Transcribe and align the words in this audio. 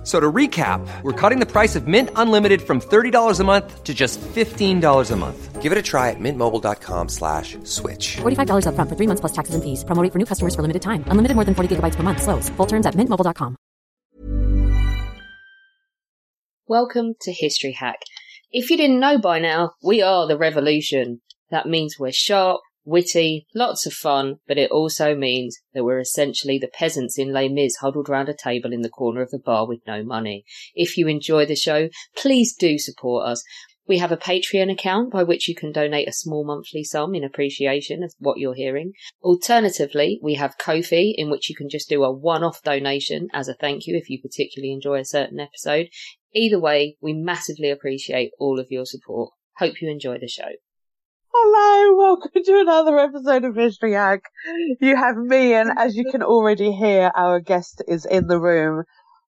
F- 0.00 0.06
So 0.06 0.18
to 0.18 0.32
recap, 0.32 0.80
we're 1.02 1.12
cutting 1.12 1.40
the 1.40 1.46
price 1.46 1.76
of 1.76 1.86
Mint 1.86 2.08
Unlimited 2.16 2.62
from 2.62 2.80
$30 2.80 3.38
a 3.38 3.44
month 3.44 3.84
to 3.84 3.92
just 3.92 4.18
$15 4.34 5.10
a 5.10 5.16
month. 5.16 5.60
Give 5.60 5.72
it 5.72 5.76
a 5.76 5.82
try 5.82 6.08
at 6.08 6.16
mintmobile.com 6.18 7.08
slash 7.10 7.58
switch. 7.64 8.16
$45 8.22 8.64
upfront 8.64 8.88
for 8.88 8.96
three 8.96 9.06
months 9.06 9.20
plus 9.20 9.32
taxes 9.32 9.54
and 9.54 9.62
fees. 9.62 9.84
Promo 9.84 10.02
rate 10.02 10.10
for 10.12 10.18
new 10.18 10.24
customers 10.24 10.54
for 10.54 10.62
limited 10.62 10.80
time. 10.80 11.04
Unlimited 11.08 11.34
more 11.36 11.44
than 11.44 11.54
40 11.54 11.76
gigabytes 11.76 11.96
per 11.96 12.02
month. 12.02 12.22
Slows. 12.22 12.48
Full 12.56 12.66
terms 12.66 12.86
at 12.86 12.94
mintmobile.com. 12.94 13.56
Welcome 16.66 17.14
to 17.22 17.32
History 17.32 17.72
Hack. 17.72 18.00
If 18.52 18.70
you 18.70 18.76
didn't 18.76 19.00
know 19.00 19.18
by 19.18 19.38
now, 19.38 19.72
we 19.82 20.02
are 20.02 20.26
the 20.26 20.38
revolution. 20.38 21.20
That 21.50 21.66
means 21.66 21.98
we're 21.98 22.12
sharp, 22.12 22.60
witty, 22.90 23.46
lots 23.54 23.86
of 23.86 23.92
fun, 23.92 24.36
but 24.46 24.58
it 24.58 24.70
also 24.70 25.14
means 25.14 25.58
that 25.72 25.84
we're 25.84 26.00
essentially 26.00 26.58
the 26.58 26.68
peasants 26.68 27.18
in 27.18 27.32
Les 27.32 27.48
Mis 27.48 27.76
huddled 27.76 28.08
round 28.08 28.28
a 28.28 28.34
table 28.34 28.72
in 28.72 28.82
the 28.82 28.88
corner 28.88 29.22
of 29.22 29.30
the 29.30 29.38
bar 29.38 29.66
with 29.66 29.80
no 29.86 30.02
money. 30.02 30.44
If 30.74 30.96
you 30.96 31.06
enjoy 31.06 31.46
the 31.46 31.56
show, 31.56 31.88
please 32.16 32.54
do 32.54 32.78
support 32.78 33.26
us. 33.26 33.42
We 33.86 33.98
have 33.98 34.12
a 34.12 34.16
Patreon 34.16 34.70
account 34.70 35.10
by 35.10 35.24
which 35.24 35.48
you 35.48 35.54
can 35.54 35.72
donate 35.72 36.08
a 36.08 36.12
small 36.12 36.44
monthly 36.44 36.84
sum 36.84 37.14
in 37.14 37.24
appreciation 37.24 38.04
of 38.04 38.14
what 38.18 38.38
you're 38.38 38.54
hearing. 38.54 38.92
Alternatively, 39.20 40.20
we 40.22 40.34
have 40.34 40.58
Ko-fi 40.58 41.14
in 41.16 41.28
which 41.30 41.48
you 41.48 41.56
can 41.56 41.68
just 41.68 41.88
do 41.88 42.04
a 42.04 42.12
one-off 42.12 42.62
donation 42.62 43.28
as 43.32 43.48
a 43.48 43.54
thank 43.54 43.86
you 43.86 43.96
if 43.96 44.08
you 44.08 44.20
particularly 44.20 44.72
enjoy 44.72 45.00
a 45.00 45.04
certain 45.04 45.40
episode. 45.40 45.88
Either 46.32 46.60
way, 46.60 46.96
we 47.00 47.12
massively 47.12 47.70
appreciate 47.70 48.30
all 48.38 48.60
of 48.60 48.68
your 48.70 48.84
support. 48.84 49.32
Hope 49.56 49.82
you 49.82 49.90
enjoy 49.90 50.18
the 50.18 50.28
show. 50.28 50.50
Hello, 51.32 51.96
welcome 51.96 52.42
to 52.44 52.58
another 52.60 52.98
episode 52.98 53.44
of 53.44 53.54
History 53.54 53.92
Hack. 53.92 54.22
You 54.80 54.96
have 54.96 55.16
me, 55.16 55.54
and 55.54 55.70
as 55.78 55.94
you 55.94 56.04
can 56.10 56.24
already 56.24 56.72
hear, 56.72 57.12
our 57.14 57.38
guest 57.38 57.84
is 57.86 58.04
in 58.04 58.26
the 58.26 58.40
room. 58.40 58.82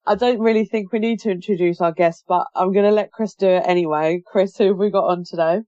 I 0.04 0.16
don't 0.16 0.40
really 0.40 0.64
think 0.64 0.90
we 0.90 0.98
need 0.98 1.20
to 1.20 1.30
introduce 1.30 1.80
our 1.80 1.92
guest, 1.92 2.24
but 2.26 2.46
I'm 2.56 2.72
going 2.72 2.86
to 2.86 2.90
let 2.90 3.12
Chris 3.12 3.34
do 3.34 3.46
it 3.46 3.62
anyway. 3.66 4.20
Chris, 4.26 4.56
who 4.56 4.68
have 4.68 4.78
we 4.78 4.90
got 4.90 5.04
on 5.04 5.22
today? 5.24 5.60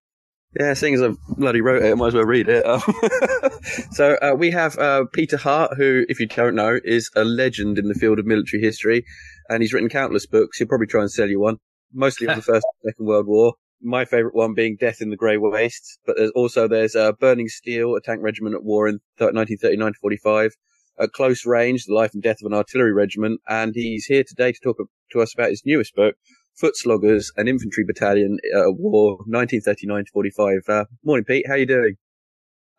Yeah, 0.58 0.74
seeing 0.74 0.94
as 0.94 1.02
I 1.02 1.10
bloody 1.36 1.60
wrote 1.60 1.84
it, 1.84 1.92
I 1.92 1.94
might 1.94 2.08
as 2.08 2.14
well 2.14 2.24
read 2.24 2.48
it. 2.48 2.66
Um, 2.66 2.82
so 3.92 4.16
uh, 4.20 4.34
we 4.36 4.50
have 4.50 4.76
uh, 4.76 5.04
Peter 5.12 5.36
Hart, 5.36 5.76
who, 5.76 6.04
if 6.08 6.18
you 6.18 6.26
don't 6.26 6.56
know, 6.56 6.80
is 6.82 7.10
a 7.14 7.24
legend 7.24 7.78
in 7.78 7.86
the 7.86 7.94
field 7.94 8.18
of 8.18 8.26
military 8.26 8.60
history, 8.60 9.04
and 9.48 9.62
he's 9.62 9.72
written 9.72 9.88
countless 9.88 10.26
books. 10.26 10.58
He'll 10.58 10.66
probably 10.66 10.88
try 10.88 11.02
and 11.02 11.10
sell 11.12 11.28
you 11.28 11.38
one, 11.38 11.58
mostly 11.92 12.26
of 12.26 12.34
the 12.34 12.42
First 12.52 12.66
and 12.82 12.92
Second 12.92 13.06
World 13.06 13.28
War. 13.28 13.54
My 13.84 14.06
favourite 14.06 14.34
one 14.34 14.54
being 14.54 14.76
Death 14.80 15.02
in 15.02 15.10
the 15.10 15.16
Grey 15.16 15.36
Waste, 15.36 15.98
but 16.06 16.16
there's 16.16 16.30
also 16.34 16.66
there's 16.66 16.96
uh, 16.96 17.12
Burning 17.12 17.48
Steel, 17.48 17.94
a 17.94 18.00
tank 18.00 18.20
regiment 18.22 18.54
at 18.54 18.64
war 18.64 18.88
in 18.88 19.00
1939 19.18 19.92
to 19.92 19.98
45. 20.00 20.52
At 20.98 21.12
Close 21.12 21.44
Range, 21.44 21.84
The 21.84 21.92
Life 21.92 22.14
and 22.14 22.22
Death 22.22 22.38
of 22.42 22.46
an 22.46 22.56
Artillery 22.56 22.92
Regiment, 22.92 23.40
and 23.48 23.74
he's 23.74 24.06
here 24.06 24.24
today 24.26 24.52
to 24.52 24.58
talk 24.62 24.78
to 25.12 25.20
us 25.20 25.34
about 25.34 25.50
his 25.50 25.62
newest 25.66 25.94
book, 25.94 26.14
Footsloggers, 26.62 27.26
an 27.36 27.46
infantry 27.46 27.84
battalion 27.84 28.38
at 28.54 28.76
war, 28.76 29.18
1939 29.26 30.04
to 30.04 30.10
45. 30.12 30.58
Uh, 30.68 30.84
morning, 31.04 31.24
Pete. 31.24 31.46
How 31.46 31.54
are 31.54 31.58
you 31.58 31.66
doing? 31.66 31.96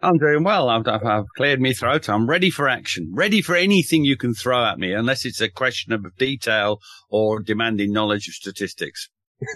I'm 0.02 0.17
doing 0.17 0.44
well. 0.44 0.69
I've, 0.69 0.88
I've 0.88 1.25
cleared 1.36 1.62
my 1.62 1.73
throat. 1.73 2.09
I'm 2.09 2.28
ready 2.28 2.50
for 2.50 2.67
action. 2.67 3.12
Ready 3.14 3.42
for 3.42 3.56
anything 3.56 4.06
you 4.06 4.17
can 4.17 4.34
throw 4.34 4.66
at 4.66 4.80
me, 4.80 4.94
unless 4.94 5.25
it's 5.25 5.42
a 5.42 5.50
question 5.50 5.94
of 5.94 6.06
detail 6.17 6.80
or 7.09 7.42
demanding 7.42 7.92
knowledge 7.92 8.28
of 8.28 8.34
statistics. 8.34 9.09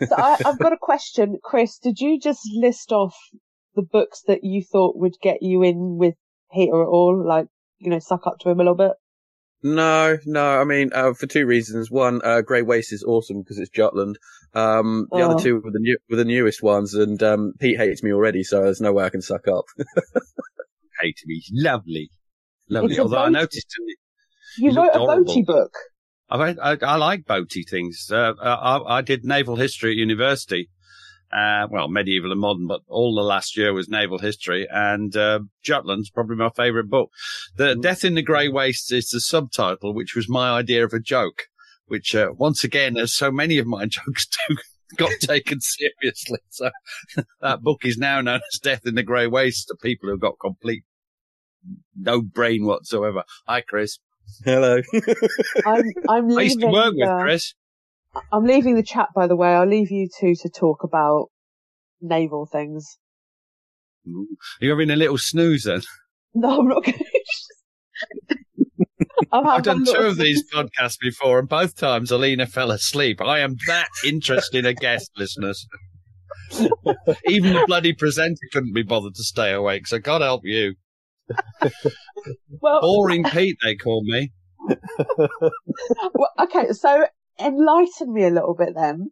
So 0.07 0.15
I, 0.15 0.37
I've 0.45 0.59
got 0.59 0.73
a 0.73 0.77
question. 0.77 1.37
Chris, 1.43 1.77
did 1.77 1.99
you 1.99 2.19
just 2.19 2.41
list 2.53 2.91
off 2.91 3.15
the 3.75 3.81
books 3.81 4.21
that 4.27 4.43
you 4.43 4.63
thought 4.63 4.97
would 4.97 5.15
get 5.21 5.41
you 5.41 5.63
in 5.63 5.97
with 5.97 6.15
Peter 6.53 6.81
at 6.81 6.87
all? 6.87 7.23
Like, 7.25 7.47
you 7.79 7.89
know, 7.89 7.99
suck 7.99 8.25
up 8.27 8.39
to 8.39 8.49
him 8.49 8.59
a 8.59 8.63
little 8.63 8.75
bit? 8.75 8.91
No, 9.61 10.17
no. 10.25 10.59
I 10.59 10.63
mean, 10.63 10.91
uh, 10.93 11.13
for 11.13 11.27
two 11.27 11.45
reasons. 11.45 11.91
One, 11.91 12.21
uh, 12.23 12.41
Grey 12.41 12.61
Waste 12.61 12.93
is 12.93 13.03
awesome 13.03 13.41
because 13.41 13.57
it's 13.59 13.69
Jutland. 13.69 14.17
Um, 14.53 15.07
the 15.11 15.21
Oh. 15.21 15.31
other 15.31 15.41
two 15.41 15.55
were 15.55 15.71
the 15.71 15.79
new, 15.79 15.97
were 16.09 16.15
the 16.15 16.25
newest 16.25 16.63
ones, 16.63 16.93
and 16.93 17.21
um, 17.21 17.53
Pete 17.59 17.77
hates 17.77 18.01
me 18.01 18.11
already, 18.13 18.43
so 18.43 18.61
there's 18.63 18.81
no 18.81 18.93
way 18.93 19.03
I 19.03 19.09
can 19.09 19.21
suck 19.21 19.47
up. 19.47 19.65
Hate 21.01 21.19
me. 21.25 21.41
Lovely. 21.51 22.09
Lovely. 22.69 22.91
It's 22.91 22.99
Although 22.99 23.17
I 23.23 23.29
noticed 23.29 23.73
You 24.57 24.69
He 24.71 24.75
wrote 24.75 24.85
looked 24.85 24.95
a 24.95 24.99
horrible. 24.99 25.33
boaty 25.33 25.45
book. 25.45 25.73
I, 26.29 26.55
I, 26.61 26.77
I 26.81 26.95
like 26.95 27.25
boaty 27.25 27.67
things. 27.67 28.09
Uh, 28.11 28.33
I, 28.41 28.97
I 28.97 29.01
did 29.01 29.25
naval 29.25 29.55
history 29.55 29.91
at 29.91 29.97
university. 29.97 30.69
Uh, 31.31 31.67
well, 31.69 31.87
medieval 31.87 32.31
and 32.31 32.41
modern, 32.41 32.65
but 32.65 32.81
all 32.87 33.13
the 33.13 33.21
last 33.21 33.55
year 33.55 33.71
was 33.71 33.87
naval 33.87 34.17
history 34.17 34.67
and, 34.71 35.15
uh, 35.15 35.39
Jutland's 35.61 36.09
probably 36.09 36.35
my 36.35 36.49
favorite 36.49 36.89
book. 36.89 37.11
The 37.55 37.75
Death 37.75 38.03
in 38.03 38.15
the 38.15 38.23
Grey 38.23 38.49
Waste 38.49 38.91
is 38.91 39.09
the 39.09 39.21
subtitle, 39.21 39.93
which 39.93 40.15
was 40.15 40.27
my 40.27 40.49
idea 40.49 40.83
of 40.83 40.91
a 40.91 40.99
joke, 40.99 41.43
which, 41.85 42.15
uh, 42.15 42.29
once 42.35 42.63
again, 42.63 42.97
as 42.97 43.13
so 43.13 43.29
many 43.31 43.59
of 43.59 43.67
my 43.67 43.85
jokes 43.87 44.27
do, 44.47 44.57
got 44.97 45.11
taken 45.21 45.61
seriously. 45.61 46.39
So 46.49 46.71
that 47.41 47.61
book 47.61 47.85
is 47.85 47.99
now 47.99 48.21
known 48.21 48.41
as 48.51 48.59
Death 48.59 48.87
in 48.87 48.95
the 48.95 49.03
Grey 49.03 49.27
Waste 49.27 49.67
to 49.67 49.75
people 49.79 50.09
who've 50.09 50.19
got 50.19 50.39
complete 50.41 50.83
no 51.95 52.21
brain 52.21 52.65
whatsoever. 52.65 53.23
Hi, 53.47 53.61
Chris. 53.61 53.99
Hello. 54.45 54.81
I'm, 55.65 55.83
I'm 56.07 56.29
leaving. 56.29 56.39
I 56.39 56.41
used 56.43 56.59
to 56.61 56.67
work 56.67 56.93
with 56.95 57.07
uh, 57.07 57.21
Chris. 57.21 57.53
I'm 58.31 58.45
leaving 58.45 58.75
the 58.75 58.83
chat, 58.83 59.09
by 59.15 59.27
the 59.27 59.35
way. 59.35 59.49
I'll 59.49 59.67
leave 59.67 59.91
you 59.91 60.09
two 60.19 60.35
to 60.41 60.49
talk 60.49 60.83
about 60.83 61.27
naval 62.01 62.45
things. 62.45 62.97
You're 64.59 64.75
having 64.75 64.89
a 64.89 64.95
little 64.95 65.17
snooze 65.17 65.63
then. 65.63 65.81
No, 66.33 66.59
I'm 66.59 66.67
not 66.67 66.83
going 66.83 66.97
to. 68.29 68.37
I've, 69.31 69.45
I've 69.45 69.63
done 69.63 69.85
two 69.85 69.97
of 69.97 70.17
these 70.17 70.43
podcasts 70.51 70.97
before, 70.99 71.39
and 71.39 71.47
both 71.47 71.75
times 71.75 72.11
Alina 72.11 72.47
fell 72.47 72.71
asleep. 72.71 73.21
I 73.21 73.39
am 73.39 73.55
that 73.67 73.89
interested 74.05 74.59
in 74.59 74.65
a 74.65 74.73
guest, 74.73 75.11
listeners. 75.17 75.67
Even 77.27 77.53
the 77.53 77.63
bloody 77.67 77.93
presenter 77.93 78.41
couldn't 78.51 78.73
be 78.73 78.81
bothered 78.83 79.15
to 79.15 79.23
stay 79.23 79.51
awake, 79.51 79.87
so 79.87 79.99
God 79.99 80.21
help 80.21 80.41
you. 80.43 80.75
Well, 82.61 82.81
Boring 82.81 83.23
Pete, 83.23 83.57
they 83.63 83.75
call 83.75 84.03
me. 84.03 84.31
well, 85.17 86.31
okay, 86.39 86.71
so 86.73 87.05
enlighten 87.39 88.13
me 88.13 88.25
a 88.25 88.29
little 88.29 88.53
bit 88.53 88.73
then. 88.75 89.11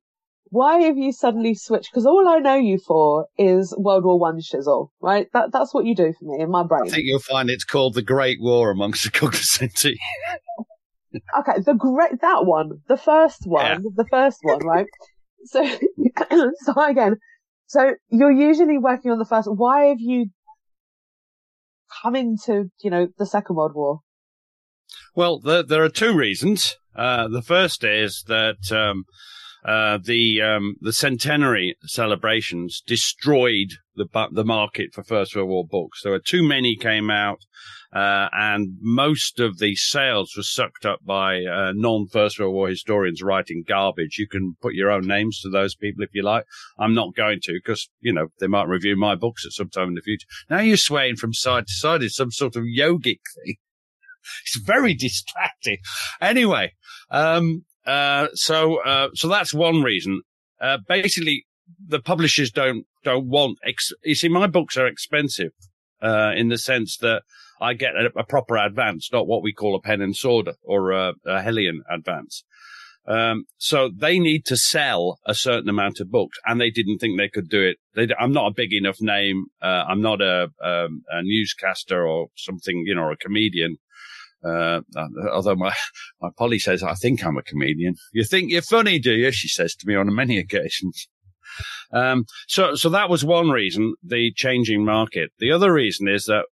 Why 0.49 0.81
have 0.81 0.97
you 0.97 1.11
suddenly 1.11 1.55
switched? 1.55 1.91
Because 1.91 2.05
all 2.05 2.27
I 2.27 2.39
know 2.39 2.55
you 2.55 2.77
for 2.79 3.27
is 3.37 3.73
World 3.77 4.05
War 4.05 4.19
One 4.19 4.39
shizzle, 4.39 4.89
right? 5.01 5.27
That 5.33 5.51
that's 5.51 5.73
what 5.73 5.85
you 5.85 5.95
do 5.95 6.13
for 6.17 6.25
me 6.25 6.41
in 6.43 6.49
my 6.49 6.63
brain. 6.63 6.83
I 6.87 6.89
think 6.89 7.03
you'll 7.05 7.19
find 7.19 7.49
it's 7.49 7.63
called 7.65 7.95
the 7.95 8.01
Great 8.01 8.37
War 8.41 8.71
amongst 8.71 9.03
the 9.03 9.11
cognoscenti. 9.19 9.97
Okay, 11.39 11.61
the 11.65 11.73
great 11.73 12.21
that 12.21 12.45
one, 12.45 12.81
the 12.87 12.97
first 12.97 13.41
one, 13.45 13.65
Yeah. 13.65 13.77
the 13.95 14.05
first 14.09 14.39
one, 14.41 14.59
right? 14.65 14.85
So, 15.45 15.65
so 16.61 16.73
again, 16.85 17.15
so 17.67 17.93
you're 18.09 18.31
usually 18.31 18.77
working 18.77 19.11
on 19.11 19.19
the 19.19 19.25
first. 19.25 19.47
Why 19.49 19.85
have 19.85 19.99
you 19.99 20.27
come 22.01 22.15
to, 22.45 22.69
you 22.81 22.89
know 22.89 23.07
the 23.17 23.25
Second 23.25 23.55
World 23.55 23.73
War? 23.75 24.01
Well, 25.15 25.39
there, 25.39 25.63
there 25.63 25.83
are 25.83 25.89
two 25.89 26.15
reasons. 26.15 26.75
Uh, 26.95 27.27
the 27.27 27.41
first 27.41 27.83
is 27.83 28.23
that 28.27 28.71
um, 28.71 29.05
uh, 29.65 29.99
the 30.03 30.41
um, 30.41 30.75
the 30.79 30.93
centenary 30.93 31.75
celebrations 31.83 32.81
destroyed 32.85 33.73
the 33.95 34.07
the 34.31 34.45
market 34.45 34.93
for 34.93 35.03
First 35.03 35.35
World 35.35 35.49
War 35.49 35.65
books. 35.69 36.01
There 36.03 36.11
were 36.11 36.19
too 36.19 36.43
many 36.43 36.75
came 36.75 37.09
out, 37.09 37.39
uh, 37.93 38.27
and 38.33 38.77
most 38.81 39.39
of 39.39 39.59
the 39.59 39.75
sales 39.75 40.33
were 40.35 40.43
sucked 40.43 40.85
up 40.85 40.99
by 41.05 41.43
uh, 41.43 41.71
non 41.73 42.07
First 42.07 42.39
World 42.39 42.53
War 42.53 42.67
historians 42.67 43.21
writing 43.21 43.63
garbage. 43.67 44.17
You 44.17 44.27
can 44.27 44.55
put 44.61 44.73
your 44.73 44.91
own 44.91 45.07
names 45.07 45.39
to 45.41 45.49
those 45.49 45.75
people 45.75 46.03
if 46.03 46.09
you 46.13 46.23
like. 46.23 46.45
I'm 46.77 46.93
not 46.93 47.15
going 47.15 47.39
to 47.43 47.53
because 47.53 47.89
you 48.01 48.13
know 48.13 48.27
they 48.39 48.47
might 48.47 48.67
review 48.67 48.97
my 48.97 49.15
books 49.15 49.45
at 49.45 49.53
some 49.53 49.69
time 49.69 49.89
in 49.89 49.95
the 49.95 50.01
future. 50.01 50.27
Now 50.49 50.59
you're 50.59 50.77
swaying 50.77 51.15
from 51.15 51.33
side 51.33 51.67
to 51.67 51.73
side. 51.73 52.03
It's 52.03 52.15
some 52.15 52.31
sort 52.31 52.55
of 52.55 52.63
yogic 52.63 53.19
thing. 53.35 53.55
It's 54.43 54.59
very 54.59 54.93
distracting. 54.93 55.77
Anyway, 56.19 56.73
um, 57.09 57.63
uh, 57.85 58.27
so, 58.33 58.83
uh, 58.83 59.07
so 59.13 59.29
that's 59.29 59.53
one 59.53 59.83
reason. 59.83 60.21
Uh, 60.59 60.79
basically, 60.85 61.45
the 61.87 62.01
publishers 62.01 62.51
don't, 62.51 62.85
don't 63.05 63.27
want, 63.27 63.57
ex- 63.63 63.93
you 64.03 64.15
see, 64.15 64.27
my 64.27 64.47
books 64.47 64.75
are 64.75 64.85
expensive, 64.85 65.51
uh, 66.01 66.33
in 66.35 66.49
the 66.49 66.57
sense 66.57 66.97
that 66.97 67.23
I 67.59 67.73
get 67.73 67.95
a, 67.95 68.19
a 68.19 68.25
proper 68.25 68.57
advance, 68.57 69.09
not 69.11 69.27
what 69.27 69.43
we 69.43 69.53
call 69.53 69.75
a 69.75 69.81
pen 69.81 70.01
and 70.01 70.15
sword 70.15 70.49
or 70.63 70.91
a, 70.91 71.13
a 71.25 71.41
Helion 71.41 71.79
advance. 71.89 72.43
Um, 73.07 73.45
so 73.57 73.89
they 73.95 74.19
need 74.19 74.45
to 74.47 74.57
sell 74.57 75.19
a 75.25 75.33
certain 75.33 75.69
amount 75.69 76.01
of 76.01 76.11
books 76.11 76.37
and 76.45 76.59
they 76.59 76.69
didn't 76.69 76.97
think 76.97 77.17
they 77.17 77.29
could 77.29 77.49
do 77.49 77.61
it. 77.61 77.77
They, 77.95 78.13
I'm 78.19 78.33
not 78.33 78.47
a 78.47 78.53
big 78.53 78.73
enough 78.73 78.97
name. 78.99 79.45
Uh, 79.61 79.85
I'm 79.87 80.01
not 80.01 80.21
a, 80.21 80.49
um, 80.61 81.03
a 81.09 81.21
newscaster 81.23 82.05
or 82.05 82.27
something, 82.35 82.83
you 82.85 82.95
know, 82.95 83.03
or 83.03 83.11
a 83.13 83.17
comedian. 83.17 83.77
Uh, 84.43 84.81
although 85.31 85.55
my, 85.55 85.73
my 86.21 86.29
Polly 86.37 86.59
says, 86.59 86.83
I 86.83 86.95
think 86.95 87.25
I'm 87.25 87.37
a 87.37 87.43
comedian. 87.43 87.95
You 88.11 88.25
think 88.25 88.51
you're 88.51 88.61
funny, 88.61 88.99
do 88.99 89.13
you? 89.13 89.31
She 89.31 89.47
says 89.47 89.73
to 89.75 89.87
me 89.87 89.95
on 89.95 90.13
many 90.13 90.37
occasions. 90.37 91.07
Um, 91.93 92.25
so, 92.47 92.75
so 92.75 92.89
that 92.89 93.09
was 93.09 93.23
one 93.23 93.49
reason, 93.49 93.95
the 94.03 94.33
changing 94.35 94.83
market. 94.83 95.31
The 95.39 95.51
other 95.51 95.71
reason 95.71 96.09
is 96.09 96.25
that 96.25 96.45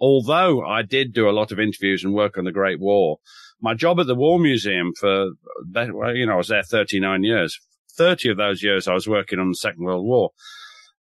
although 0.00 0.64
I 0.64 0.82
did 0.82 1.12
do 1.12 1.28
a 1.28 1.32
lot 1.32 1.52
of 1.52 1.58
interviews 1.58 2.04
and 2.04 2.14
work 2.14 2.38
on 2.38 2.44
the 2.44 2.52
Great 2.52 2.80
War, 2.80 3.18
my 3.60 3.74
job 3.74 3.98
at 4.00 4.06
the 4.06 4.14
War 4.14 4.38
Museum 4.38 4.92
for, 4.98 5.30
you 5.74 6.26
know, 6.26 6.34
I 6.34 6.36
was 6.36 6.48
there 6.48 6.62
39 6.62 7.24
years. 7.24 7.58
30 7.96 8.30
of 8.30 8.36
those 8.36 8.62
years 8.62 8.86
I 8.86 8.94
was 8.94 9.08
working 9.08 9.38
on 9.38 9.48
the 9.48 9.54
Second 9.54 9.84
World 9.84 10.06
War. 10.06 10.30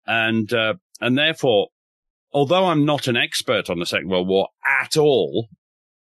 And, 0.05 0.51
uh, 0.53 0.75
and 1.01 1.17
therefore, 1.17 1.67
although 2.31 2.65
I'm 2.65 2.85
not 2.85 3.07
an 3.07 3.17
expert 3.17 3.69
on 3.69 3.79
the 3.79 3.85
Second 3.85 4.09
World 4.09 4.27
War 4.27 4.47
at 4.81 4.95
all, 4.95 5.47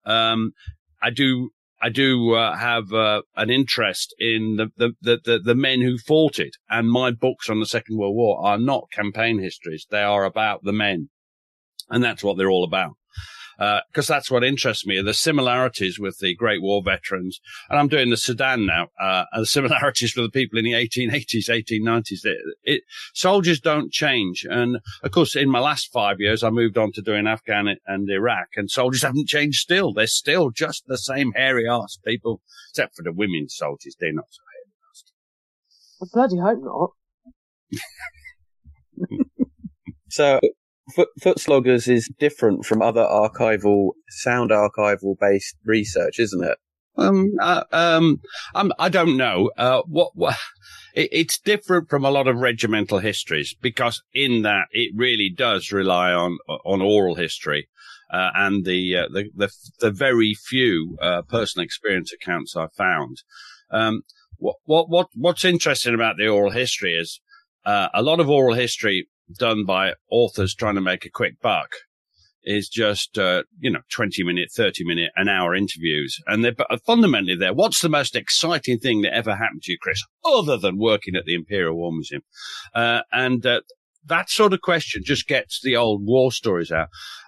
um, 0.06 0.54
I 1.02 1.10
do 1.10 1.52
I 1.82 1.90
do 1.90 2.34
uh, 2.34 2.58
have 2.58 2.92
uh, 2.92 3.22
an 3.38 3.50
interest 3.50 4.14
in 4.20 4.58
the, 4.58 4.92
the, 5.02 5.20
the, 5.24 5.40
the, 5.40 5.56
men 5.56 5.82
who 5.82 5.98
fought 5.98 6.38
it. 6.38 6.58
And 6.70 6.92
my 6.92 7.12
books 7.12 7.50
on 7.50 7.62
the 7.62 7.66
Second 7.66 7.98
World 7.98 8.16
War 8.16 8.46
are 8.46 8.58
not 8.58 8.92
campaign 8.92 9.40
histories. 9.40 9.88
They 9.90 10.04
are 10.04 10.26
about 10.26 10.64
the 10.64 10.74
men. 10.74 11.10
And 11.90 12.04
that's 12.04 12.24
what 12.24 12.38
they're 12.38 12.52
all 12.52 12.64
about 12.64 12.96
because 13.90 14.10
uh, 14.10 14.14
that's 14.14 14.32
what 14.32 14.44
interests 14.44 14.86
me 14.86 15.02
the 15.02 15.14
similarities 15.14 16.00
with 16.00 16.18
the 16.20 16.34
Great 16.34 16.62
War 16.62 16.82
veterans. 16.82 17.42
And 17.70 17.78
I'm 17.78 17.90
doing 17.90 18.10
the 18.10 18.16
Sudan 18.16 18.66
now, 18.66 18.88
uh, 19.00 19.26
and 19.34 19.42
the 19.42 19.46
similarities 19.58 20.16
with 20.16 20.26
the 20.26 20.32
people 20.32 20.58
in 20.58 20.66
the 20.66 20.72
1880s, 20.72 21.50
1890s. 21.50 22.24
It, 22.24 22.38
it, 22.64 22.84
soldiers 23.14 23.60
don't 23.60 23.92
change. 23.92 24.46
And 24.50 24.78
of 25.04 25.12
course, 25.12 25.36
in 25.36 25.50
my 25.50 25.60
last 25.60 25.92
five 25.92 26.22
years, 26.22 26.42
I 26.42 26.52
moved 26.52 26.78
on 26.78 26.94
to 26.94 27.02
doing 27.02 27.28
Afghan 27.28 27.76
and 27.86 28.10
Iraq, 28.10 28.48
and 28.56 28.72
soldiers 28.72 29.02
haven't 29.02 29.28
changed 29.28 29.60
still. 29.60 29.92
They're 29.92 30.08
still 30.08 30.52
just 30.52 30.84
the 30.88 30.98
same 30.98 31.34
hairy 31.34 31.68
ass 31.70 31.98
people, 32.06 32.42
except 32.72 32.96
for 32.96 33.04
the 33.04 33.12
women 33.12 33.50
soldiers. 33.50 33.98
They're 34.00 34.14
not 34.14 34.28
so 34.30 34.42
hairy 34.54 34.72
ass. 34.90 35.04
I 36.02 36.06
bloody 36.14 36.38
hope 36.40 36.60
not. 36.64 36.92
so 40.10 40.40
Foot, 40.96 41.40
sloggers 41.40 41.88
is 41.88 42.10
different 42.20 42.66
from 42.66 42.82
other 42.82 43.04
archival, 43.04 43.92
sound 44.10 44.52
archival 44.52 45.16
based 45.20 45.56
research, 45.66 46.20
isn't 46.20 46.44
it? 46.44 46.58
Um, 46.98 47.32
uh, 47.40 47.64
um, 47.72 48.20
um, 48.56 48.74
I 48.78 48.90
don't 48.90 49.16
know. 49.16 49.52
Uh, 49.58 49.82
what, 49.88 50.12
what 50.16 50.36
it, 50.94 51.10
it's 51.12 51.40
different 51.40 51.90
from 51.90 52.04
a 52.04 52.12
lot 52.12 52.28
of 52.28 52.38
regimental 52.38 53.00
histories 53.00 53.56
because 53.62 54.02
in 54.14 54.42
that 54.44 54.66
it 54.72 54.92
really 54.96 55.32
does 55.36 55.72
rely 55.72 56.12
on, 56.12 56.38
on 56.66 56.82
oral 56.82 57.16
history. 57.16 57.70
Uh, 58.12 58.32
and 58.36 58.66
the, 58.66 58.98
uh, 58.98 59.08
the, 59.14 59.30
the, 59.36 59.50
the, 59.82 59.92
very 59.92 60.34
few, 60.34 60.98
uh, 61.00 61.22
personal 61.22 61.64
experience 61.64 62.12
accounts 62.12 62.56
I 62.56 62.68
found. 62.76 63.18
Um, 63.70 64.02
what, 64.38 64.56
what, 64.66 64.90
what, 64.90 65.08
what's 65.14 65.46
interesting 65.46 65.94
about 65.94 66.18
the 66.18 66.28
oral 66.28 66.50
history 66.50 66.96
is, 66.96 67.22
uh, 67.66 67.90
a 67.94 68.02
lot 68.02 68.20
of 68.20 68.28
oral 68.28 68.56
history 68.56 69.08
done 69.38 69.66
by 69.66 69.94
authors 70.10 70.56
trying 70.56 70.76
to 70.76 70.82
make 70.82 71.06
a 71.06 71.10
quick 71.10 71.40
buck 71.42 71.72
is 72.44 72.70
just, 72.70 73.18
uh, 73.18 73.44
you 73.60 73.70
know, 73.70 73.82
20 73.92 74.24
minute, 74.24 74.50
30 74.52 74.86
minute, 74.86 75.12
an 75.16 75.28
hour 75.28 75.54
interviews. 75.54 76.18
And 76.26 76.44
they're 76.44 76.56
fundamentally 76.86 77.36
there. 77.36 77.54
What's 77.54 77.82
the 77.82 77.90
most 77.90 78.16
exciting 78.16 78.80
thing 78.80 79.02
that 79.02 79.14
ever 79.14 79.36
happened 79.36 79.64
to 79.64 79.72
you, 79.72 79.78
Chris, 79.82 80.02
other 80.26 80.58
than 80.58 80.78
working 80.78 81.16
at 81.16 81.26
the 81.26 81.36
Imperial 81.36 81.76
War 81.76 81.92
Museum? 81.92 82.22
Uh, 82.74 83.02
and, 83.12 83.46
uh, 83.46 83.62
that 84.06 84.30
sort 84.30 84.54
of 84.54 84.62
question 84.62 85.04
just 85.04 85.28
gets 85.28 85.60
the 85.62 85.76
old 85.76 86.06
war 86.06 86.32
stories 86.32 86.72
out. 86.72 86.88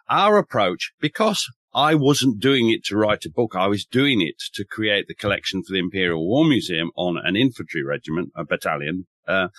Our 0.09 0.37
approach, 0.37 0.91
because 0.99 1.45
I 1.73 1.95
wasn't 1.95 2.39
doing 2.39 2.69
it 2.69 2.83
to 2.85 2.97
write 2.97 3.25
a 3.25 3.29
book. 3.29 3.55
I 3.55 3.67
was 3.67 3.85
doing 3.85 4.21
it 4.21 4.35
to 4.53 4.65
create 4.65 5.07
the 5.07 5.15
collection 5.15 5.63
for 5.63 5.73
the 5.73 5.79
Imperial 5.79 6.27
War 6.27 6.45
Museum 6.45 6.91
on 6.95 7.17
an 7.23 7.35
infantry 7.35 7.83
regiment, 7.83 8.31
a 8.35 8.43
battalion. 8.43 9.07
Uh, 9.27 9.49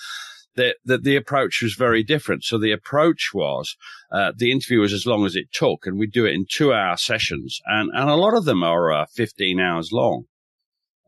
that 0.57 0.77
the, 0.85 0.99
the, 0.99 1.17
approach 1.17 1.61
was 1.63 1.75
very 1.75 2.03
different. 2.03 2.45
So 2.45 2.59
the 2.59 2.73
approach 2.73 3.31
was 3.33 3.77
uh, 4.11 4.33
the 4.37 4.53
interview 4.53 4.81
was 4.81 4.93
as 4.93 5.07
long 5.07 5.25
as 5.25 5.37
it 5.37 5.53
took, 5.53 5.87
and 5.87 5.99
we 5.99 6.07
do 6.07 6.27
it 6.27 6.35
in 6.35 6.47
two 6.51 6.73
hour 6.73 6.97
sessions, 6.97 7.61
and 7.67 7.91
and 7.95 8.11
a 8.11 8.17
lot 8.17 8.37
of 8.37 8.45
them 8.45 8.63
are 8.63 8.93
uh, 8.93 9.07
fifteen 9.15 9.61
hours 9.61 9.91
long. 9.93 10.25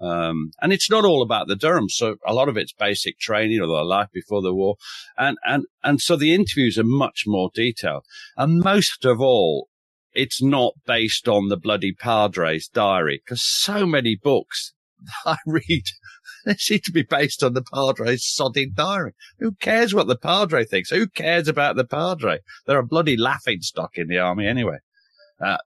Um, 0.00 0.50
and 0.61 0.73
it's 0.73 0.91
not 0.91 1.05
all 1.05 1.23
about 1.23 1.46
the 1.46 1.56
Durham. 1.56 1.88
So 1.88 2.17
a 2.26 2.35
lot 2.35 2.49
of 2.49 2.56
it's 2.56 2.73
basic 2.73 3.19
training 3.19 3.61
or 3.61 3.67
their 3.67 3.85
life 3.85 4.08
before 4.12 4.43
the 4.43 4.52
war. 4.52 4.76
And, 5.17 5.38
and, 5.46 5.64
and 5.82 6.00
so 6.00 6.17
the 6.17 6.35
interviews 6.35 6.76
are 6.76 6.85
much 6.85 7.23
more 7.26 7.50
detailed. 7.55 8.05
And 8.37 8.62
most 8.62 9.05
of 9.05 9.20
all, 9.20 9.69
it's 10.12 10.43
not 10.43 10.75
based 10.87 11.29
on 11.29 11.49
the 11.49 11.56
bloody 11.56 11.93
Padre's 11.93 12.69
diary 12.69 13.23
because 13.25 13.43
so 13.43 13.87
many 13.87 14.17
books 14.17 14.75
I 15.26 15.37
read 15.46 15.85
they 16.46 16.55
seem 16.55 16.81
to 16.85 16.93
be 16.93 17.02
based 17.02 17.43
on 17.43 17.55
the 17.55 17.62
Padre's 17.62 18.23
sodding 18.23 18.75
diary. 18.75 19.12
Who 19.38 19.52
cares 19.52 19.94
what 19.94 20.06
the 20.06 20.17
Padre 20.17 20.64
thinks? 20.64 20.91
Who 20.91 21.06
cares 21.08 21.49
about 21.49 21.76
the 21.76 21.87
Padre? 21.87 22.41
They're 22.67 22.79
a 22.79 22.87
bloody 22.87 23.17
laughing 23.17 23.61
stock 23.61 23.93
in 23.96 24.08
the 24.08 24.19
army 24.19 24.46
anyway. 24.46 24.79
Uh, 25.41 25.58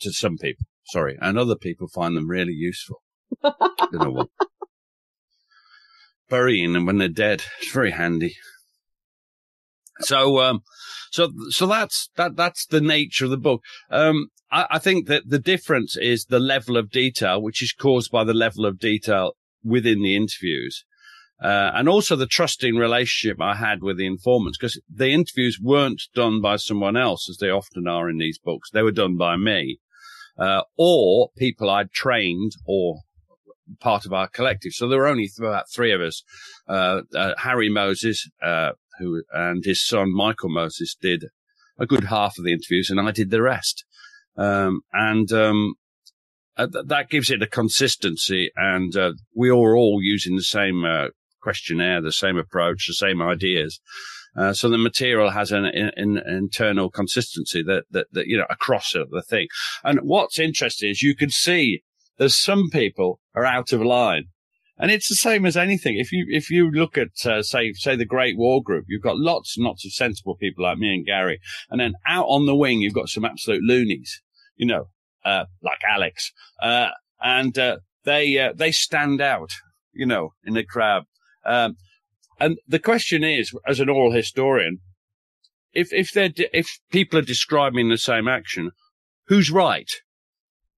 to 0.00 0.12
some 0.12 0.36
people, 0.38 0.66
sorry, 0.86 1.16
and 1.20 1.38
other 1.38 1.56
people 1.56 1.88
find 1.88 2.16
them 2.16 2.28
really 2.28 2.52
useful. 2.52 3.02
you 3.42 3.98
know 3.98 4.10
what? 4.10 4.28
Burying 6.28 6.72
them 6.72 6.86
when 6.86 6.98
they're 6.98 7.08
dead. 7.08 7.44
It's 7.60 7.72
very 7.72 7.90
handy. 7.90 8.36
So, 10.00 10.40
um, 10.40 10.60
so, 11.12 11.30
so 11.50 11.66
that's, 11.66 12.10
that, 12.16 12.36
that's 12.36 12.66
the 12.66 12.80
nature 12.80 13.26
of 13.26 13.30
the 13.30 13.36
book. 13.36 13.62
Um, 13.90 14.28
I, 14.50 14.66
I 14.72 14.78
think 14.78 15.06
that 15.06 15.28
the 15.28 15.38
difference 15.38 15.96
is 15.96 16.24
the 16.24 16.40
level 16.40 16.76
of 16.76 16.90
detail, 16.90 17.40
which 17.40 17.62
is 17.62 17.72
caused 17.72 18.10
by 18.10 18.24
the 18.24 18.34
level 18.34 18.66
of 18.66 18.78
detail 18.78 19.34
within 19.64 20.02
the 20.02 20.16
interviews. 20.16 20.84
Uh, 21.42 21.72
and 21.74 21.88
also 21.88 22.14
the 22.14 22.26
trusting 22.26 22.76
relationship 22.76 23.40
I 23.40 23.56
had 23.56 23.82
with 23.82 23.98
the 23.98 24.06
informants 24.06 24.56
because 24.56 24.80
the 24.88 25.08
interviews 25.08 25.58
weren't 25.60 26.02
done 26.14 26.40
by 26.40 26.56
someone 26.56 26.96
else 26.96 27.28
as 27.28 27.38
they 27.38 27.50
often 27.50 27.88
are 27.88 28.08
in 28.08 28.18
these 28.18 28.38
books. 28.38 28.70
They 28.70 28.82
were 28.82 28.92
done 28.92 29.16
by 29.16 29.36
me, 29.36 29.80
uh, 30.38 30.62
or 30.78 31.30
people 31.36 31.68
I'd 31.68 31.90
trained 31.90 32.52
or 32.66 33.00
part 33.80 34.06
of 34.06 34.12
our 34.12 34.28
collective. 34.28 34.72
So 34.72 34.88
there 34.88 34.98
were 34.98 35.08
only 35.08 35.28
about 35.38 35.70
three 35.74 35.92
of 35.92 36.00
us. 36.00 36.22
Uh, 36.68 37.02
uh 37.14 37.34
Harry 37.38 37.68
Moses, 37.68 38.28
uh, 38.42 38.72
who 38.98 39.22
and 39.32 39.64
his 39.64 39.84
son 39.84 40.14
Michael 40.14 40.50
Moses 40.50 40.94
did 40.94 41.26
a 41.78 41.86
good 41.86 42.04
half 42.04 42.38
of 42.38 42.44
the 42.44 42.52
interviews 42.52 42.90
and 42.90 43.00
I 43.00 43.10
did 43.10 43.30
the 43.30 43.42
rest. 43.42 43.84
Um, 44.36 44.82
and, 44.92 45.30
um, 45.32 45.74
uh, 46.56 46.66
th- 46.66 46.86
that 46.86 47.10
gives 47.10 47.30
it 47.30 47.42
a 47.42 47.46
consistency 47.46 48.50
and 48.56 48.96
uh, 48.96 49.12
we 49.34 49.48
are 49.48 49.76
all 49.76 50.00
using 50.02 50.36
the 50.36 50.42
same 50.42 50.84
uh, 50.84 51.08
questionnaire, 51.40 52.00
the 52.00 52.12
same 52.12 52.36
approach, 52.36 52.86
the 52.86 52.94
same 52.94 53.20
ideas. 53.20 53.80
Uh, 54.36 54.52
so 54.52 54.68
the 54.68 54.78
material 54.78 55.30
has 55.30 55.52
an, 55.52 55.64
an, 55.64 55.92
an, 55.96 56.20
internal 56.26 56.90
consistency 56.90 57.62
that, 57.62 57.84
that, 57.90 58.06
that, 58.12 58.26
you 58.26 58.36
know, 58.36 58.46
across 58.50 58.92
the 58.92 59.22
thing. 59.28 59.46
And 59.84 60.00
what's 60.02 60.40
interesting 60.40 60.90
is 60.90 61.02
you 61.02 61.14
can 61.14 61.30
see 61.30 61.82
there's 62.18 62.36
some 62.36 62.68
people 62.70 63.20
are 63.34 63.44
out 63.44 63.72
of 63.72 63.80
line. 63.80 64.24
And 64.76 64.90
it's 64.90 65.08
the 65.08 65.14
same 65.14 65.46
as 65.46 65.56
anything. 65.56 65.98
If 65.98 66.10
you, 66.10 66.26
if 66.28 66.50
you 66.50 66.68
look 66.68 66.98
at, 66.98 67.24
uh, 67.24 67.42
say, 67.42 67.72
say 67.74 67.94
the 67.94 68.04
Great 68.04 68.36
War 68.36 68.60
Group, 68.60 68.86
you've 68.88 69.04
got 69.04 69.16
lots 69.16 69.56
and 69.56 69.64
lots 69.64 69.84
of 69.84 69.92
sensible 69.92 70.34
people 70.34 70.64
like 70.64 70.78
me 70.78 70.92
and 70.94 71.06
Gary. 71.06 71.38
And 71.70 71.80
then 71.80 71.94
out 72.08 72.26
on 72.26 72.46
the 72.46 72.56
wing, 72.56 72.80
you've 72.80 72.92
got 72.92 73.08
some 73.08 73.24
absolute 73.24 73.62
loonies, 73.62 74.20
you 74.56 74.66
know, 74.66 74.88
uh, 75.24 75.44
like 75.62 75.80
Alex, 75.88 76.32
uh, 76.62 76.88
and 77.22 77.58
uh, 77.58 77.78
they 78.04 78.38
uh, 78.38 78.52
they 78.54 78.72
stand 78.72 79.20
out, 79.20 79.50
you 79.92 80.06
know, 80.06 80.34
in 80.44 80.54
the 80.54 80.64
crowd. 80.64 81.04
Um, 81.44 81.76
and 82.40 82.58
the 82.66 82.78
question 82.78 83.22
is, 83.24 83.52
as 83.66 83.80
an 83.80 83.88
oral 83.88 84.12
historian, 84.12 84.78
if 85.72 85.92
if 85.92 86.12
they 86.12 86.32
if 86.52 86.68
people 86.90 87.18
are 87.18 87.22
describing 87.22 87.88
the 87.88 87.98
same 87.98 88.28
action, 88.28 88.70
who's 89.28 89.50
right? 89.50 89.90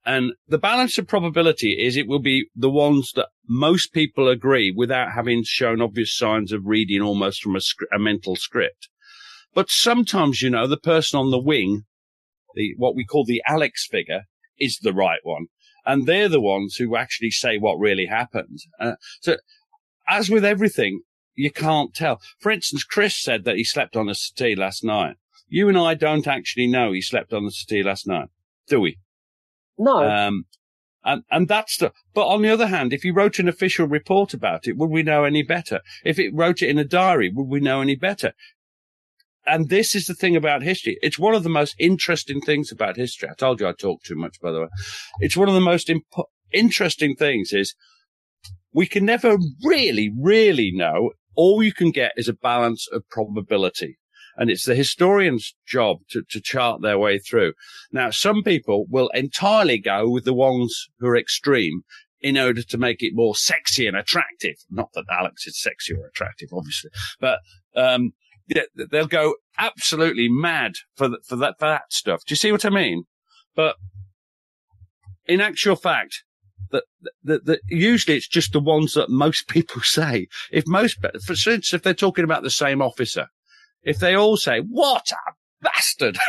And 0.05 0.35
the 0.47 0.59
balance 0.59 0.99
of 0.99 1.09
probability 1.09 1.85
is 1.85 1.97
it 1.97 2.07
will 2.07 2.21
be 2.21 2.47
the 2.55 2.71
ones 2.71 3.11
that 3.17 3.31
most 3.49 3.93
people 3.93 4.29
agree 4.29 4.73
without 4.75 5.13
having 5.13 5.43
shown 5.45 5.83
obvious 5.83 6.17
signs 6.17 6.53
of 6.53 6.65
reading 6.65 7.03
almost 7.03 7.43
from 7.43 7.57
a, 7.57 7.61
a 7.93 7.99
mental 7.99 8.37
script. 8.37 8.89
But 9.53 9.69
sometimes, 9.69 10.43
you 10.43 10.51
know, 10.51 10.69
the 10.69 10.77
person 10.77 11.19
on 11.19 11.33
the 11.33 11.43
wing, 11.43 11.87
the, 12.55 12.75
what 12.77 12.95
we 12.95 13.05
call 13.05 13.25
the 13.25 13.43
Alex 13.49 13.85
figure, 13.91 14.23
is 14.59 14.79
the 14.79 14.93
right 14.93 15.21
one. 15.23 15.47
And 15.85 16.07
they're 16.07 16.29
the 16.29 16.41
ones 16.41 16.77
who 16.77 16.97
actually 16.97 17.31
say 17.31 17.59
what 17.59 17.79
really 17.79 18.07
happened. 18.07 18.59
Uh, 18.81 18.97
so 19.21 19.37
as 20.09 20.29
with 20.29 20.45
everything, 20.45 21.03
you 21.35 21.51
can't 21.51 21.95
tell. 21.95 22.21
For 22.41 22.51
instance, 22.51 22.83
Chris 22.83 23.17
said 23.17 23.45
that 23.45 23.57
he 23.57 23.65
slept 23.65 23.97
on 23.97 24.09
a 24.09 24.15
settee 24.15 24.57
last 24.57 24.83
night. 24.83 25.17
You 25.49 25.69
and 25.69 25.79
I 25.79 25.95
don't 25.95 26.27
actually 26.27 26.67
know 26.67 26.93
he 26.93 27.03
slept 27.03 27.33
on 27.33 27.45
the 27.45 27.53
settee 27.53 27.83
last 27.83 28.07
night, 28.07 28.29
do 28.69 28.81
we? 28.81 28.99
No. 29.79 30.09
Um, 30.09 30.47
and, 31.05 31.23
and 31.31 31.47
that's 31.47 31.77
the, 31.77 31.93
but 32.15 32.27
on 32.27 32.43
the 32.43 32.49
other 32.49 32.67
hand, 32.67 32.93
if 32.93 33.03
he 33.03 33.13
wrote 33.13 33.39
an 33.39 33.49
official 33.49 33.87
report 33.87 34.35
about 34.35 34.67
it, 34.67 34.77
would 34.77 34.91
we 34.91 35.05
know 35.05 35.23
any 35.23 35.45
better? 35.45 35.81
If 36.05 36.19
it 36.19 36.35
wrote 36.35 36.63
it 36.63 36.69
in 36.69 36.79
a 36.79 36.85
diary, 36.85 37.31
would 37.33 37.47
we 37.47 37.61
know 37.61 37.81
any 37.81 37.95
better? 37.95 38.33
And 39.47 39.69
this 39.69 39.95
is 39.95 40.07
the 40.07 40.15
thing 40.15 40.37
about 40.37 40.63
history. 40.63 40.99
It's 41.03 41.19
one 41.19 41.35
of 41.35 41.43
the 41.43 41.49
most 41.49 41.75
interesting 41.79 42.41
things 42.41 42.73
about 42.73 42.97
history. 42.97 43.29
I 43.29 43.35
told 43.35 43.61
you 43.61 43.69
I 43.69 43.73
talk 43.73 44.03
too 44.03 44.17
much, 44.17 44.41
by 44.41 44.51
the 44.51 44.63
way. 44.63 44.69
It's 45.21 45.37
one 45.37 45.49
of 45.49 45.55
the 45.55 45.61
most 45.61 45.89
imp- 45.89 46.05
interesting 46.53 47.15
things 47.15 47.53
is 47.53 47.75
we 48.73 48.87
can 48.87 49.05
never 49.05 49.39
really, 49.65 50.13
really 50.21 50.71
know. 50.73 51.13
All 51.37 51.63
you 51.63 51.73
can 51.73 51.91
get 51.91 52.13
is 52.17 52.29
a 52.29 52.35
balance 52.35 52.87
of 52.93 53.09
probability. 53.09 53.99
And 54.37 54.51
it's 54.51 54.67
the 54.67 54.75
historian's 54.75 55.55
job 55.67 55.99
to, 56.11 56.23
to 56.31 56.41
chart 56.41 56.83
their 56.83 56.99
way 56.99 57.19
through. 57.19 57.55
Now, 57.91 58.11
some 58.11 58.43
people 58.43 58.85
will 58.91 59.09
entirely 59.15 59.79
go 59.79 60.11
with 60.11 60.25
the 60.25 60.35
ones 60.35 60.89
who 60.99 61.07
are 61.07 61.17
extreme 61.17 61.83
in 62.21 62.37
order 62.37 62.63
to 62.63 62.79
make 62.79 63.03
it 63.03 63.13
more 63.15 63.35
sexy 63.35 63.87
and 63.87 63.97
attractive. 63.97 64.57
Not 64.71 64.91
that 64.95 65.05
Alex 65.11 65.47
is 65.47 65.61
sexy 65.61 65.95
or 65.95 66.07
attractive, 66.07 66.49
obviously, 66.53 66.91
but, 67.19 67.39
um, 67.75 68.13
they'll 68.91 69.07
go 69.07 69.35
absolutely 69.59 70.29
mad 70.29 70.73
for 70.97 71.09
the, 71.09 71.19
for 71.27 71.37
that, 71.37 71.55
for 71.59 71.67
that 71.67 71.93
stuff. 71.93 72.25
Do 72.25 72.33
you 72.33 72.37
see 72.37 72.53
what 72.53 72.65
I 72.65 72.71
mean? 72.71 73.05
But 73.55 73.77
in 75.27 75.41
actual 75.41 75.77
fact, 75.77 76.23
that, 76.71 76.85
that, 77.25 77.47
that 77.47 77.61
usually 77.69 78.17
it's 78.17 78.29
just 78.29 78.53
the 78.53 78.61
ones 78.61 78.95
that 78.95 79.11
most 79.11 79.49
people 79.49 79.83
say. 79.83 80.29
If 80.51 80.67
most, 80.67 80.99
for 81.25 81.33
instance, 81.33 81.75
if 81.75 81.83
they're 81.83 81.95
talking 81.95 82.25
about 82.25 82.43
the 82.43 82.51
same 82.51 82.83
officer, 82.83 83.29
if 83.83 83.99
they 83.99 84.15
all 84.15 84.37
say, 84.37 84.61
what 84.61 85.11
a 85.13 85.33
bastard. 85.63 86.19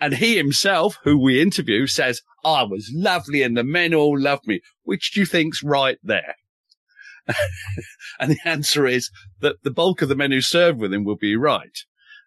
and 0.00 0.14
he 0.14 0.36
himself, 0.36 0.98
who 1.04 1.18
we 1.18 1.40
interview, 1.40 1.86
says, 1.86 2.22
I 2.44 2.64
was 2.64 2.90
lovely 2.92 3.42
and 3.42 3.56
the 3.56 3.64
men 3.64 3.94
all 3.94 4.18
loved 4.18 4.46
me. 4.46 4.60
Which 4.82 5.12
do 5.12 5.20
you 5.20 5.26
think's 5.26 5.62
right 5.62 5.98
there? 6.02 6.34
And 8.18 8.32
the 8.32 8.38
answer 8.44 8.86
is 8.86 9.10
that 9.40 9.62
the 9.62 9.70
bulk 9.70 10.02
of 10.02 10.08
the 10.08 10.16
men 10.16 10.32
who 10.32 10.40
served 10.40 10.78
with 10.78 10.92
him 10.92 11.04
will 11.04 11.16
be 11.16 11.36
right. 11.36 11.78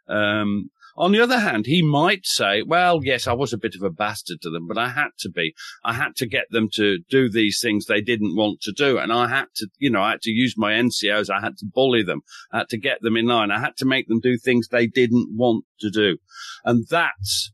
Um, 0.07 0.69
on 0.97 1.11
the 1.11 1.19
other 1.19 1.39
hand, 1.39 1.65
he 1.65 1.81
might 1.81 2.25
say, 2.25 2.63
well, 2.63 3.03
yes, 3.03 3.27
I 3.27 3.33
was 3.33 3.51
a 3.51 3.57
bit 3.57 3.75
of 3.75 3.81
a 3.81 3.89
bastard 3.89 4.41
to 4.41 4.49
them, 4.49 4.65
but 4.65 4.77
I 4.77 4.89
had 4.89 5.09
to 5.19 5.29
be. 5.29 5.53
I 5.83 5.93
had 5.93 6.15
to 6.17 6.25
get 6.25 6.45
them 6.51 6.69
to 6.75 6.99
do 7.09 7.29
these 7.29 7.59
things 7.61 7.85
they 7.85 8.01
didn't 8.01 8.35
want 8.35 8.61
to 8.61 8.71
do. 8.71 8.97
And 8.97 9.11
I 9.11 9.27
had 9.27 9.47
to, 9.57 9.67
you 9.77 9.89
know, 9.89 10.01
I 10.01 10.11
had 10.11 10.21
to 10.21 10.31
use 10.31 10.55
my 10.57 10.71
NCOs. 10.71 11.29
I 11.29 11.41
had 11.41 11.57
to 11.57 11.65
bully 11.65 12.01
them. 12.01 12.21
I 12.53 12.59
had 12.59 12.69
to 12.69 12.77
get 12.77 13.01
them 13.01 13.17
in 13.17 13.25
line. 13.25 13.51
I 13.51 13.59
had 13.59 13.75
to 13.77 13.85
make 13.85 14.07
them 14.07 14.21
do 14.21 14.37
things 14.37 14.69
they 14.69 14.87
didn't 14.87 15.35
want 15.35 15.65
to 15.81 15.89
do. 15.89 16.17
And 16.63 16.85
that's, 16.89 17.51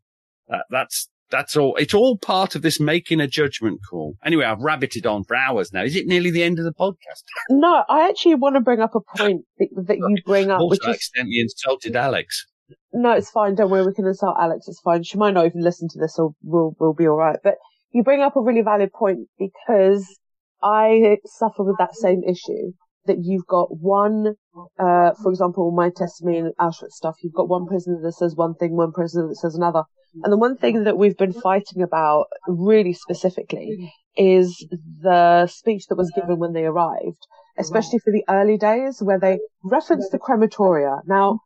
uh, 0.52 0.60
that's, 0.70 1.10
that's 1.32 1.56
all. 1.58 1.76
It's 1.78 1.94
all 1.94 2.18
part 2.18 2.56
of 2.56 2.62
this 2.62 2.80
making 2.80 3.20
a 3.20 3.28
judgment 3.28 3.80
call. 3.90 4.16
Anyway, 4.24 4.46
I've 4.46 4.60
rabbited 4.60 5.10
on 5.10 5.24
for 5.24 5.36
hours 5.36 5.74
now. 5.74 5.84
Is 5.84 5.96
it 5.96 6.06
nearly 6.06 6.30
the 6.30 6.44
end 6.44 6.60
of 6.60 6.66
the 6.66 6.74
podcast? 6.74 7.24
No, 7.50 7.84
I 7.90 8.08
actually 8.10 8.36
want 8.36 8.56
to 8.56 8.62
bring 8.62 8.82
up 8.82 8.94
a 8.94 9.00
point 9.18 9.46
that, 9.58 9.70
that 9.88 9.98
you 9.98 10.18
bring 10.26 10.52
up, 10.52 10.60
also, 10.60 10.72
which 10.72 10.80
I 10.86 10.92
is 10.92 10.96
accidentally 10.98 11.40
insulted 11.40 11.96
Alex. 11.96 12.46
no, 12.94 13.12
it's 13.14 13.32
fine. 13.32 13.56
Don't 13.56 13.72
worry. 13.72 13.86
We 13.86 13.94
can 13.94 14.06
insult 14.06 14.36
Alex. 14.40 14.68
It's 14.68 14.82
fine. 14.82 15.04
She 15.04 15.18
might 15.18 15.34
not 15.34 15.46
even 15.46 15.62
listen 15.62 15.88
to 15.90 16.00
this, 16.00 16.20
or 16.20 16.32
we'll 16.44 16.76
we'll 16.80 16.94
be 16.94 17.08
all 17.08 17.18
right. 17.18 17.40
But 17.44 17.56
you 17.92 18.04
bring 18.04 18.22
up 18.22 18.36
a 18.36 18.42
really 18.42 18.62
valid 18.62 18.92
point 18.94 19.28
because 19.40 20.06
I 20.62 21.18
suffer 21.26 21.64
with 21.64 21.78
that 21.80 21.96
same 21.96 22.22
issue. 22.24 22.74
That 23.06 23.18
you've 23.22 23.48
got 23.48 23.76
one, 23.76 24.36
uh, 24.80 25.12
for 25.22 25.32
example, 25.32 25.72
my 25.72 25.90
testimony 25.90 26.38
and 26.38 26.54
Auschwitz 26.60 26.92
stuff. 26.92 27.16
You've 27.24 27.34
got 27.34 27.50
one 27.50 27.66
prisoner 27.66 28.00
that 28.04 28.14
says 28.14 28.36
one 28.36 28.54
thing, 28.56 28.76
one 28.76 28.92
prisoner 28.92 29.28
that 29.28 29.38
says 29.38 29.56
another. 29.56 29.84
And 30.24 30.32
the 30.32 30.38
one 30.38 30.58
thing 30.58 30.84
that 30.84 30.98
we've 30.98 31.18
been 31.18 31.34
fighting 31.34 31.82
about 31.82 32.26
really 32.48 32.94
specifically 32.94 33.92
is 34.16 34.68
the 35.02 35.48
speech 35.48 35.88
that 35.88 35.96
was 35.96 36.12
given 36.14 36.38
when 36.38 36.54
they 36.54 36.66
arrived, 36.66 37.26
especially 37.58 38.00
for 38.00 38.12
the 38.12 38.24
early 38.30 38.58
days 38.58 39.02
where 39.02 39.20
they 39.20 39.40
referenced 39.64 40.12
the 40.12 40.20
crematoria. 40.20 41.00
Now, 41.08 41.40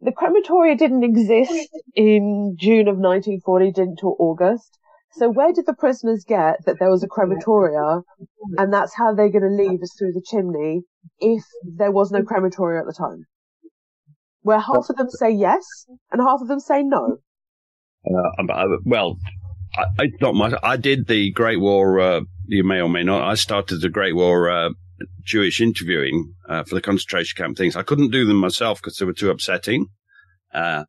the 0.00 0.12
crematoria 0.12 0.76
didn't 0.78 1.02
exist 1.02 1.68
in 1.94 2.56
June 2.58 2.88
of 2.88 2.96
1940, 2.96 3.72
didn't 3.72 3.90
until 3.90 4.16
August. 4.18 4.78
So 5.16 5.30
where 5.30 5.52
did 5.52 5.66
the 5.66 5.74
prisoners 5.74 6.24
get 6.26 6.64
that 6.66 6.78
there 6.80 6.90
was 6.90 7.04
a 7.04 7.08
crematoria 7.08 8.02
and 8.58 8.72
that's 8.72 8.94
how 8.96 9.14
they're 9.14 9.30
going 9.30 9.42
to 9.42 9.62
leave 9.62 9.80
us 9.82 9.94
through 9.98 10.12
the 10.12 10.24
chimney 10.26 10.82
if 11.18 11.42
there 11.76 11.92
was 11.92 12.10
no 12.10 12.22
crematoria 12.22 12.80
at 12.80 12.86
the 12.86 12.94
time? 12.96 13.24
Where 14.42 14.58
half 14.58 14.90
of 14.90 14.96
them 14.96 15.08
say 15.10 15.30
yes 15.30 15.64
and 16.10 16.20
half 16.20 16.40
of 16.40 16.48
them 16.48 16.60
say 16.60 16.82
no. 16.82 17.18
Uh, 18.06 18.76
well, 18.84 19.16
I, 19.76 19.84
I 19.98 20.08
not 20.20 20.34
much. 20.34 20.52
I 20.62 20.76
did 20.76 21.06
the 21.06 21.32
Great 21.32 21.60
War. 21.60 22.00
Uh, 22.00 22.20
you 22.46 22.64
may 22.64 22.80
or 22.80 22.88
may 22.88 23.02
not. 23.02 23.26
I 23.26 23.34
started 23.34 23.80
the 23.80 23.88
Great 23.88 24.14
War 24.14 24.50
uh, 24.50 24.70
Jewish 25.24 25.60
interviewing 25.60 26.34
uh, 26.48 26.64
for 26.64 26.74
the 26.74 26.82
concentration 26.82 27.36
camp 27.36 27.56
things. 27.56 27.76
I 27.76 27.82
couldn't 27.82 28.10
do 28.10 28.26
them 28.26 28.36
myself 28.36 28.82
because 28.82 28.98
they 28.98 29.06
were 29.06 29.14
too 29.14 29.30
upsetting. 29.30 29.86
Uh, 30.52 30.84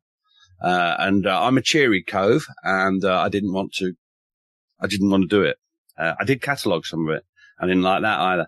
uh, 0.62 0.96
and 0.98 1.26
uh, 1.26 1.42
I'm 1.42 1.58
a 1.58 1.62
cheery 1.62 2.02
cove, 2.02 2.46
and 2.62 3.04
uh, 3.04 3.20
I 3.20 3.28
didn't 3.28 3.52
want 3.52 3.72
to. 3.74 3.94
I 4.80 4.86
didn't 4.86 5.10
want 5.10 5.22
to 5.22 5.36
do 5.36 5.42
it. 5.42 5.56
Uh, 5.98 6.14
I 6.20 6.24
did 6.24 6.42
catalogue 6.42 6.86
some 6.86 7.08
of 7.08 7.14
it. 7.14 7.24
I 7.58 7.66
didn't 7.66 7.82
like 7.82 8.02
that 8.02 8.20
either. 8.20 8.46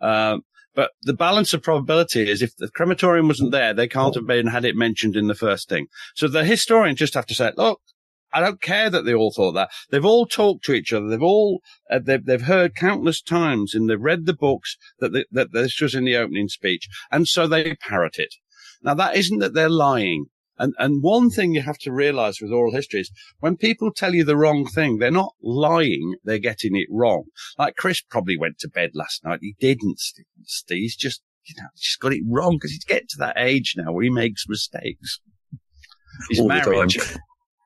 Um, 0.00 0.42
but 0.74 0.92
the 1.02 1.14
balance 1.14 1.54
of 1.54 1.62
probability 1.62 2.28
is 2.28 2.40
if 2.40 2.56
the 2.56 2.70
crematorium 2.70 3.28
wasn't 3.28 3.52
there, 3.52 3.74
they 3.74 3.88
can't 3.88 4.14
have 4.14 4.26
been 4.26 4.46
had 4.46 4.64
it 4.64 4.76
mentioned 4.76 5.16
in 5.16 5.26
the 5.26 5.34
first 5.34 5.68
thing. 5.68 5.86
So 6.14 6.28
the 6.28 6.44
historian 6.44 6.96
just 6.96 7.14
have 7.14 7.26
to 7.26 7.34
say, 7.34 7.52
look, 7.56 7.80
I 8.32 8.40
don't 8.40 8.60
care 8.60 8.90
that 8.90 9.04
they 9.04 9.14
all 9.14 9.32
thought 9.32 9.52
that. 9.52 9.70
They've 9.90 10.04
all 10.04 10.26
talked 10.26 10.64
to 10.66 10.74
each 10.74 10.92
other. 10.92 11.08
They've 11.08 11.22
all 11.22 11.62
uh, 11.90 12.00
they've 12.00 12.24
they've 12.24 12.42
heard 12.42 12.76
countless 12.76 13.22
times 13.22 13.74
and 13.74 13.88
they've 13.88 14.00
read 14.00 14.26
the 14.26 14.34
books 14.34 14.76
that 14.98 15.26
that 15.32 15.52
this 15.52 15.80
was 15.80 15.94
in 15.94 16.04
the 16.04 16.16
opening 16.16 16.48
speech, 16.48 16.88
and 17.10 17.26
so 17.26 17.46
they 17.46 17.74
parrot 17.76 18.18
it. 18.18 18.34
Now 18.82 18.94
that 18.94 19.16
isn't 19.16 19.38
that 19.38 19.54
they're 19.54 19.68
lying. 19.68 20.26
And 20.58 20.74
and 20.78 21.02
one 21.02 21.30
thing 21.30 21.54
you 21.54 21.62
have 21.62 21.78
to 21.78 21.92
realize 21.92 22.40
with 22.40 22.52
oral 22.52 22.72
history 22.72 23.00
is 23.00 23.10
when 23.40 23.56
people 23.56 23.92
tell 23.92 24.14
you 24.14 24.24
the 24.24 24.36
wrong 24.36 24.66
thing, 24.66 24.98
they're 24.98 25.10
not 25.10 25.34
lying. 25.42 26.16
They're 26.24 26.38
getting 26.38 26.76
it 26.76 26.88
wrong. 26.90 27.24
Like 27.58 27.76
Chris 27.76 28.00
probably 28.00 28.36
went 28.36 28.58
to 28.60 28.68
bed 28.68 28.90
last 28.94 29.24
night. 29.24 29.38
He 29.42 29.54
didn't. 29.60 30.00
Steve. 30.44 30.78
He's 30.78 30.96
just 30.96 31.22
you 31.44 31.54
know 31.56 31.68
he's 31.74 31.82
just 31.82 32.00
got 32.00 32.12
it 32.12 32.22
wrong 32.26 32.56
because 32.56 32.72
he's 32.72 32.84
getting 32.84 33.08
to 33.10 33.18
that 33.18 33.36
age 33.38 33.74
now 33.76 33.92
where 33.92 34.04
he 34.04 34.10
makes 34.10 34.48
mistakes. 34.48 35.20
His 36.28 36.40
All 36.40 36.48
marriage. 36.48 36.98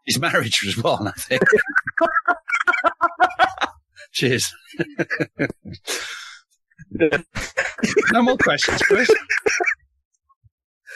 His 0.07 0.19
marriage 0.21 0.63
was 0.65 0.77
one, 0.83 1.09
I 1.09 1.13
think. 1.13 1.43
Cheers. 4.13 4.53
no 8.13 8.23
more 8.23 8.37
questions, 8.37 8.83
Chris. 8.83 9.11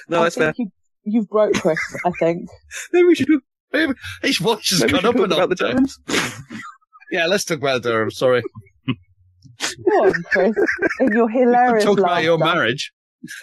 No, 0.09 0.21
I 0.21 0.25
that's 0.25 0.37
fair. 0.37 0.55
you, 0.59 0.71
you've 1.07 1.29
broke 1.29 1.55
Chris, 1.55 1.79
I 2.05 2.11
think. 2.19 2.49
Maybe 2.93 3.07
we 3.07 3.15
should 3.15 3.27
do. 3.29 3.41
Maybe 3.73 3.95
his 4.23 4.39
voice 4.39 4.71
has 4.71 4.81
Maybe 4.81 4.93
gone 4.93 5.07
up 5.07 5.15
talk 5.15 5.23
and 5.25 5.33
about 5.33 5.49
the 5.57 5.67
up. 5.67 5.77
Durhams. 5.77 6.61
Yeah, 7.13 7.27
let's 7.27 7.45
talk 7.45 7.59
about 7.59 7.83
Durham. 7.85 8.11
Sorry. 8.11 8.43
Go 8.89 10.05
on, 10.05 10.13
Chris. 10.25 10.57
In 10.99 11.13
your 11.13 11.29
hilarious 11.29 11.85
talk 11.85 11.99
about 12.01 12.25
your 12.25 12.37
laughter. 12.37 12.55
marriage. 12.59 12.93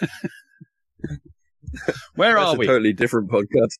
Where 2.14 2.34
That's 2.34 2.46
are 2.46 2.54
a 2.54 2.58
we? 2.58 2.66
totally 2.66 2.92
different 2.92 3.30
podcast. 3.30 3.78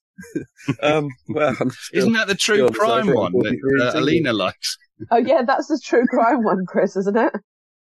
um, 0.82 1.08
well, 1.28 1.54
I'm 1.60 1.70
still- 1.70 1.98
Isn't 1.98 2.12
that 2.14 2.28
the 2.28 2.34
true 2.34 2.68
crime 2.70 3.12
one 3.12 3.32
that 3.32 3.58
43 3.60 3.82
uh. 3.82 4.00
Alina 4.00 4.32
likes? 4.32 4.76
Oh 5.10 5.18
yeah, 5.18 5.42
that's 5.46 5.68
the 5.68 5.78
true 5.84 6.06
crime 6.06 6.42
one, 6.42 6.64
Chris, 6.66 6.96
isn't 6.96 7.16
it? 7.16 7.32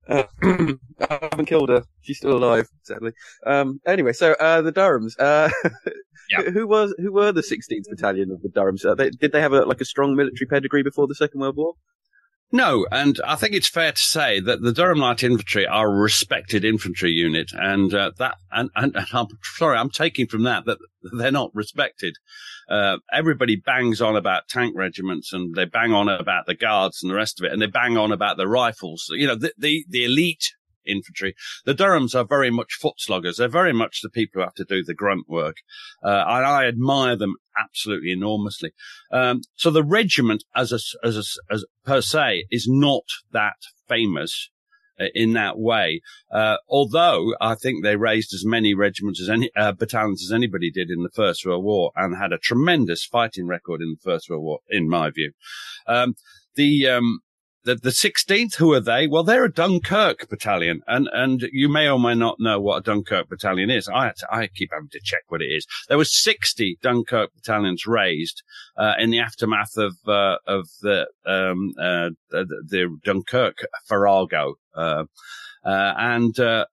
Uh, 0.08 0.24
I 0.42 1.18
haven't 1.30 1.46
killed 1.46 1.68
her. 1.68 1.84
She's 2.02 2.18
still 2.18 2.36
alive, 2.36 2.68
sadly. 2.82 3.12
Um, 3.46 3.80
anyway, 3.86 4.12
so 4.12 4.32
uh, 4.34 4.62
the 4.62 4.72
Durhams. 4.72 5.12
Uh, 5.18 5.50
Yeah. 6.30 6.42
who- 6.42 6.68
was 6.68 6.94
who 6.98 7.12
were 7.12 7.32
the 7.32 7.40
16th 7.40 7.86
Battalion 7.90 8.30
of 8.30 8.40
the 8.40 8.50
Durhams? 8.50 8.84
Uh, 8.86 8.94
they, 8.94 9.10
did 9.10 9.32
they 9.32 9.40
have 9.40 9.52
a, 9.52 9.62
like 9.62 9.80
a 9.80 9.84
strong 9.84 10.14
military 10.14 10.46
pedigree 10.46 10.84
before 10.84 11.08
the 11.08 11.14
Second 11.16 11.40
World 11.40 11.56
War? 11.56 11.74
No, 12.52 12.86
and 12.92 13.20
I 13.26 13.34
think 13.34 13.54
it's 13.54 13.68
fair 13.68 13.90
to 13.90 14.00
say 14.00 14.38
that 14.38 14.60
the 14.62 14.72
Durham 14.72 14.98
Light 15.00 15.24
Infantry 15.24 15.66
are 15.66 15.88
a 15.88 15.98
respected 15.98 16.64
infantry 16.64 17.10
unit, 17.10 17.50
and 17.52 17.92
uh, 17.92 18.12
that, 18.18 18.36
and, 18.52 18.70
and, 18.76 18.94
and 18.94 19.06
I'm 19.12 19.26
sorry, 19.56 19.76
I'm 19.76 19.90
taking 19.90 20.28
from 20.28 20.44
that 20.44 20.66
that 20.66 20.78
they're 21.12 21.32
not 21.32 21.50
respected. 21.52 22.14
Uh, 22.70 22.98
everybody 23.12 23.56
bangs 23.56 24.00
on 24.00 24.16
about 24.16 24.48
tank 24.48 24.74
regiments, 24.76 25.32
and 25.32 25.54
they 25.54 25.64
bang 25.64 25.92
on 25.92 26.08
about 26.08 26.46
the 26.46 26.54
guards 26.54 27.02
and 27.02 27.10
the 27.10 27.16
rest 27.16 27.40
of 27.40 27.44
it, 27.44 27.52
and 27.52 27.60
they 27.60 27.66
bang 27.66 27.96
on 27.96 28.12
about 28.12 28.36
the 28.36 28.48
rifles. 28.48 29.06
You 29.10 29.26
know, 29.26 29.36
the 29.36 29.52
the, 29.58 29.84
the 29.88 30.04
elite 30.04 30.52
infantry. 30.86 31.34
The 31.64 31.74
Durhams 31.74 32.14
are 32.14 32.24
very 32.24 32.50
much 32.50 32.78
foot 32.80 32.94
sloggers. 32.98 33.36
They're 33.36 33.48
very 33.48 33.72
much 33.72 34.00
the 34.02 34.08
people 34.08 34.40
who 34.40 34.44
have 34.44 34.54
to 34.54 34.64
do 34.64 34.82
the 34.82 34.94
grunt 34.94 35.28
work, 35.28 35.56
uh, 36.04 36.24
and 36.26 36.46
I 36.46 36.66
admire 36.66 37.16
them 37.16 37.36
absolutely 37.58 38.12
enormously. 38.12 38.72
Um, 39.12 39.42
so 39.56 39.70
the 39.70 39.84
regiment 39.84 40.44
as 40.54 40.72
a, 40.72 40.78
as 41.06 41.16
a, 41.16 41.52
as 41.52 41.64
per 41.84 42.00
se 42.00 42.46
is 42.50 42.66
not 42.68 43.04
that 43.32 43.56
famous 43.88 44.50
in 45.14 45.32
that 45.34 45.58
way. 45.58 46.00
Uh, 46.30 46.56
although 46.68 47.34
I 47.40 47.54
think 47.54 47.82
they 47.82 47.96
raised 47.96 48.34
as 48.34 48.44
many 48.44 48.74
regiments 48.74 49.20
as 49.20 49.28
any, 49.28 49.50
uh, 49.56 49.72
battalions 49.72 50.22
as 50.22 50.32
anybody 50.32 50.70
did 50.70 50.90
in 50.90 51.02
the 51.02 51.10
First 51.10 51.44
World 51.44 51.64
War 51.64 51.92
and 51.96 52.16
had 52.16 52.32
a 52.32 52.38
tremendous 52.38 53.04
fighting 53.04 53.46
record 53.46 53.80
in 53.80 53.90
the 53.90 54.10
First 54.10 54.28
World 54.28 54.42
War, 54.42 54.58
in 54.68 54.88
my 54.88 55.10
view. 55.10 55.32
Um, 55.86 56.14
the, 56.54 56.88
um, 56.88 57.20
the, 57.64 57.74
the 57.74 57.90
16th, 57.90 58.54
who 58.54 58.72
are 58.72 58.80
they? 58.80 59.06
Well, 59.06 59.22
they're 59.22 59.44
a 59.44 59.52
Dunkirk 59.52 60.28
battalion, 60.28 60.80
and 60.86 61.08
and 61.12 61.42
you 61.52 61.68
may 61.68 61.88
or 61.88 61.98
may 61.98 62.14
not 62.14 62.36
know 62.38 62.58
what 62.60 62.78
a 62.78 62.82
Dunkirk 62.82 63.28
battalion 63.28 63.70
is. 63.70 63.88
I 63.88 64.10
to, 64.10 64.26
I 64.32 64.46
keep 64.46 64.70
having 64.72 64.88
to 64.90 65.00
check 65.02 65.24
what 65.28 65.42
it 65.42 65.46
is. 65.46 65.66
There 65.88 65.98
were 65.98 66.04
60 66.04 66.78
Dunkirk 66.82 67.30
battalions 67.34 67.86
raised 67.86 68.42
uh, 68.76 68.94
in 68.98 69.10
the 69.10 69.20
aftermath 69.20 69.76
of 69.76 69.96
uh, 70.06 70.36
of 70.46 70.68
the 70.80 71.08
um, 71.26 71.72
uh, 71.78 72.10
the, 72.30 72.46
the 72.66 72.98
Dunkirk 73.04 73.58
farrago, 73.86 74.54
uh, 74.74 75.04
uh, 75.64 75.94
and 75.98 76.38
uh, 76.40 76.64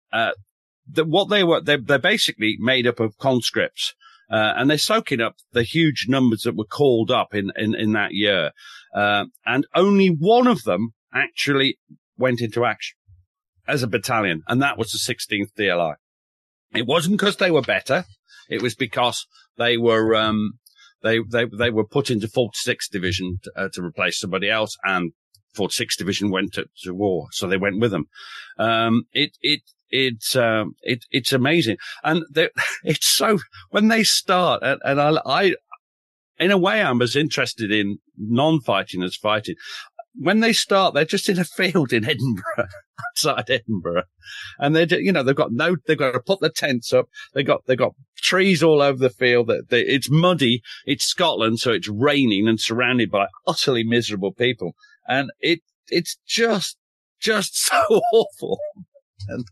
the, 0.89 1.03
what 1.03 1.29
they 1.29 1.43
were 1.43 1.61
they 1.61 1.77
they're 1.77 1.99
basically 1.99 2.55
made 2.59 2.87
up 2.87 2.99
of 2.99 3.17
conscripts. 3.17 3.93
And 4.29 4.69
they're 4.69 4.77
soaking 4.77 5.21
up 5.21 5.35
the 5.51 5.63
huge 5.63 6.05
numbers 6.07 6.41
that 6.43 6.55
were 6.55 6.65
called 6.65 7.11
up 7.11 7.33
in, 7.33 7.51
in, 7.55 7.75
in 7.75 7.93
that 7.93 8.11
year. 8.11 8.51
Uh, 8.93 9.25
and 9.45 9.65
only 9.75 10.07
one 10.07 10.47
of 10.47 10.63
them 10.63 10.89
actually 11.13 11.77
went 12.17 12.41
into 12.41 12.65
action 12.65 12.97
as 13.67 13.83
a 13.83 13.87
battalion, 13.87 14.43
and 14.47 14.61
that 14.61 14.77
was 14.77 14.91
the 14.91 14.97
16th 15.13 15.51
DLI. 15.57 15.95
It 16.73 16.87
wasn't 16.87 17.17
because 17.17 17.37
they 17.37 17.51
were 17.51 17.61
better. 17.61 18.05
It 18.49 18.61
was 18.61 18.75
because 18.75 19.25
they 19.57 19.77
were, 19.77 20.15
um, 20.15 20.53
they, 21.03 21.19
they, 21.19 21.45
they 21.45 21.69
were 21.69 21.85
put 21.85 22.09
into 22.09 22.27
46th 22.27 22.89
division 22.91 23.39
to, 23.43 23.51
uh, 23.55 23.69
to 23.73 23.83
replace 23.83 24.19
somebody 24.19 24.49
else 24.49 24.77
and 24.83 25.11
46th 25.57 25.97
division 25.97 26.29
went 26.29 26.53
to, 26.53 26.65
to 26.83 26.93
war. 26.93 27.27
So 27.31 27.47
they 27.47 27.57
went 27.57 27.79
with 27.79 27.91
them. 27.91 28.05
Um, 28.57 29.03
it, 29.11 29.31
it, 29.41 29.61
it's 29.89 30.35
um, 30.35 30.75
it, 30.81 31.05
it's 31.11 31.33
amazing, 31.33 31.77
and 32.03 32.23
it's 32.83 33.07
so 33.07 33.39
when 33.69 33.87
they 33.87 34.03
start, 34.03 34.63
and, 34.63 34.79
and 34.83 34.99
I, 34.99 35.19
I 35.25 35.55
in 36.39 36.51
a 36.51 36.57
way, 36.57 36.81
I'm 36.81 37.01
as 37.01 37.15
interested 37.15 37.71
in 37.71 37.99
non-fighting 38.17 39.03
as 39.03 39.15
fighting. 39.15 39.55
When 40.19 40.39
they 40.39 40.53
start, 40.53 40.93
they're 40.93 41.05
just 41.05 41.29
in 41.29 41.39
a 41.39 41.43
field 41.43 41.93
in 41.93 42.03
Edinburgh, 42.03 42.43
outside 43.11 43.49
Edinburgh, 43.49 44.03
and 44.57 44.75
they're, 44.75 44.99
you 44.99 45.11
know, 45.11 45.21
they've 45.21 45.35
got 45.35 45.51
no, 45.51 45.75
they've 45.85 45.97
got 45.97 46.11
to 46.11 46.19
put 46.19 46.39
the 46.39 46.49
tents 46.49 46.91
up. 46.91 47.05
They 47.33 47.43
got, 47.43 47.65
they've 47.65 47.77
got 47.77 47.93
trees 48.17 48.63
all 48.63 48.81
over 48.81 48.97
the 48.97 49.11
field. 49.11 49.47
That 49.47 49.65
it's 49.71 50.09
muddy. 50.09 50.61
It's 50.85 51.05
Scotland, 51.05 51.59
so 51.59 51.71
it's 51.71 51.87
raining 51.87 52.47
and 52.47 52.59
surrounded 52.59 53.11
by 53.11 53.27
utterly 53.45 53.83
miserable 53.83 54.33
people, 54.33 54.73
and 55.07 55.29
it, 55.39 55.59
it's 55.89 56.17
just, 56.27 56.77
just 57.19 57.55
so 57.65 58.01
awful 58.11 58.59
and 59.27 59.45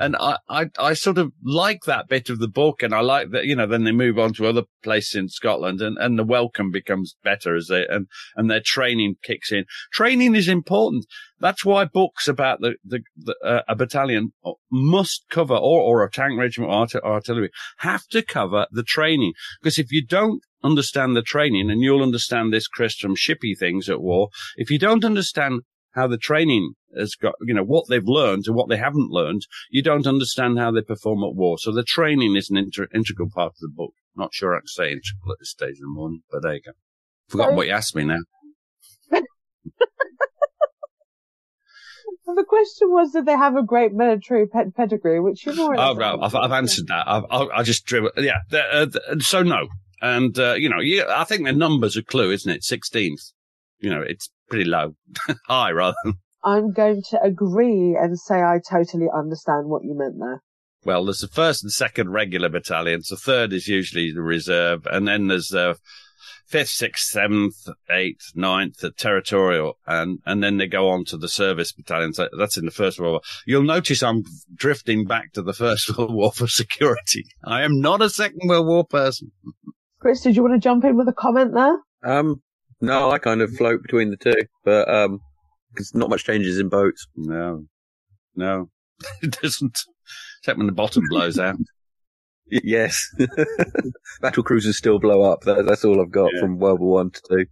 and 0.00 0.16
I, 0.16 0.38
I 0.48 0.66
I 0.78 0.94
sort 0.94 1.18
of 1.18 1.32
like 1.42 1.82
that 1.86 2.08
bit 2.08 2.30
of 2.30 2.38
the 2.38 2.48
book, 2.48 2.82
and 2.82 2.94
I 2.94 3.00
like 3.00 3.30
that 3.30 3.44
you 3.44 3.56
know 3.56 3.66
then 3.66 3.84
they 3.84 3.92
move 3.92 4.18
on 4.18 4.32
to 4.34 4.46
other 4.46 4.62
places 4.82 5.14
in 5.14 5.28
Scotland, 5.28 5.80
and 5.80 5.96
and 5.98 6.18
the 6.18 6.24
welcome 6.24 6.70
becomes 6.70 7.16
better 7.22 7.54
as 7.54 7.68
they 7.68 7.86
and 7.86 8.08
and 8.36 8.50
their 8.50 8.62
training 8.64 9.16
kicks 9.22 9.52
in. 9.52 9.64
Training 9.92 10.34
is 10.34 10.48
important. 10.48 11.06
That's 11.40 11.64
why 11.64 11.84
books 11.84 12.28
about 12.28 12.60
the 12.60 12.74
the, 12.84 13.02
the 13.16 13.36
uh, 13.44 13.62
a 13.68 13.76
battalion 13.76 14.32
must 14.70 15.24
cover 15.30 15.54
or 15.54 15.80
or 15.80 16.04
a 16.04 16.10
tank 16.10 16.38
regiment 16.38 16.70
or 16.70 16.74
art- 16.74 16.94
artillery 17.04 17.50
have 17.78 18.06
to 18.08 18.22
cover 18.22 18.66
the 18.70 18.82
training 18.82 19.32
because 19.60 19.78
if 19.78 19.92
you 19.92 20.04
don't 20.04 20.42
understand 20.64 21.14
the 21.14 21.22
training, 21.22 21.70
and 21.70 21.82
you'll 21.82 22.02
understand 22.02 22.52
this, 22.52 22.66
Chris, 22.66 22.96
from 22.96 23.14
shippy 23.14 23.56
things 23.56 23.88
at 23.88 24.00
war. 24.00 24.30
If 24.56 24.70
you 24.70 24.78
don't 24.78 25.04
understand 25.04 25.60
how 25.94 26.06
the 26.06 26.18
training 26.18 26.74
has 26.96 27.14
got, 27.14 27.34
you 27.42 27.54
know, 27.54 27.64
what 27.64 27.86
they've 27.88 28.06
learned 28.06 28.44
and 28.46 28.56
what 28.56 28.68
they 28.68 28.76
haven't 28.76 29.10
learned, 29.10 29.46
you 29.70 29.82
don't 29.82 30.06
understand 30.06 30.58
how 30.58 30.70
they 30.70 30.82
perform 30.82 31.24
at 31.24 31.34
war. 31.34 31.58
So 31.58 31.72
the 31.72 31.82
training 31.82 32.36
is 32.36 32.50
an 32.50 32.56
inter- 32.56 32.88
integral 32.94 33.30
part 33.34 33.52
of 33.52 33.58
the 33.60 33.72
book. 33.74 33.92
Not 34.16 34.32
sure 34.32 34.54
I 34.54 34.60
can 34.60 34.68
say 34.68 34.84
integral 34.84 35.32
at 35.32 35.38
this 35.40 35.50
stage 35.50 35.76
in 35.76 35.82
the 35.82 35.88
morning, 35.88 36.22
but 36.30 36.42
there 36.42 36.54
you 36.54 36.62
go. 36.64 36.72
Forgotten 37.28 37.56
what 37.56 37.66
you 37.66 37.72
asked 37.72 37.96
me 37.96 38.04
now. 38.04 38.20
The 42.26 42.44
question 42.48 42.88
was, 42.90 43.12
did 43.12 43.26
they 43.26 43.36
have 43.36 43.54
a 43.54 43.62
great 43.62 43.92
military 43.92 44.46
ped- 44.46 44.74
pedigree? 44.74 45.20
Which 45.20 45.44
you've 45.44 45.58
already. 45.58 45.82
Oh, 45.82 45.92
no, 45.92 46.22
I've, 46.22 46.34
I've 46.34 46.52
answered 46.52 46.86
that. 46.88 47.06
I've, 47.06 47.24
I, 47.30 47.58
I 47.58 47.62
just 47.62 47.84
drew. 47.84 48.10
Yeah. 48.16 48.38
Uh, 48.50 48.86
so 49.20 49.42
no. 49.42 49.68
And, 50.00 50.38
uh, 50.38 50.54
you 50.54 50.68
know, 50.68 50.80
yeah, 50.80 51.04
I 51.08 51.24
think 51.24 51.44
the 51.44 51.52
number's 51.52 51.96
a 51.96 52.02
clue, 52.02 52.30
isn't 52.30 52.50
it? 52.50 52.62
16th. 52.62 53.32
You 53.78 53.90
know, 53.90 54.00
it's 54.00 54.30
pretty 54.48 54.64
low. 54.64 54.94
High, 55.46 55.70
rather. 55.70 55.96
I'm 56.44 56.72
going 56.72 57.02
to 57.10 57.22
agree 57.22 57.96
and 58.00 58.18
say 58.18 58.36
I 58.36 58.60
totally 58.68 59.06
understand 59.14 59.68
what 59.68 59.84
you 59.84 59.96
meant 59.96 60.16
there. 60.18 60.42
Well, 60.84 61.06
there's 61.06 61.20
the 61.20 61.28
first 61.28 61.64
and 61.64 61.72
second 61.72 62.10
regular 62.10 62.50
battalions. 62.50 63.08
The 63.08 63.16
third 63.16 63.52
is 63.54 63.68
usually 63.68 64.12
the 64.12 64.22
reserve. 64.22 64.86
And 64.90 65.08
then 65.08 65.28
there's 65.28 65.48
the 65.48 65.78
fifth, 66.46 66.68
sixth, 66.68 67.06
seventh, 67.06 67.54
eighth, 67.90 68.32
ninth, 68.34 68.78
the 68.78 68.90
territorial. 68.90 69.78
And, 69.86 70.18
and 70.26 70.42
then 70.42 70.58
they 70.58 70.66
go 70.66 70.90
on 70.90 71.06
to 71.06 71.16
the 71.16 71.28
service 71.28 71.72
battalions. 71.72 72.20
That's 72.38 72.58
in 72.58 72.66
the 72.66 72.70
First 72.70 73.00
World 73.00 73.12
War. 73.12 73.20
You'll 73.46 73.62
notice 73.62 74.02
I'm 74.02 74.24
drifting 74.54 75.06
back 75.06 75.32
to 75.32 75.42
the 75.42 75.54
First 75.54 75.96
World 75.96 76.14
War 76.14 76.32
for 76.32 76.46
security. 76.46 77.24
I 77.42 77.62
am 77.62 77.80
not 77.80 78.02
a 78.02 78.10
Second 78.10 78.48
World 78.48 78.66
War 78.66 78.84
person. 78.84 79.32
Chris, 80.00 80.20
did 80.20 80.36
you 80.36 80.42
want 80.42 80.54
to 80.54 80.60
jump 80.60 80.84
in 80.84 80.98
with 80.98 81.08
a 81.08 81.14
comment 81.14 81.54
there? 81.54 81.78
Um, 82.04 82.42
no, 82.84 83.10
I 83.10 83.18
kind 83.18 83.42
of 83.42 83.52
float 83.52 83.82
between 83.82 84.10
the 84.10 84.16
two, 84.16 84.42
but, 84.64 84.92
um, 84.92 85.20
because 85.74 85.94
not 85.94 86.10
much 86.10 86.24
changes 86.24 86.58
in 86.58 86.68
boats. 86.68 87.06
No, 87.16 87.66
no, 88.36 88.70
it 89.22 89.38
doesn't. 89.42 89.78
Except 90.40 90.58
when 90.58 90.66
the 90.66 90.72
bottom 90.72 91.04
blows 91.08 91.38
out. 91.38 91.56
Yes, 92.50 93.08
battle 94.20 94.42
cruisers 94.42 94.76
still 94.76 94.98
blow 94.98 95.22
up. 95.22 95.40
That, 95.40 95.64
that's 95.66 95.82
all 95.82 96.00
I've 96.00 96.10
got 96.10 96.30
yeah. 96.34 96.40
from 96.40 96.58
World 96.58 96.78
War 96.78 96.96
One 96.96 97.10
to 97.10 97.20
two. 97.26 97.46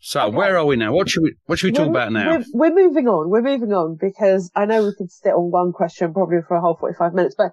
So 0.00 0.28
where 0.28 0.58
are 0.58 0.66
we 0.66 0.74
now? 0.74 0.92
What 0.92 1.08
should 1.08 1.22
we 1.22 1.34
What 1.46 1.58
should 1.58 1.68
we 1.68 1.78
we're, 1.78 1.84
talk 1.84 1.88
about 1.88 2.12
now? 2.12 2.38
We're, 2.52 2.70
we're, 2.70 2.74
moving 2.74 3.06
on. 3.06 3.30
We're 3.30 3.42
moving 3.42 3.72
on 3.72 3.96
because 3.98 4.50
I 4.56 4.66
know 4.66 4.82
we 4.84 4.92
could 4.98 5.12
sit 5.12 5.30
on 5.30 5.52
one 5.52 5.72
question 5.72 6.12
probably 6.12 6.38
for 6.46 6.56
a 6.56 6.60
whole 6.60 6.76
forty 6.78 6.96
five 6.98 7.14
minutes, 7.14 7.36
but 7.38 7.52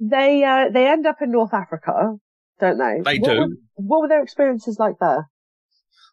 they 0.00 0.44
uh, 0.44 0.70
they 0.72 0.86
end 0.86 1.04
up 1.04 1.16
in 1.20 1.32
North 1.32 1.52
Africa, 1.52 2.14
don't 2.60 2.78
they? 2.78 3.00
They 3.02 3.18
what 3.18 3.30
do. 3.30 3.40
Were, 3.40 3.48
what 3.74 4.00
were 4.02 4.08
their 4.08 4.22
experiences 4.22 4.78
like 4.78 4.94
there? 5.00 5.28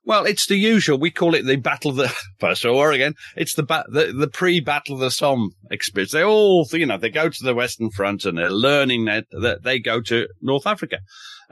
Well, 0.03 0.25
it's 0.25 0.47
the 0.47 0.57
usual. 0.57 0.99
We 0.99 1.11
call 1.11 1.35
it 1.35 1.45
the 1.45 1.57
Battle 1.57 1.91
of 1.91 1.97
the 1.97 2.13
First 2.39 2.63
World 2.63 2.77
War 2.77 2.91
again. 2.91 3.13
It's 3.35 3.53
the 3.53 3.63
ba- 3.63 3.85
the, 3.87 4.11
the 4.11 4.27
pre-Battle 4.27 4.95
of 4.95 5.01
the 5.01 5.11
Somme 5.11 5.51
experience. 5.69 6.11
They 6.11 6.23
all, 6.23 6.67
you 6.71 6.85
know, 6.87 6.97
they 6.97 7.09
go 7.09 7.29
to 7.29 7.43
the 7.43 7.53
Western 7.53 7.91
Front 7.91 8.25
and 8.25 8.37
they're 8.37 8.49
learning 8.49 9.05
that, 9.05 9.25
that 9.31 9.63
they 9.63 9.79
go 9.79 10.01
to 10.01 10.27
North 10.41 10.65
Africa. 10.65 10.99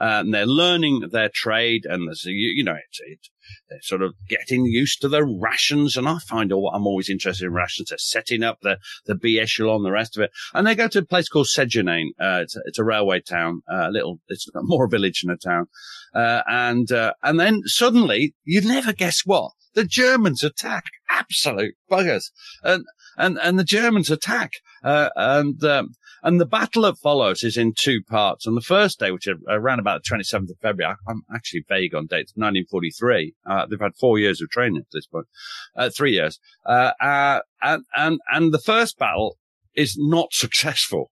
And 0.02 0.32
they're 0.32 0.46
learning 0.46 1.10
their 1.12 1.28
trade 1.32 1.84
and 1.84 2.08
there's, 2.08 2.24
you, 2.24 2.54
you 2.56 2.64
know, 2.64 2.74
it's, 2.74 3.00
it's, 3.06 3.30
they're 3.68 3.82
sort 3.82 4.02
of 4.02 4.14
getting 4.28 4.64
used 4.64 5.02
to 5.02 5.08
the 5.08 5.24
rations. 5.24 5.96
And 5.96 6.08
I 6.08 6.18
find 6.26 6.52
all, 6.52 6.70
I'm 6.74 6.86
always 6.86 7.10
interested 7.10 7.44
in 7.44 7.52
rations. 7.52 7.90
They're 7.90 7.98
setting 7.98 8.42
up 8.42 8.58
the, 8.62 8.78
the 9.04 9.14
B 9.14 9.38
echelon, 9.38 9.82
the 9.82 9.90
rest 9.90 10.16
of 10.16 10.22
it. 10.22 10.30
And 10.54 10.66
they 10.66 10.74
go 10.74 10.88
to 10.88 11.00
a 11.00 11.04
place 11.04 11.28
called 11.28 11.48
Sejanane. 11.48 12.08
Uh, 12.18 12.40
it's, 12.42 12.56
it's, 12.64 12.78
a 12.78 12.84
railway 12.84 13.20
town, 13.20 13.60
a 13.68 13.74
uh, 13.74 13.88
little, 13.90 14.20
it's 14.28 14.46
more 14.54 14.86
a 14.86 14.88
village 14.88 15.22
than 15.22 15.34
a 15.34 15.36
town. 15.36 15.66
Uh, 16.14 16.42
and, 16.48 16.90
uh, 16.92 17.12
and 17.22 17.38
then 17.38 17.62
suddenly 17.66 18.34
you'd 18.44 18.64
never 18.64 18.92
guess 18.92 19.22
what? 19.24 19.52
The 19.74 19.84
Germans 19.84 20.42
attack. 20.42 20.84
Absolute 21.08 21.74
buggers. 21.90 22.30
And, 22.62 22.84
and, 23.16 23.38
and 23.38 23.58
the 23.58 23.64
Germans 23.64 24.10
attack. 24.10 24.52
Uh, 24.82 25.10
and, 25.14 25.62
um, 25.64 25.90
and 26.22 26.40
the 26.40 26.46
battle 26.46 26.82
that 26.82 26.98
follows 26.98 27.42
is 27.42 27.56
in 27.56 27.72
two 27.76 28.02
parts. 28.02 28.46
On 28.46 28.54
the 28.54 28.60
first 28.60 28.98
day, 28.98 29.10
which 29.10 29.28
around 29.48 29.78
about 29.78 30.02
the 30.02 30.16
27th 30.16 30.50
of 30.50 30.58
February, 30.60 30.94
I, 31.06 31.10
am 31.10 31.22
actually 31.34 31.64
vague 31.68 31.94
on 31.94 32.06
dates, 32.06 32.32
1943. 32.34 33.34
Uh, 33.46 33.66
they've 33.66 33.80
had 33.80 33.96
four 33.98 34.18
years 34.18 34.40
of 34.40 34.50
training 34.50 34.78
at 34.78 34.90
this 34.92 35.06
point, 35.06 35.26
uh, 35.76 35.90
three 35.90 36.12
years. 36.12 36.38
Uh, 36.66 36.92
uh 37.00 37.40
and, 37.62 37.84
and, 37.96 38.20
and 38.32 38.52
the 38.52 38.58
first 38.58 38.98
battle 38.98 39.38
is 39.74 39.96
not 39.98 40.32
successful. 40.32 41.10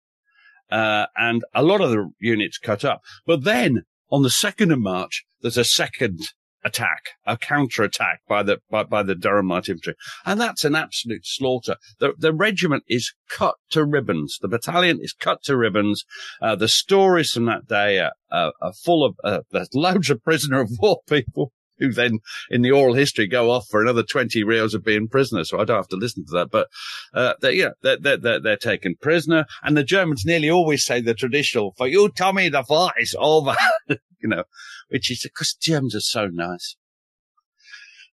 Uh, 0.71 1.07
and 1.17 1.43
a 1.55 1.63
lot 1.63 1.81
of 1.81 1.91
the 1.91 2.11
units 2.21 2.59
cut 2.59 2.85
up. 2.85 3.01
But 3.27 3.45
then 3.45 3.83
on 4.11 4.23
the 4.23 4.29
2nd 4.29 4.73
of 4.73 4.81
March, 4.81 5.25
there's 5.41 5.57
a 5.57 5.65
second 5.65 6.21
attack, 6.65 7.11
a 7.27 7.37
counter 7.37 7.83
attack 7.83 8.21
by 8.29 8.43
the 8.43 8.59
by, 8.71 8.85
by 8.85 9.03
the 9.03 9.15
Durham 9.15 9.49
Light 9.49 9.69
Infantry, 9.69 9.95
and 10.27 10.41
that's 10.41 10.65
an 10.65 10.75
absolute 10.75 11.25
slaughter. 11.25 11.77
The 11.99 12.13
the 12.19 12.33
regiment 12.33 12.85
is 12.89 13.15
cut 13.31 13.55
to 13.71 13.85
ribbons. 13.85 14.39
The 14.41 14.49
battalion 14.49 14.99
is 15.01 15.13
cut 15.13 15.43
to 15.45 15.57
ribbons. 15.57 16.05
Uh, 16.43 16.57
the 16.57 16.69
stories 16.69 17.31
from 17.31 17.47
that 17.47 17.67
day 17.67 17.99
are, 17.99 18.13
are, 18.31 18.53
are 18.61 18.73
full 18.73 19.05
of 19.05 19.17
uh, 19.25 19.41
there's 19.51 19.75
loads 19.75 20.11
of 20.11 20.23
prisoner 20.23 20.61
of 20.61 20.71
war 20.79 21.01
people 21.09 21.53
who 21.81 21.93
then 21.93 22.19
in 22.51 22.63
the 22.63 22.71
oral 22.71 22.95
history 22.95 23.27
go 23.27 23.51
off 23.51 23.67
for 23.69 23.83
another 23.83 24.03
20 24.03 24.45
reels 24.45 24.75
of 24.75 24.85
being 24.85 25.09
prisoners. 25.09 25.51
So 25.51 25.59
I 25.59 25.65
don't 25.65 25.77
have 25.77 25.89
to 25.89 25.97
listen 25.97 26.25
to 26.27 26.33
that. 26.33 26.51
But, 26.51 26.69
uh, 27.15 27.35
they're, 27.41 27.53
yeah, 27.53 27.71
they're, 27.83 27.97
they're, 27.97 28.41
they're, 28.41 28.57
taken 28.61 28.95
prisoner. 29.01 29.47
And 29.63 29.77
the 29.77 29.83
Germans 29.83 30.25
nearly 30.27 30.51
always 30.51 30.85
say 30.85 31.01
the 31.01 31.15
traditional, 31.15 31.73
for 31.79 31.89
you, 31.89 32.11
Tommy, 32.11 32.51
the 32.51 32.63
fight 32.63 32.93
is 32.99 33.17
over, 33.19 33.57
you 33.89 34.29
know, 34.29 34.45
which 34.89 35.11
is 35.11 35.23
because 35.23 35.55
Germans 35.55 35.95
are 35.95 36.01
so 36.01 36.27
nice. 36.27 36.77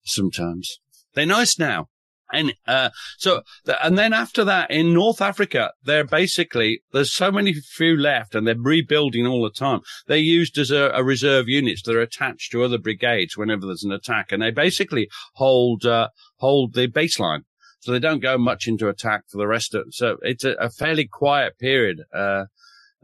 Sometimes 0.04 0.80
they're 1.16 1.26
nice 1.26 1.58
now. 1.58 1.88
And 2.34 2.56
uh, 2.68 2.90
so, 3.18 3.42
and 3.84 3.98
then 3.98 4.12
after 4.14 4.44
that, 4.46 4.72
in 4.72 4.94
North 4.94 5.22
Africa, 5.22 5.72
they're 5.84 6.06
basically 6.06 6.82
there's 6.92 7.12
so 7.12 7.32
many 7.32 7.54
few 7.54 7.96
left, 7.96 8.34
and 8.34 8.48
they're 8.48 8.56
rebuilding 8.58 9.28
all 9.28 9.44
the 9.44 9.52
time. 9.52 9.82
They're 10.08 10.18
used 10.18 10.58
as 10.58 10.72
a, 10.72 10.92
a 10.94 11.04
reserve 11.04 11.48
units. 11.48 11.84
They're 11.84 12.02
attached 12.02 12.52
to 12.52 12.64
other 12.64 12.80
brigades 12.80 13.38
whenever 13.38 13.66
there's 13.66 13.84
an 13.84 13.92
attack, 13.92 14.32
and 14.32 14.42
they 14.42 14.52
basically 14.52 15.08
hold 15.36 15.86
uh, 15.86 16.10
hold 16.38 16.74
the 16.74 16.88
baseline. 16.88 17.42
So 17.80 17.92
they 17.92 18.00
don't 18.00 18.22
go 18.22 18.38
much 18.38 18.68
into 18.68 18.90
attack 18.90 19.26
for 19.30 19.38
the 19.38 19.48
rest 19.48 19.76
of. 19.76 19.86
So 19.92 20.18
it's 20.24 20.44
a, 20.44 20.54
a 20.54 20.72
fairly 20.72 21.08
quiet 21.08 21.60
period 21.60 22.02
uh, 22.12 22.46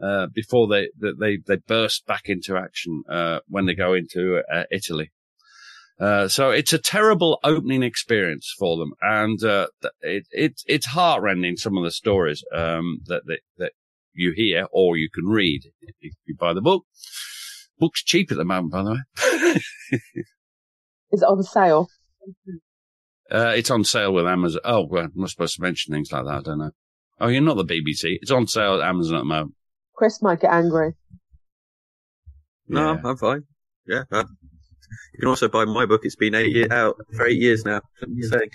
uh, 0.02 0.26
before 0.34 0.66
they, 0.66 0.88
they 0.98 1.38
they 1.46 1.56
burst 1.56 2.04
back 2.06 2.28
into 2.28 2.56
action 2.56 3.04
uh, 3.08 3.38
when 3.46 3.66
they 3.66 3.74
go 3.74 3.94
into 3.94 4.42
uh, 4.52 4.64
Italy. 4.72 5.12
Uh, 6.02 6.26
so 6.26 6.50
it's 6.50 6.72
a 6.72 6.78
terrible 6.78 7.38
opening 7.44 7.84
experience 7.84 8.52
for 8.58 8.76
them, 8.76 8.92
and 9.02 9.44
uh, 9.44 9.68
it, 10.00 10.26
it, 10.32 10.60
it's 10.66 10.86
heartrending. 10.86 11.56
Some 11.56 11.76
of 11.78 11.84
the 11.84 11.92
stories 11.92 12.42
um, 12.52 12.98
that, 13.06 13.22
that 13.26 13.38
that 13.58 13.72
you 14.12 14.32
hear 14.34 14.66
or 14.72 14.96
you 14.96 15.08
can 15.14 15.26
read 15.26 15.62
if 16.00 16.12
you 16.26 16.34
buy 16.36 16.54
the 16.54 16.60
book. 16.60 16.84
Book's 17.78 18.02
cheap 18.02 18.32
at 18.32 18.36
the 18.36 18.44
moment, 18.44 18.72
by 18.72 18.82
the 18.82 18.90
way. 18.90 19.54
Is 21.12 21.22
it 21.22 21.26
on 21.26 21.42
sale? 21.44 21.88
Uh, 23.30 23.52
it's 23.56 23.70
on 23.70 23.84
sale 23.84 24.12
with 24.12 24.26
Amazon. 24.26 24.60
Oh, 24.64 24.86
well, 24.90 25.04
I'm 25.04 25.12
not 25.14 25.30
supposed 25.30 25.54
to 25.56 25.62
mention 25.62 25.94
things 25.94 26.10
like 26.10 26.24
that. 26.24 26.34
I 26.34 26.40
don't 26.42 26.58
know. 26.58 26.70
Oh, 27.20 27.28
you're 27.28 27.42
not 27.42 27.56
the 27.56 27.64
BBC. 27.64 28.18
It's 28.20 28.30
on 28.30 28.46
sale 28.48 28.80
at 28.80 28.88
Amazon 28.88 29.16
at 29.16 29.20
the 29.20 29.24
moment. 29.24 29.54
Chris 29.94 30.20
might 30.20 30.40
get 30.40 30.50
angry. 30.52 30.94
No, 32.66 32.94
Yeah. 32.94 33.00
I'm 33.04 33.16
fine. 33.16 33.42
Yeah. 33.86 34.02
You 35.14 35.20
can 35.20 35.28
also 35.28 35.48
buy 35.48 35.64
my 35.64 35.86
book. 35.86 36.02
It's 36.04 36.16
been 36.16 36.34
eight 36.34 36.54
year, 36.54 36.68
out 36.70 36.96
for 37.16 37.26
eight 37.26 37.40
years 37.40 37.64
now. 37.64 37.80
I'm 38.02 38.22
saying. 38.22 38.50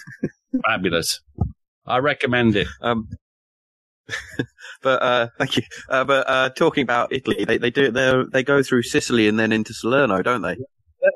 Fabulous. 0.64 1.20
I 1.86 1.98
recommend 1.98 2.56
it. 2.56 2.68
Um, 2.80 3.08
but 4.82 5.02
uh, 5.02 5.28
thank 5.38 5.56
you. 5.56 5.62
Uh, 5.88 6.04
but 6.04 6.28
uh, 6.28 6.50
talking 6.50 6.82
about 6.82 7.12
Italy, 7.12 7.44
they 7.44 7.58
they 7.58 7.70
do 7.70 7.90
they 7.90 8.22
they 8.32 8.42
go 8.42 8.62
through 8.62 8.82
Sicily 8.82 9.28
and 9.28 9.38
then 9.38 9.52
into 9.52 9.74
Salerno, 9.74 10.22
don't 10.22 10.42
they? 10.42 10.56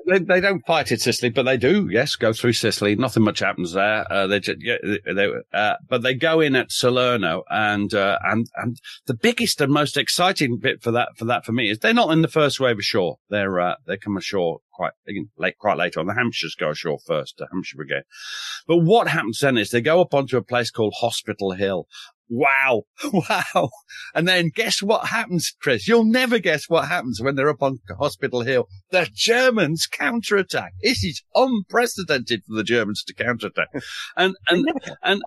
They, 0.07 0.19
they 0.19 0.41
don't 0.41 0.65
fight 0.67 0.91
in 0.93 0.99
Sicily, 0.99 1.31
but 1.31 1.45
they 1.45 1.57
do. 1.57 1.89
Yes, 1.91 2.17
go 2.17 2.33
through 2.33 2.53
Sicily. 2.53 2.97
Nothing 2.97 3.23
much 3.23 3.41
happens 3.41 3.73
there. 3.73 4.11
Uh, 4.11 4.27
they, 4.27 4.41
just, 4.41 4.59
yeah, 4.61 4.77
they, 4.83 5.29
uh, 5.53 5.75
but 5.89 6.03
they 6.03 6.15
go 6.15 6.41
in 6.41 6.57
at 6.57 6.71
Salerno, 6.71 7.43
and 7.51 7.93
uh, 7.95 8.19
and 8.25 8.47
and 8.57 8.77
the 9.07 9.15
biggest 9.15 9.61
and 9.61 9.73
most 9.73 9.97
exciting 9.97 10.59
bit 10.59 10.83
for 10.83 10.91
that 10.93 11.11
for 11.17 11.25
that 11.27 11.45
for 11.45 11.53
me 11.53 11.71
is 11.71 11.79
they're 11.79 11.95
not 11.95 12.13
in 12.13 12.23
the 12.23 12.29
first 12.29 12.61
wave 12.61 12.79
ashore. 12.79 13.17
They're 13.29 13.61
uh, 13.61 13.75
they 13.87 13.97
come 13.97 14.17
ashore 14.17 14.59
quite 14.81 14.93
late, 15.37 15.59
quite 15.59 15.77
late 15.77 15.97
on. 15.97 16.07
The 16.07 16.15
Hampshires 16.15 16.57
go 16.59 16.71
ashore 16.71 16.99
first, 17.07 17.35
the 17.39 17.47
Hampshire 17.53 17.77
Brigade. 17.77 18.05
But 18.67 18.79
what 18.79 19.09
happens 19.09 19.41
then 19.41 19.59
is 19.59 19.71
they 19.71 19.81
go 19.81 20.01
up 20.01 20.15
onto 20.15 20.37
a 20.37 20.43
place 20.43 20.71
called 20.71 20.95
Hospital 21.01 21.53
Hill. 21.53 21.87
Wow. 22.31 22.85
Wow. 23.13 23.71
And 24.15 24.29
then 24.29 24.51
guess 24.55 24.83
what 24.83 25.09
happens, 25.09 25.53
Chris? 25.61 25.89
You'll 25.89 26.05
never 26.05 26.39
guess 26.39 26.69
what 26.69 26.87
happens 26.89 27.21
when 27.21 27.35
they're 27.35 27.51
up 27.51 27.63
on 27.63 27.81
Hospital 27.99 28.43
Hill. 28.43 28.69
The 28.91 29.09
Germans 29.13 29.87
counterattack. 29.87 30.73
This 30.83 31.03
is 31.03 31.23
unprecedented 31.35 32.43
for 32.47 32.55
the 32.55 32.65
Germans 32.65 33.03
to 33.05 33.15
counterattack. 33.15 33.69
And, 34.17 34.35
and, 34.49 34.65
and, 35.03 35.23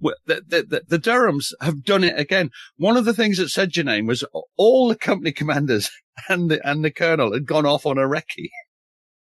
the, 0.00 0.42
the, 0.46 0.62
the, 0.68 0.82
the 0.88 0.98
Durhams 0.98 1.52
have 1.60 1.84
done 1.84 2.04
it 2.04 2.18
again. 2.18 2.50
One 2.76 2.96
of 2.96 3.04
the 3.04 3.14
things 3.14 3.38
that 3.38 3.48
Sejanane 3.48 4.06
was 4.06 4.24
all 4.56 4.88
the 4.88 4.96
company 4.96 5.32
commanders 5.32 5.90
and 6.28 6.50
the, 6.50 6.66
and 6.68 6.84
the 6.84 6.90
colonel 6.90 7.32
had 7.32 7.46
gone 7.46 7.66
off 7.66 7.86
on 7.86 7.98
a 7.98 8.02
recce 8.02 8.50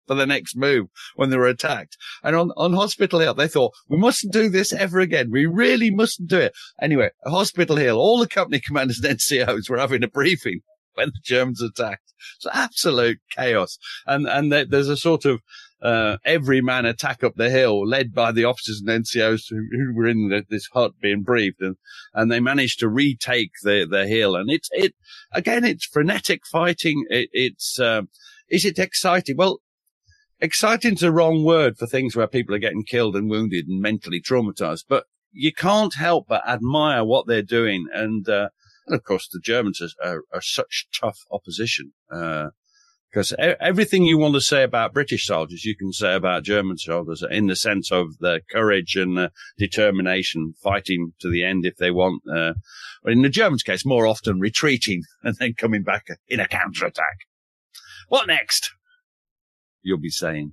for 0.08 0.16
the 0.16 0.26
next 0.26 0.56
move 0.56 0.88
when 1.16 1.30
they 1.30 1.38
were 1.38 1.48
attacked. 1.48 1.98
And 2.24 2.36
on, 2.36 2.52
on 2.58 2.74
Hospital 2.74 3.20
Hill, 3.20 3.34
they 3.34 3.48
thought, 3.48 3.74
we 3.88 3.98
mustn't 3.98 4.34
do 4.34 4.50
this 4.50 4.74
ever 4.74 5.00
again. 5.00 5.30
We 5.32 5.46
really 5.46 5.92
mustn't 5.92 6.30
do 6.30 6.40
it. 6.40 6.54
Anyway, 6.82 7.10
Hospital 7.26 7.76
Hill, 7.76 7.98
all 7.98 8.20
the 8.20 8.28
company 8.28 8.60
commanders 8.60 9.00
and 9.04 9.18
NCOs 9.18 9.70
were 9.70 9.78
having 9.78 10.04
a 10.04 10.08
briefing 10.08 10.62
when 10.96 11.10
the 11.10 11.22
Germans 11.24 11.62
attacked. 11.62 12.14
It's 12.38 12.48
absolute 12.52 13.20
chaos. 13.36 13.78
And, 14.06 14.28
and 14.28 14.52
there's 14.52 14.90
a 14.90 14.98
sort 14.98 15.26
of, 15.26 15.42
uh, 15.80 16.18
every 16.26 16.60
man 16.60 16.86
attack 16.86 17.24
up 17.24 17.36
the 17.36 17.52
hill 17.52 17.88
led 17.88 18.12
by 18.12 18.32
the 18.32 18.46
officers 18.46 18.82
and 18.84 19.06
NCOs 19.06 19.44
who, 19.50 19.68
who 19.72 19.94
were 19.94 20.08
in 20.08 20.30
the, 20.30 20.44
this 20.50 20.68
hut 20.74 20.94
being 21.00 21.22
briefed 21.22 21.62
and, 21.62 21.76
and 22.16 22.32
they 22.32 22.40
managed 22.40 22.80
to 22.80 22.90
retake 22.90 23.52
the, 23.62 23.88
the 23.90 24.08
hill. 24.08 24.36
And 24.36 24.50
it's, 24.50 24.70
it, 24.72 24.96
again, 25.32 25.64
it's 25.64 25.86
frenetic 25.86 26.42
fighting. 26.48 27.06
It, 27.10 27.30
it's, 27.32 27.80
um, 27.80 28.10
is 28.50 28.66
it 28.66 28.80
exciting? 28.80 29.36
Well, 29.38 29.60
exciting's 30.40 31.02
the 31.02 31.12
wrong 31.12 31.44
word 31.44 31.78
for 31.78 31.88
things 31.88 32.16
where 32.16 32.28
people 32.28 32.56
are 32.56 32.60
getting 32.60 32.84
killed 32.84 33.16
and 33.16 33.30
wounded 33.30 33.68
and 33.68 33.82
mentally 33.82 34.22
traumatized, 34.22 34.86
but 34.88 35.06
you 35.32 35.54
can't 35.54 35.96
help 35.96 36.26
but 36.28 36.48
admire 36.48 37.04
what 37.04 37.28
they're 37.28 37.42
doing. 37.42 37.88
And, 37.94 38.28
uh, 38.28 38.50
and 38.88 38.96
of 38.96 39.04
course, 39.04 39.28
the 39.32 39.40
Germans 39.40 39.82
are, 39.82 40.08
are, 40.08 40.22
are 40.34 40.42
such 40.42 40.88
tough 41.00 41.20
opposition. 41.32 41.94
Uh, 42.12 42.50
because 43.10 43.34
everything 43.40 44.04
you 44.04 44.18
want 44.18 44.36
to 44.36 44.42
say 44.42 44.64
about 44.64 44.94
British 44.94 45.26
soldiers, 45.26 45.64
you 45.64 45.76
can 45.76 45.92
say 45.94 46.14
about 46.14 46.44
German 46.44 46.78
soldiers 46.78 47.24
in 47.32 47.48
the 47.48 47.56
sense 47.56 47.92
of 47.92 48.18
their 48.20 48.42
courage 48.52 48.96
and 48.96 49.18
uh, 49.18 49.30
determination, 49.58 50.54
fighting 50.62 51.14
to 51.20 51.30
the 51.30 51.44
end 51.44 51.66
if 51.66 51.78
they 51.78 51.90
want. 51.90 52.22
Uh, 52.32 52.54
but 53.04 53.14
in 53.14 53.22
the 53.22 53.30
Germans' 53.30 53.64
case, 53.64 53.86
more 53.86 54.06
often 54.06 54.40
retreating 54.40 55.02
and 55.24 55.36
then 55.40 55.54
coming 55.58 55.84
back 55.84 56.08
in 56.28 56.40
a 56.40 56.48
counterattack. 56.48 57.18
What 58.10 58.28
next? 58.28 58.72
You'll 59.88 60.00
be 60.00 60.10
saying. 60.10 60.52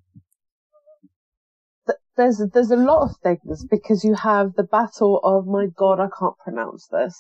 There's 2.17 2.41
there's 2.53 2.71
a 2.71 2.77
lot 2.77 3.03
of 3.03 3.17
things 3.21 3.67
because 3.69 4.05
you 4.05 4.15
have 4.15 4.55
the 4.55 4.63
battle 4.63 5.21
of 5.25 5.49
my 5.49 5.67
god 5.77 5.99
I 5.99 6.07
can't 6.17 6.39
pronounce 6.39 6.87
this. 6.87 7.17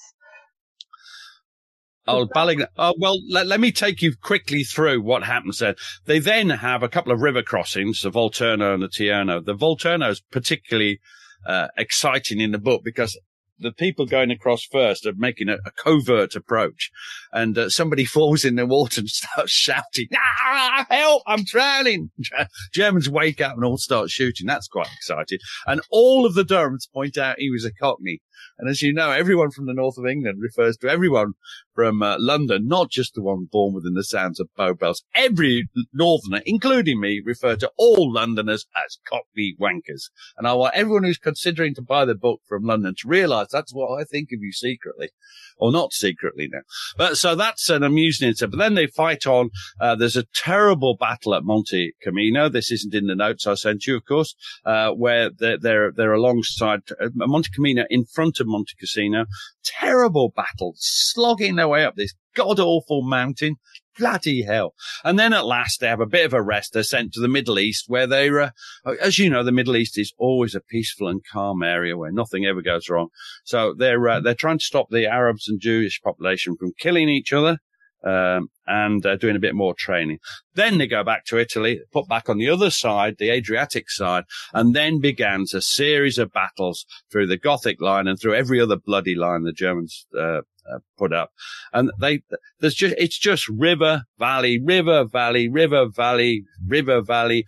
Oh, 2.06 2.28
Balling. 2.32 2.64
Oh, 2.76 2.94
well, 3.00 3.16
let, 3.28 3.48
let 3.48 3.58
me 3.58 3.72
take 3.72 4.00
you 4.00 4.14
quickly 4.14 4.62
through 4.62 5.02
what 5.02 5.24
happens 5.24 5.58
there. 5.58 5.74
They 6.04 6.20
then 6.20 6.50
have 6.50 6.84
a 6.84 6.88
couple 6.88 7.12
of 7.12 7.20
river 7.20 7.42
crossings, 7.42 8.02
the 8.02 8.10
Volturno 8.10 8.74
and 8.74 8.82
the 8.82 8.88
Tierno. 8.88 9.44
The 9.44 9.56
Volturno 9.56 10.08
is 10.10 10.20
particularly 10.20 11.00
uh, 11.44 11.68
exciting 11.76 12.38
in 12.40 12.52
the 12.52 12.58
book 12.58 12.82
because 12.84 13.18
the 13.58 13.72
people 13.72 14.06
going 14.06 14.30
across 14.30 14.64
first 14.64 15.06
are 15.06 15.14
making 15.16 15.48
a, 15.48 15.54
a 15.64 15.70
covert 15.76 16.34
approach 16.34 16.90
and 17.32 17.56
uh, 17.56 17.70
somebody 17.70 18.04
falls 18.14 18.44
in 18.44 18.56
the 18.56 18.66
water 18.66 19.00
and 19.00 19.08
starts 19.10 19.52
shouting, 19.52 20.08
ah, 20.16 20.86
help, 20.90 21.22
I'm 21.26 21.44
drowning. 21.44 22.10
Germans 22.72 23.08
wake 23.08 23.40
up 23.40 23.54
and 23.54 23.64
all 23.64 23.78
start 23.78 24.10
shooting. 24.10 24.46
That's 24.46 24.68
quite 24.68 24.88
exciting. 24.96 25.38
And 25.66 25.80
all 25.90 26.26
of 26.26 26.34
the 26.34 26.44
Durhams 26.44 26.90
point 26.92 27.16
out 27.16 27.38
he 27.38 27.50
was 27.50 27.64
a 27.64 27.72
cockney. 27.72 28.20
And 28.58 28.68
as 28.68 28.82
you 28.82 28.92
know, 28.92 29.10
everyone 29.10 29.50
from 29.50 29.66
the 29.66 29.74
north 29.74 29.98
of 29.98 30.06
England 30.06 30.38
refers 30.40 30.76
to 30.78 30.88
everyone 30.88 31.32
from 31.74 32.02
uh, 32.02 32.16
London, 32.18 32.68
not 32.68 32.90
just 32.90 33.14
the 33.14 33.22
one 33.22 33.48
born 33.50 33.74
within 33.74 33.94
the 33.94 34.04
sounds 34.04 34.38
of 34.38 34.48
bow 34.56 34.74
bells. 34.74 35.02
Every 35.14 35.68
northerner, 35.92 36.42
including 36.46 37.00
me, 37.00 37.20
refer 37.24 37.56
to 37.56 37.70
all 37.76 38.12
Londoners 38.12 38.66
as 38.84 38.98
cockney 39.08 39.56
wankers. 39.60 40.10
And 40.36 40.46
I 40.46 40.52
want 40.54 40.74
everyone 40.74 41.04
who's 41.04 41.18
considering 41.18 41.74
to 41.74 41.82
buy 41.82 42.04
the 42.04 42.14
book 42.14 42.40
from 42.48 42.64
London 42.64 42.94
to 42.98 43.08
realise 43.08 43.48
that's 43.50 43.74
what 43.74 44.00
I 44.00 44.04
think 44.04 44.28
of 44.32 44.40
you 44.40 44.52
secretly. 44.52 45.10
Or 45.56 45.70
not 45.70 45.92
secretly 45.92 46.48
now. 46.52 46.62
But 46.96 47.16
so 47.16 47.34
that's 47.34 47.68
an 47.70 47.82
amusing 47.82 48.28
incident. 48.28 48.52
But 48.52 48.58
then 48.58 48.74
they 48.74 48.86
fight 48.86 49.26
on. 49.26 49.50
Uh, 49.80 49.94
there's 49.94 50.16
a 50.16 50.26
terrible 50.34 50.96
battle 50.98 51.34
at 51.34 51.44
Monte 51.44 51.92
Camino. 52.02 52.48
This 52.48 52.72
isn't 52.72 52.94
in 52.94 53.06
the 53.06 53.14
notes 53.14 53.46
I 53.46 53.54
sent 53.54 53.86
you, 53.86 53.96
of 53.96 54.04
course, 54.04 54.34
uh, 54.64 54.90
where 54.90 55.30
they're, 55.30 55.58
they're, 55.58 55.92
they're 55.92 56.12
alongside 56.12 56.80
uh, 57.00 57.08
Monte 57.14 57.50
Camino 57.54 57.84
in 57.88 58.04
front 58.04 58.23
of 58.40 58.46
Monte 58.46 58.74
Cassino. 58.78 59.26
Terrible 59.64 60.32
battle, 60.34 60.74
slogging 60.76 61.56
their 61.56 61.68
way 61.68 61.84
up 61.84 61.94
this 61.96 62.14
god 62.34 62.60
awful 62.60 63.02
mountain. 63.02 63.56
Bloody 63.96 64.42
hell. 64.42 64.74
And 65.04 65.18
then 65.18 65.32
at 65.32 65.46
last 65.46 65.78
they 65.78 65.86
have 65.86 66.00
a 66.00 66.06
bit 66.06 66.26
of 66.26 66.32
a 66.32 66.42
rest. 66.42 66.72
They're 66.72 66.82
sent 66.82 67.12
to 67.12 67.20
the 67.20 67.28
Middle 67.28 67.60
East 67.60 67.84
where 67.86 68.08
they're, 68.08 68.40
uh, 68.40 68.50
as 69.00 69.20
you 69.20 69.30
know, 69.30 69.44
the 69.44 69.52
Middle 69.52 69.76
East 69.76 69.96
is 69.98 70.12
always 70.18 70.56
a 70.56 70.60
peaceful 70.60 71.06
and 71.06 71.20
calm 71.30 71.62
area 71.62 71.96
where 71.96 72.10
nothing 72.10 72.44
ever 72.44 72.60
goes 72.60 72.88
wrong. 72.88 73.08
So 73.44 73.72
they're, 73.72 74.08
uh, 74.08 74.20
they're 74.20 74.34
trying 74.34 74.58
to 74.58 74.64
stop 74.64 74.88
the 74.90 75.06
Arabs 75.06 75.48
and 75.48 75.60
Jewish 75.60 76.00
population 76.02 76.56
from 76.56 76.72
killing 76.76 77.08
each 77.08 77.32
other. 77.32 77.58
Um, 78.04 78.48
and 78.66 79.04
uh, 79.06 79.16
doing 79.16 79.36
a 79.36 79.40
bit 79.40 79.54
more 79.54 79.74
training. 79.74 80.18
Then 80.54 80.78
they 80.78 80.86
go 80.86 81.04
back 81.04 81.24
to 81.26 81.38
Italy, 81.38 81.80
put 81.92 82.08
back 82.08 82.28
on 82.28 82.38
the 82.38 82.50
other 82.50 82.70
side, 82.70 83.16
the 83.18 83.30
Adriatic 83.30 83.90
side, 83.90 84.24
and 84.52 84.74
then 84.74 85.00
begins 85.00 85.54
a 85.54 85.62
series 85.62 86.18
of 86.18 86.32
battles 86.32 86.86
through 87.10 87.26
the 87.26 87.38
Gothic 87.38 87.80
line 87.80 88.06
and 88.06 88.18
through 88.20 88.34
every 88.34 88.60
other 88.60 88.76
bloody 88.76 89.14
line 89.14 89.44
the 89.44 89.52
Germans 89.52 90.06
uh, 90.18 90.40
uh, 90.70 90.78
put 90.96 91.12
up. 91.12 91.30
And 91.72 91.90
they, 92.00 92.22
there's 92.60 92.74
just, 92.74 92.94
it's 92.98 93.18
just 93.18 93.48
river, 93.48 94.04
valley, 94.18 94.60
river, 94.62 95.04
valley, 95.04 95.48
river, 95.48 95.86
valley, 95.88 96.44
river, 96.66 97.02
valley, 97.02 97.46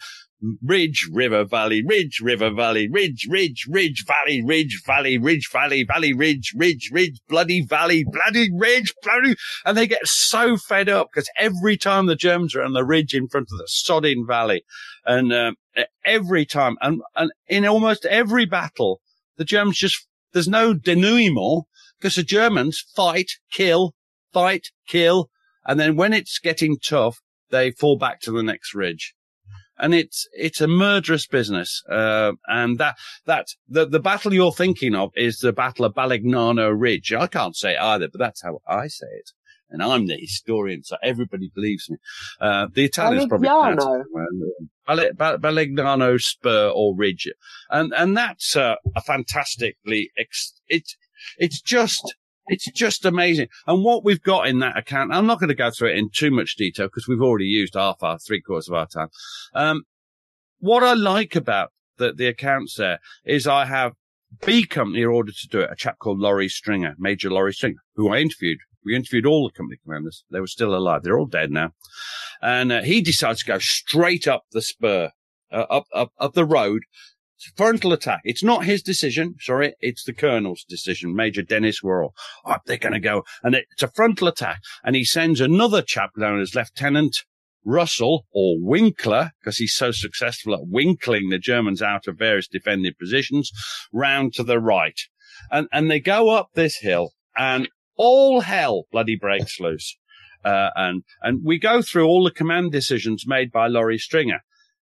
ridge, 0.63 1.09
river, 1.13 1.45
valley, 1.45 1.83
ridge, 1.87 2.21
river, 2.23 2.51
valley, 2.51 2.89
ridge, 2.91 3.27
ridge, 3.29 3.67
ridge, 3.69 4.05
valley, 4.07 4.43
ridge, 4.45 4.83
valley, 4.87 5.19
ridge, 5.19 5.49
valley, 5.51 5.85
valley, 5.85 6.13
ridge, 6.13 6.53
ridge, 6.55 6.91
ridge, 6.93 7.19
bloody 7.29 7.65
valley, 7.65 8.05
bloody 8.05 8.51
ridge, 8.55 8.93
bloody, 9.03 9.35
and 9.65 9.77
they 9.77 9.87
get 9.87 10.07
so 10.07 10.57
fed 10.57 10.89
up 10.89 11.09
because 11.13 11.29
every 11.39 11.77
time 11.77 12.07
the 12.07 12.17
Germans 12.17 12.55
are 12.55 12.63
on 12.63 12.73
the 12.73 12.85
ridge 12.85 13.15
in 13.15 13.29
front 13.29 13.49
of 13.51 13.59
the 13.59 13.69
sodding 13.69 14.27
valley 14.27 14.63
and, 15.05 15.33
um, 15.33 15.57
every 16.05 16.45
time, 16.45 16.77
and, 16.81 17.01
and 17.17 17.31
in 17.49 17.67
almost 17.67 18.05
every 18.07 18.47
battle, 18.47 19.01
the 19.37 19.45
Germans 19.45 19.79
just, 19.79 20.07
there's 20.33 20.49
no 20.49 20.75
denouement 20.75 21.65
because 21.99 22.17
the 22.17 22.23
Germans 22.23 22.85
fight, 22.95 23.33
kill, 23.53 23.95
fight, 24.33 24.69
kill. 24.87 25.31
And 25.65 25.81
then 25.81 25.97
when 25.97 26.13
it's 26.13 26.39
getting 26.39 26.77
tough, 26.79 27.19
they 27.51 27.71
fall 27.71 27.97
back 27.97 28.21
to 28.21 28.33
the 28.33 28.43
next 28.43 28.75
ridge. 28.75 29.15
And 29.79 29.95
it's, 29.95 30.27
it's 30.33 30.61
a 30.61 30.69
murderous 30.69 31.27
business. 31.27 31.83
Uh, 31.91 32.33
and 32.47 32.79
that, 32.79 32.97
that, 33.27 33.49
the, 33.69 33.87
the 33.87 34.01
battle 34.01 34.33
you're 34.33 34.53
thinking 34.53 34.95
of 34.95 35.11
is 35.17 35.39
the 35.39 35.53
Battle 35.53 35.85
of 35.85 35.95
Balegnano 35.95 36.73
Ridge. 36.77 37.13
I 37.13 37.27
can't 37.27 37.57
say 37.57 37.75
it 37.75 37.81
either, 37.81 38.09
but 38.09 38.19
that's 38.19 38.43
how 38.43 38.61
I 38.67 38.87
say 38.89 39.07
it 39.07 39.33
and 39.71 39.83
I'm 39.83 40.07
the 40.07 40.17
historian, 40.17 40.83
so 40.85 40.97
everybody 41.03 41.51
believes 41.55 41.91
me. 41.91 41.97
Uh, 42.41 42.69
the 42.73 42.85
Italians 42.85 43.27
probably 43.27 43.49
Balegnano 44.89 46.21
spur 46.21 46.69
or 46.69 46.95
ridge, 46.97 47.29
and 47.71 47.93
and 47.95 48.17
that's 48.17 48.57
uh, 48.57 48.77
a 48.95 49.01
fantastically 49.01 50.11
ex- 50.19 50.61
it's 50.69 50.97
it's 51.39 51.61
just 51.61 52.15
it's 52.49 52.71
just 52.73 53.05
amazing. 53.05 53.49
And 53.67 53.85
what 53.85 54.05
we've 54.05 54.23
got 54.23 54.47
in 54.47 54.59
that 54.61 54.77
account, 54.77 55.13
I'm 55.13 55.27
not 55.27 55.41
going 55.41 55.49
to 55.49 55.55
go 55.55 55.71
through 55.71 55.91
it 55.91 55.99
in 55.99 56.11
too 56.11 56.31
much 56.31 56.57
detail 56.57 56.87
because 56.87 57.09
we've 57.09 57.23
already 57.23 57.47
used 57.47 57.75
half 57.75 58.03
our 58.03 58.19
three 58.19 58.41
quarters 58.41 58.69
of 58.69 58.75
our 58.75 58.87
time. 58.87 59.09
Um, 59.55 59.83
what 60.59 60.83
I 60.83 60.95
like 60.95 61.37
about 61.37 61.71
the, 61.99 62.13
the 62.13 62.27
accounts 62.27 62.77
there 62.77 62.99
is 63.25 63.47
I 63.47 63.67
have 63.67 63.93
B 64.45 64.67
company 64.67 65.05
ordered 65.05 65.37
to 65.37 65.49
do 65.49 65.61
it, 65.61 65.71
a 65.71 65.77
chap 65.77 65.99
called 65.99 66.19
Laurie 66.19 66.49
Stringer, 66.49 66.95
Major 66.99 67.31
Laurie 67.31 67.53
Stringer, 67.53 67.81
who 67.95 68.13
I 68.13 68.19
interviewed 68.19 68.59
we 68.87 68.95
interviewed 68.95 69.27
all 69.27 69.49
the 69.49 69.53
company 69.53 69.79
commanders. 69.83 70.25
They 70.31 70.41
were 70.41 70.47
still 70.47 70.75
alive. 70.75 71.03
They're 71.03 71.19
all 71.19 71.27
dead 71.27 71.51
now. 71.51 71.73
And 72.41 72.71
uh, 72.71 72.83
he 72.83 73.03
decides 73.03 73.41
to 73.41 73.47
go 73.47 73.59
straight 73.59 74.29
up 74.29 74.45
the 74.53 74.63
spur, 74.63 75.11
uh, 75.53 75.67
up, 75.69 75.87
up, 75.93 76.13
up 76.19 76.35
the 76.35 76.45
road, 76.45 76.83
frontal 77.57 77.93
attack. 77.93 78.21
It's 78.25 78.43
not 78.43 78.65
his 78.65 78.83
decision. 78.83 79.35
Sorry. 79.41 79.75
It's 79.81 80.05
the 80.05 80.15
colonel's 80.15 80.65
decision. 80.69 81.15
Major 81.15 81.43
Dennis 81.43 81.83
Worrell. 81.83 82.15
Up, 82.45 82.63
they're 82.67 82.77
going 82.77 82.95
to 82.95 83.01
go. 83.01 83.25
And 83.43 83.55
it's 83.55 83.83
a 83.83 83.89
frontal 83.89 84.29
attack. 84.29 84.61
And 84.85 84.97
he 84.97 85.05
sends 85.05 85.41
another 85.41 85.83
chap 85.83 86.11
down 86.19 86.41
as 86.41 86.55
Lieutenant 86.55 87.19
Russell 87.65 88.27
or 88.33 88.57
Winkler, 88.61 89.33
because 89.41 89.59
he's 89.59 89.75
so 89.75 89.91
successful 89.91 90.55
at 90.55 90.61
winkling 90.63 91.31
the 91.31 91.39
Germans 91.39 91.83
out 91.83 92.07
of 92.07 92.17
various 92.17 92.47
defended 92.47 92.97
positions, 92.97 93.51
round 93.93 94.35
to 94.35 94.45
the 94.45 94.61
right. 94.61 94.99
And, 95.51 95.67
and 95.73 95.91
they 95.91 96.01
go 96.01 96.31
up 96.31 96.51
this 96.55 96.79
hill 96.79 97.11
and 97.37 97.69
all 97.97 98.41
hell 98.41 98.85
bloody 98.93 99.17
breaks 99.17 99.59
loose. 99.61 99.99
Uh, 100.45 100.71
and, 100.77 101.03
and 101.23 101.41
we 101.45 101.59
go 101.59 101.83
through 101.83 102.07
all 102.07 102.23
the 102.23 102.31
command 102.31 102.71
decisions 102.71 103.25
made 103.27 103.51
by 103.51 103.67
Laurie 103.67 103.99
Stringer. 103.99 104.41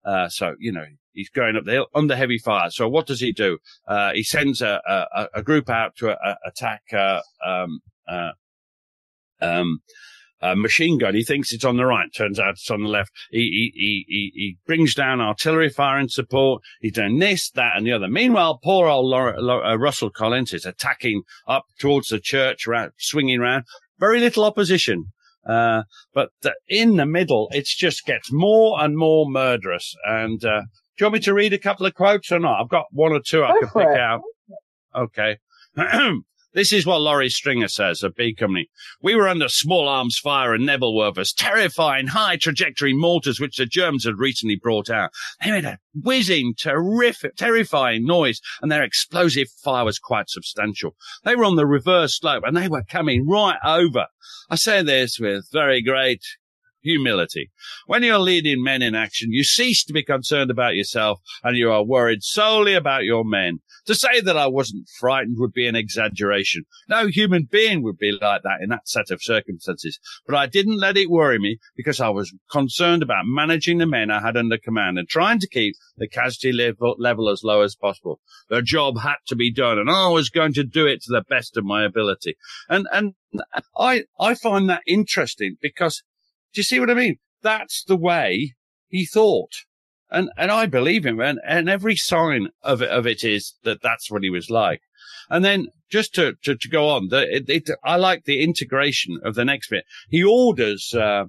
Uh, 0.05 0.29
so, 0.29 0.55
you 0.59 0.71
know, 0.71 0.85
he's 1.13 1.29
going 1.29 1.55
up 1.55 1.65
there 1.65 1.83
under 1.93 2.15
heavy 2.15 2.37
fire. 2.37 2.69
So 2.69 2.87
what 2.87 3.07
does 3.07 3.19
he 3.19 3.31
do? 3.31 3.57
Uh, 3.87 4.13
he 4.13 4.23
sends 4.23 4.61
a, 4.61 4.81
a, 4.87 5.27
a, 5.35 5.43
group 5.43 5.69
out 5.69 5.95
to 5.97 6.15
attack, 6.45 6.81
uh, 6.93 7.21
um, 7.45 7.79
uh, 8.07 8.31
um, 9.41 9.79
a 10.41 10.55
machine 10.55 10.97
gun. 10.97 11.15
He 11.15 11.23
thinks 11.23 11.51
it's 11.51 11.65
on 11.65 11.77
the 11.77 11.85
right. 11.85 12.07
Turns 12.15 12.39
out 12.39 12.51
it's 12.51 12.71
on 12.71 12.83
the 12.83 12.89
left. 12.89 13.11
He, 13.29 13.71
he, 13.75 14.05
he, 14.07 14.31
he, 14.33 14.57
brings 14.65 14.95
down 14.95 15.19
artillery 15.19 15.69
fire 15.69 15.99
in 15.99 16.07
support. 16.07 16.63
He's 16.79 16.93
doing 16.93 17.19
this, 17.19 17.49
that, 17.51 17.73
and 17.75 17.85
the 17.85 17.91
other. 17.91 18.07
Meanwhile, 18.07 18.59
poor 18.63 18.87
old 18.87 19.07
Laura, 19.07 19.41
Laura, 19.41 19.73
uh, 19.73 19.75
Russell 19.75 20.09
Collins 20.09 20.53
is 20.53 20.65
attacking 20.65 21.23
up 21.47 21.65
towards 21.77 22.07
the 22.07 22.19
church, 22.19 22.65
swinging 22.97 23.39
around. 23.39 23.65
Very 23.99 24.21
little 24.21 24.45
opposition. 24.45 25.11
Uh, 25.47 25.83
but 26.13 26.29
the, 26.41 26.53
in 26.67 26.97
the 26.97 27.05
middle, 27.05 27.49
it 27.51 27.65
just 27.65 28.05
gets 28.05 28.31
more 28.31 28.81
and 28.83 28.97
more 28.97 29.29
murderous. 29.29 29.95
And, 30.05 30.43
uh, 30.43 30.61
do 30.61 31.05
you 31.05 31.05
want 31.05 31.13
me 31.13 31.19
to 31.21 31.33
read 31.33 31.53
a 31.53 31.57
couple 31.57 31.85
of 31.85 31.93
quotes 31.93 32.31
or 32.31 32.39
not? 32.39 32.61
I've 32.61 32.69
got 32.69 32.85
one 32.91 33.13
or 33.13 33.21
two 33.25 33.43
I 33.43 33.53
Go 33.53 33.59
can 33.59 33.69
pick 33.69 33.87
it. 33.95 33.99
out. 33.99 34.21
Okay. 34.95 35.37
This 36.51 36.73
is 36.73 36.83
what 36.83 37.01
Laurie 37.01 37.29
Stringer 37.29 37.67
says 37.67 38.01
of 38.01 38.15
B 38.15 38.33
Company. 38.33 38.69
We 39.03 39.13
were 39.13 39.27
under 39.27 39.47
small 39.47 39.87
arms 39.87 40.17
fire 40.17 40.51
and 40.55 40.67
Nebelwerfers, 40.67 41.31
terrifying 41.37 42.07
high 42.07 42.37
trajectory 42.37 42.91
mortars 42.91 43.39
which 43.39 43.57
the 43.57 43.67
Germans 43.67 44.05
had 44.05 44.17
recently 44.17 44.55
brought 44.55 44.89
out. 44.89 45.11
They 45.43 45.51
made 45.51 45.65
a 45.65 45.77
whizzing, 45.93 46.55
terrific, 46.57 47.35
terrifying 47.35 48.03
noise 48.03 48.41
and 48.63 48.71
their 48.71 48.81
explosive 48.81 49.49
fire 49.63 49.85
was 49.85 49.99
quite 49.99 50.27
substantial. 50.29 50.95
They 51.23 51.35
were 51.35 51.45
on 51.45 51.55
the 51.55 51.67
reverse 51.67 52.17
slope 52.17 52.43
and 52.47 52.57
they 52.57 52.67
were 52.67 52.83
coming 52.83 53.27
right 53.27 53.59
over. 53.63 54.07
I 54.49 54.55
say 54.55 54.81
this 54.81 55.19
with 55.19 55.45
very 55.51 55.83
great 55.83 56.23
humility. 56.81 57.51
When 57.85 58.03
you're 58.03 58.19
leading 58.19 58.63
men 58.63 58.81
in 58.81 58.95
action, 58.95 59.31
you 59.31 59.43
cease 59.43 59.83
to 59.85 59.93
be 59.93 60.03
concerned 60.03 60.51
about 60.51 60.75
yourself 60.75 61.19
and 61.43 61.57
you 61.57 61.71
are 61.71 61.83
worried 61.83 62.23
solely 62.23 62.73
about 62.73 63.03
your 63.03 63.23
men. 63.23 63.59
To 63.85 63.95
say 63.95 64.21
that 64.21 64.37
I 64.37 64.47
wasn't 64.47 64.87
frightened 64.99 65.37
would 65.39 65.53
be 65.53 65.67
an 65.67 65.75
exaggeration. 65.75 66.63
No 66.87 67.07
human 67.07 67.47
being 67.49 67.81
would 67.83 67.97
be 67.97 68.11
like 68.11 68.43
that 68.43 68.61
in 68.61 68.69
that 68.69 68.87
set 68.87 69.09
of 69.09 69.23
circumstances. 69.23 69.99
But 70.27 70.35
I 70.35 70.45
didn't 70.45 70.77
let 70.77 70.97
it 70.97 71.09
worry 71.09 71.39
me 71.39 71.57
because 71.75 71.99
I 71.99 72.09
was 72.09 72.33
concerned 72.51 73.01
about 73.01 73.25
managing 73.25 73.79
the 73.79 73.85
men 73.85 74.11
I 74.11 74.21
had 74.21 74.37
under 74.37 74.57
command 74.57 74.99
and 74.99 75.07
trying 75.07 75.39
to 75.39 75.49
keep 75.49 75.75
the 75.97 76.07
casualty 76.07 76.51
level, 76.51 76.95
level 76.99 77.29
as 77.29 77.43
low 77.43 77.61
as 77.61 77.75
possible. 77.75 78.19
The 78.49 78.61
job 78.61 78.99
had 78.99 79.17
to 79.27 79.35
be 79.35 79.51
done 79.51 79.79
and 79.79 79.89
I 79.89 80.09
was 80.09 80.29
going 80.29 80.53
to 80.53 80.63
do 80.63 80.85
it 80.85 81.01
to 81.03 81.11
the 81.11 81.23
best 81.27 81.57
of 81.57 81.65
my 81.65 81.83
ability. 81.83 82.35
And, 82.67 82.87
and 82.91 83.13
I, 83.77 84.03
I 84.19 84.35
find 84.35 84.69
that 84.69 84.83
interesting 84.87 85.57
because 85.61 86.03
do 86.53 86.59
you 86.59 86.63
see 86.63 86.79
what 86.79 86.89
I 86.89 86.95
mean? 86.95 87.17
That's 87.41 87.83
the 87.83 87.97
way 87.97 88.55
he 88.87 89.05
thought. 89.05 89.53
And, 90.11 90.29
and 90.37 90.51
I 90.51 90.65
believe 90.65 91.05
him. 91.05 91.19
And, 91.19 91.39
and 91.45 91.69
every 91.69 91.95
sign 91.95 92.49
of 92.63 92.81
it, 92.81 92.89
of 92.89 93.05
it 93.05 93.23
is 93.23 93.55
that 93.63 93.81
that's 93.81 94.09
what 94.09 94.23
he 94.23 94.29
was 94.29 94.49
like. 94.49 94.81
And 95.29 95.45
then 95.45 95.67
just 95.89 96.15
to, 96.15 96.33
to, 96.43 96.55
to 96.55 96.69
go 96.69 96.89
on, 96.89 97.09
the, 97.09 97.21
it, 97.35 97.49
it, 97.49 97.69
I 97.83 97.97
like 97.97 98.25
the 98.25 98.41
integration 98.43 99.19
of 99.23 99.35
the 99.35 99.45
next 99.45 99.69
bit. 99.69 99.85
He 100.09 100.23
orders, 100.23 100.93
uh, 100.93 101.25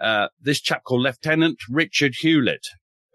uh, 0.00 0.28
this 0.40 0.60
chap 0.60 0.84
called 0.84 1.02
Lieutenant 1.02 1.58
Richard 1.68 2.14
Hewlett, 2.20 2.66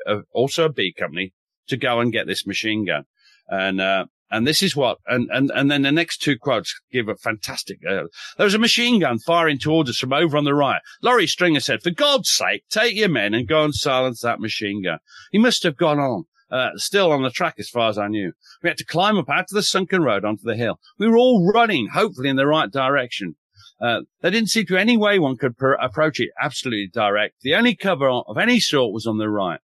uh, 0.06 0.22
also 0.34 0.66
a 0.66 0.72
B 0.72 0.94
company, 0.98 1.34
to 1.68 1.78
go 1.78 2.00
and 2.00 2.12
get 2.12 2.28
this 2.28 2.46
machine 2.46 2.86
gun. 2.86 3.06
And, 3.48 3.80
uh, 3.80 4.06
and 4.32 4.46
this 4.46 4.62
is 4.62 4.76
what, 4.76 4.98
and, 5.08 5.30
and, 5.32 5.52
and 5.54 5.72
then 5.72 5.82
the 5.82 5.92
next 5.92 6.22
two 6.22 6.38
quotes 6.38 6.80
give 6.92 7.08
a 7.08 7.16
fantastic, 7.16 7.80
uh, 7.88 8.04
there 8.38 8.46
was 8.46 8.54
a 8.54 8.60
machine 8.60 9.00
gun 9.00 9.20
firing 9.20 9.58
towards 9.58 9.90
us 9.90 9.98
from 9.98 10.14
over 10.14 10.38
on 10.38 10.44
the 10.44 10.54
right. 10.54 10.82
Laurie 11.02 11.28
Stringer 11.28 11.60
said, 11.60 11.82
for 11.82 11.92
God's 11.92 12.30
sake, 12.30 12.64
take 12.70 12.96
your 12.96 13.10
men 13.10 13.34
and 13.34 13.48
go 13.48 13.64
and 13.64 13.74
silence 13.74 14.22
that 14.22 14.40
machine 14.40 14.84
gun. 14.84 15.00
He 15.32 15.38
must 15.38 15.64
have 15.64 15.78
gone 15.78 16.00
on. 16.00 16.26
Uh, 16.52 16.72
still 16.78 17.12
on 17.12 17.22
the 17.22 17.30
track 17.30 17.54
as 17.60 17.70
far 17.70 17.90
as 17.90 17.98
I 18.00 18.08
knew. 18.08 18.34
We 18.64 18.70
had 18.70 18.78
to 18.80 18.86
climb 18.86 19.18
up 19.18 19.30
out 19.30 19.44
of 19.44 19.50
the 19.52 19.62
sunken 19.62 20.02
road 20.02 20.26
onto 20.26 20.42
the 20.44 20.56
hill. 20.56 20.80
We 20.98 21.08
were 21.08 21.18
all 21.18 21.48
running, 21.54 21.90
hopefully 21.94 22.28
in 22.28 22.38
the 22.38 22.48
right 22.48 22.72
direction. 22.72 23.36
Uh, 23.80 24.02
there 24.22 24.32
didn't 24.32 24.50
seem 24.50 24.66
to 24.66 24.74
be 24.74 24.80
any 24.80 24.98
way 24.98 25.20
one 25.20 25.38
could 25.38 25.58
per- 25.58 25.76
approach 25.76 26.20
it 26.20 26.30
absolutely 26.42 26.90
direct. 26.92 27.36
The 27.44 27.54
only 27.54 27.76
cover 27.76 28.10
of 28.10 28.38
any 28.38 28.60
sort 28.60 28.94
was 28.94 29.06
on 29.06 29.20
the 29.20 29.30
right. 29.30 29.60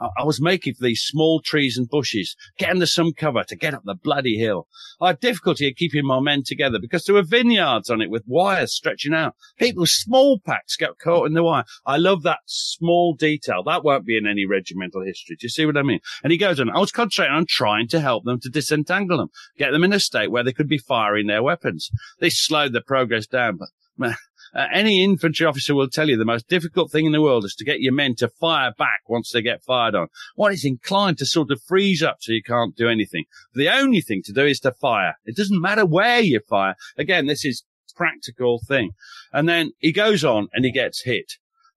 I 0.00 0.24
was 0.24 0.40
making 0.40 0.74
for 0.74 0.84
these 0.84 1.02
small 1.02 1.40
trees 1.40 1.76
and 1.76 1.88
bushes, 1.88 2.34
getting 2.58 2.80
to 2.80 2.86
some 2.86 3.12
cover 3.12 3.44
to 3.44 3.56
get 3.56 3.74
up 3.74 3.82
the 3.84 3.94
bloody 3.94 4.36
hill. 4.36 4.66
I 5.00 5.08
had 5.08 5.20
difficulty 5.20 5.68
in 5.68 5.74
keeping 5.74 6.06
my 6.06 6.20
men 6.20 6.42
together 6.44 6.78
because 6.80 7.04
there 7.04 7.14
were 7.14 7.22
vineyards 7.22 7.90
on 7.90 8.00
it 8.00 8.10
with 8.10 8.24
wires 8.26 8.74
stretching 8.74 9.14
out. 9.14 9.34
People's 9.58 9.92
small 9.92 10.40
packs 10.40 10.76
got 10.76 10.98
caught 10.98 11.26
in 11.26 11.34
the 11.34 11.42
wire. 11.42 11.64
I 11.84 11.96
love 11.96 12.22
that 12.22 12.40
small 12.46 13.14
detail. 13.14 13.62
That 13.62 13.84
won't 13.84 14.06
be 14.06 14.16
in 14.16 14.26
any 14.26 14.46
regimental 14.46 15.04
history. 15.04 15.36
Do 15.36 15.44
you 15.44 15.50
see 15.50 15.66
what 15.66 15.76
I 15.76 15.82
mean? 15.82 16.00
And 16.22 16.32
he 16.32 16.38
goes 16.38 16.60
on, 16.60 16.70
I 16.70 16.78
was 16.78 16.92
concentrating 16.92 17.36
on 17.36 17.46
trying 17.46 17.88
to 17.88 18.00
help 18.00 18.24
them 18.24 18.40
to 18.40 18.48
disentangle 18.48 19.18
them, 19.18 19.28
get 19.58 19.70
them 19.70 19.84
in 19.84 19.92
a 19.92 20.00
state 20.00 20.30
where 20.30 20.44
they 20.44 20.52
could 20.52 20.68
be 20.68 20.78
firing 20.78 21.26
their 21.26 21.42
weapons. 21.42 21.90
This 22.20 22.40
slowed 22.40 22.72
the 22.72 22.80
progress 22.80 23.26
down, 23.26 23.58
but 23.58 23.68
uh, 24.54 24.66
any 24.72 25.02
infantry 25.02 25.46
officer 25.46 25.74
will 25.74 25.88
tell 25.88 26.08
you 26.08 26.16
the 26.16 26.24
most 26.24 26.48
difficult 26.48 26.90
thing 26.90 27.06
in 27.06 27.12
the 27.12 27.22
world 27.22 27.44
is 27.44 27.54
to 27.54 27.64
get 27.64 27.80
your 27.80 27.92
men 27.92 28.14
to 28.16 28.28
fire 28.28 28.72
back 28.76 29.00
once 29.08 29.30
they 29.30 29.42
get 29.42 29.62
fired 29.62 29.94
on. 29.94 30.08
One 30.34 30.52
is 30.52 30.64
inclined 30.64 31.18
to 31.18 31.26
sort 31.26 31.50
of 31.50 31.62
freeze 31.62 32.02
up 32.02 32.18
so 32.20 32.32
you 32.32 32.42
can't 32.42 32.76
do 32.76 32.88
anything. 32.88 33.24
The 33.54 33.68
only 33.68 34.00
thing 34.00 34.22
to 34.24 34.32
do 34.32 34.44
is 34.44 34.60
to 34.60 34.72
fire. 34.72 35.14
It 35.24 35.36
doesn't 35.36 35.60
matter 35.60 35.86
where 35.86 36.20
you 36.20 36.40
fire. 36.48 36.74
Again, 36.96 37.26
this 37.26 37.44
is 37.44 37.64
practical 38.00 38.60
thing. 38.66 38.92
And 39.32 39.48
then 39.48 39.72
he 39.78 39.92
goes 39.92 40.24
on 40.24 40.48
and 40.52 40.64
he 40.64 40.72
gets 40.72 41.02
hit. 41.02 41.32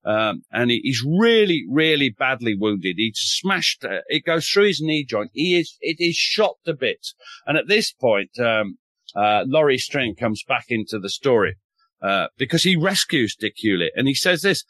Um, 0.06 0.44
and 0.52 0.70
he, 0.70 0.82
he's 0.84 1.04
really, 1.06 1.64
really 1.70 2.10
badly 2.10 2.56
wounded. 2.58 2.96
He's 2.98 3.18
smashed. 3.18 3.86
Uh, 3.86 4.00
it 4.08 4.26
goes 4.26 4.48
through 4.48 4.68
his 4.68 4.82
knee 4.82 5.06
joint. 5.06 5.32
He 5.34 5.58
is. 5.58 5.78
It 5.80 5.98
is 6.00 6.16
shot 6.16 6.56
to 6.66 6.74
bits. 6.74 7.14
And 7.46 7.58
at 7.58 7.68
this 7.68 7.94
point, 7.94 8.38
um, 8.40 8.78
uh, 9.16 9.44
Laurie 9.46 9.78
String 9.78 10.16
comes 10.16 10.44
back 10.48 10.66
into 10.70 11.00
the 11.00 11.10
story. 11.10 11.56
Uh, 12.04 12.28
because 12.38 12.64
he 12.64 12.76
rescues 12.76 13.34
Dick 13.34 13.54
Hewlett. 13.56 13.94
And 13.96 14.10
he 14.10 14.14
says 14.14 14.42
this, 14.42 14.66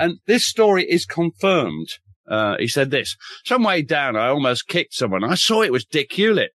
and 0.00 0.18
this 0.26 0.44
story 0.44 0.84
is 0.84 1.06
confirmed. 1.06 1.88
Uh, 2.28 2.56
he 2.58 2.66
said 2.66 2.90
this, 2.90 3.16
some 3.44 3.62
way 3.62 3.82
down, 3.82 4.16
I 4.16 4.28
almost 4.28 4.66
kicked 4.66 4.94
someone. 4.94 5.22
I 5.22 5.36
saw 5.36 5.62
it 5.62 5.72
was 5.72 5.84
Dick 5.84 6.12
Hewlett. 6.12 6.50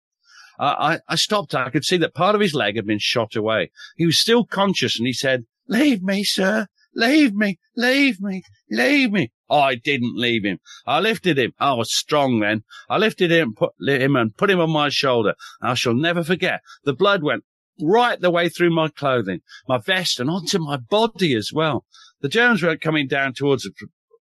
Uh, 0.58 0.74
I, 0.78 0.98
I 1.08 1.14
stopped. 1.14 1.54
I 1.54 1.70
could 1.70 1.84
see 1.84 1.98
that 1.98 2.14
part 2.14 2.34
of 2.34 2.40
his 2.40 2.54
leg 2.54 2.74
had 2.74 2.86
been 2.86 2.98
shot 2.98 3.36
away. 3.36 3.70
He 3.96 4.06
was 4.06 4.18
still 4.18 4.44
conscious 4.44 4.98
and 4.98 5.06
he 5.06 5.12
said, 5.12 5.44
leave 5.68 6.02
me, 6.02 6.24
sir. 6.24 6.66
Leave 6.94 7.34
me, 7.34 7.58
leave 7.76 8.20
me. 8.20 8.42
Leave 8.70 9.12
me. 9.12 9.30
I 9.50 9.74
didn't 9.74 10.16
leave 10.16 10.44
him. 10.44 10.58
I 10.86 10.98
lifted 10.98 11.38
him. 11.38 11.52
I 11.60 11.74
was 11.74 11.94
strong 11.94 12.40
then. 12.40 12.64
I 12.88 12.96
lifted 12.96 13.30
him, 13.30 13.54
put 13.54 13.72
him 13.86 14.16
and 14.16 14.36
put 14.36 14.50
him 14.50 14.60
on 14.60 14.70
my 14.70 14.88
shoulder. 14.88 15.34
I 15.60 15.74
shall 15.74 15.94
never 15.94 16.24
forget. 16.24 16.62
The 16.84 16.94
blood 16.94 17.22
went 17.22 17.44
right 17.80 18.20
the 18.20 18.30
way 18.30 18.48
through 18.48 18.74
my 18.74 18.88
clothing, 18.88 19.40
my 19.68 19.78
vest 19.78 20.20
and 20.20 20.30
onto 20.30 20.58
my 20.58 20.76
body 20.76 21.34
as 21.34 21.52
well. 21.52 21.84
The 22.20 22.28
Germans 22.28 22.62
weren't 22.62 22.80
coming 22.80 23.06
down 23.06 23.34
towards 23.34 23.68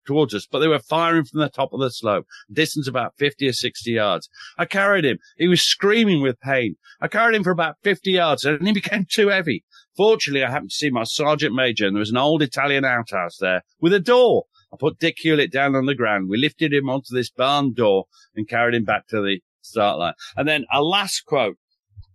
towards 0.06 0.34
us, 0.34 0.48
but 0.50 0.60
they 0.60 0.68
were 0.68 0.80
firing 0.80 1.26
from 1.26 1.42
the 1.42 1.50
top 1.50 1.74
of 1.74 1.80
the 1.80 1.92
slope, 1.92 2.26
distance 2.52 2.88
about 2.88 3.14
50 3.18 3.48
or 3.48 3.54
60 3.54 3.92
yards. 3.92 4.30
I 4.58 4.66
carried 4.66 5.06
him. 5.06 5.20
He 5.38 5.48
was 5.48 5.62
screaming 5.62 6.22
with 6.22 6.40
pain. 6.40 6.76
I 7.00 7.08
carried 7.08 7.36
him 7.36 7.44
for 7.44 7.52
about 7.52 7.78
50 7.84 8.12
yards 8.12 8.44
and 8.44 8.66
he 8.66 8.74
became 8.82 9.06
too 9.10 9.30
heavy. 9.30 9.64
Fortunately, 9.96 10.44
I 10.44 10.50
happened 10.50 10.72
to 10.72 10.76
see 10.76 10.90
my 10.90 11.04
sergeant 11.04 11.54
major 11.54 11.86
and 11.86 11.96
there 11.96 12.00
was 12.00 12.12
an 12.12 12.18
old 12.18 12.42
Italian 12.42 12.86
outhouse 12.86 13.38
there 13.38 13.64
with 13.80 13.94
a 13.94 14.00
door. 14.00 14.46
I 14.74 14.78
put 14.80 15.00
Dick 15.00 15.18
Hewlett 15.20 15.52
down 15.52 15.76
on 15.76 15.86
the 15.86 15.96
ground. 15.96 16.30
We 16.30 16.38
lifted 16.38 16.74
him 16.74 16.90
onto 16.90 17.14
this 17.14 17.30
barn 17.30 17.74
door 17.74 18.06
and 18.36 18.48
carried 18.48 18.76
him 18.76 18.86
back 18.86 19.08
to 19.08 19.22
the 19.22 19.42
start 19.62 20.00
line. 20.00 20.14
And 20.36 20.48
then 20.48 20.66
a 20.72 20.82
last 20.82 21.26
quote, 21.26 21.58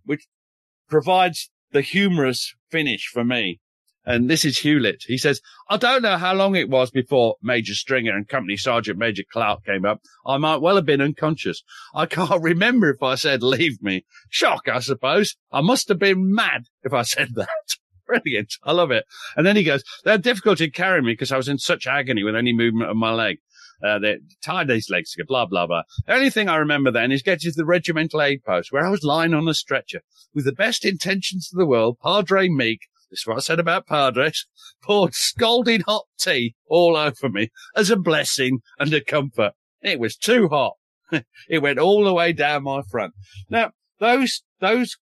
which 0.05 0.25
provides 0.87 1.49
the 1.71 1.81
humorous 1.81 2.53
finish 2.69 3.07
for 3.07 3.23
me. 3.23 3.59
And 4.07 4.29
this 4.29 4.45
is 4.45 4.59
Hewlett. 4.59 5.03
He 5.05 5.17
says, 5.17 5.41
I 5.69 5.75
don't 5.75 6.01
know 6.01 6.17
how 6.17 6.33
long 6.33 6.55
it 6.55 6.69
was 6.69 6.89
before 6.89 7.35
Major 7.43 7.73
Stringer 7.73 8.15
and 8.15 8.25
Company 8.25 8.55
Sergeant 8.55 8.97
Major 8.97 9.23
Clark 9.29 9.65
came 9.65 9.83
up. 9.83 9.99
I 10.25 10.37
might 10.37 10.61
well 10.61 10.77
have 10.77 10.85
been 10.85 11.01
unconscious. 11.01 11.61
I 11.93 12.05
can't 12.05 12.41
remember 12.41 12.89
if 12.89 13.03
I 13.03 13.15
said 13.15 13.43
leave 13.43 13.83
me. 13.83 14.05
Shock, 14.29 14.69
I 14.69 14.79
suppose. 14.79 15.35
I 15.51 15.59
must 15.59 15.89
have 15.89 15.99
been 15.99 16.33
mad 16.33 16.67
if 16.83 16.93
I 16.93 17.01
said 17.01 17.35
that. 17.35 17.49
Brilliant. 18.07 18.53
I 18.63 18.71
love 18.71 18.91
it. 18.91 19.03
And 19.35 19.45
then 19.45 19.57
he 19.57 19.65
goes, 19.65 19.83
they 20.05 20.11
had 20.11 20.21
difficulty 20.21 20.71
carrying 20.71 21.03
me 21.03 21.11
because 21.11 21.33
I 21.33 21.37
was 21.37 21.49
in 21.49 21.57
such 21.57 21.85
agony 21.85 22.23
with 22.23 22.37
any 22.37 22.53
movement 22.53 22.89
of 22.89 22.95
my 22.95 23.11
leg. 23.11 23.39
Uh, 23.83 23.99
they 23.99 24.17
tied 24.43 24.67
these 24.67 24.89
legs 24.89 25.11
together, 25.11 25.27
blah, 25.27 25.45
blah, 25.45 25.67
blah. 25.67 25.83
The 26.05 26.13
only 26.13 26.29
thing 26.29 26.49
I 26.49 26.57
remember 26.57 26.91
then 26.91 27.11
is 27.11 27.21
getting 27.21 27.51
to 27.51 27.55
the 27.55 27.65
regimental 27.65 28.21
aid 28.21 28.43
post 28.43 28.71
where 28.71 28.85
I 28.85 28.89
was 28.89 29.03
lying 29.03 29.33
on 29.33 29.47
a 29.47 29.53
stretcher 29.53 30.01
with 30.33 30.45
the 30.45 30.51
best 30.51 30.85
intentions 30.85 31.49
of 31.51 31.57
the 31.57 31.65
world, 31.65 31.97
Padre 32.01 32.49
Meek, 32.49 32.81
this 33.09 33.19
is 33.19 33.27
what 33.27 33.37
I 33.37 33.39
said 33.39 33.59
about 33.59 33.87
Padres, 33.87 34.45
poured 34.83 35.13
scalding 35.13 35.81
hot 35.81 36.05
tea 36.19 36.55
all 36.67 36.97
over 36.97 37.29
me 37.29 37.49
as 37.75 37.89
a 37.89 37.95
blessing 37.95 38.59
and 38.79 38.93
a 38.93 39.03
comfort. 39.03 39.53
It 39.81 39.99
was 39.99 40.17
too 40.17 40.49
hot. 40.49 40.73
it 41.49 41.59
went 41.59 41.79
all 41.79 42.03
the 42.03 42.13
way 42.13 42.33
down 42.33 42.63
my 42.63 42.81
front. 42.89 43.13
Now, 43.49 43.71
those, 43.99 44.43
those 44.59 44.97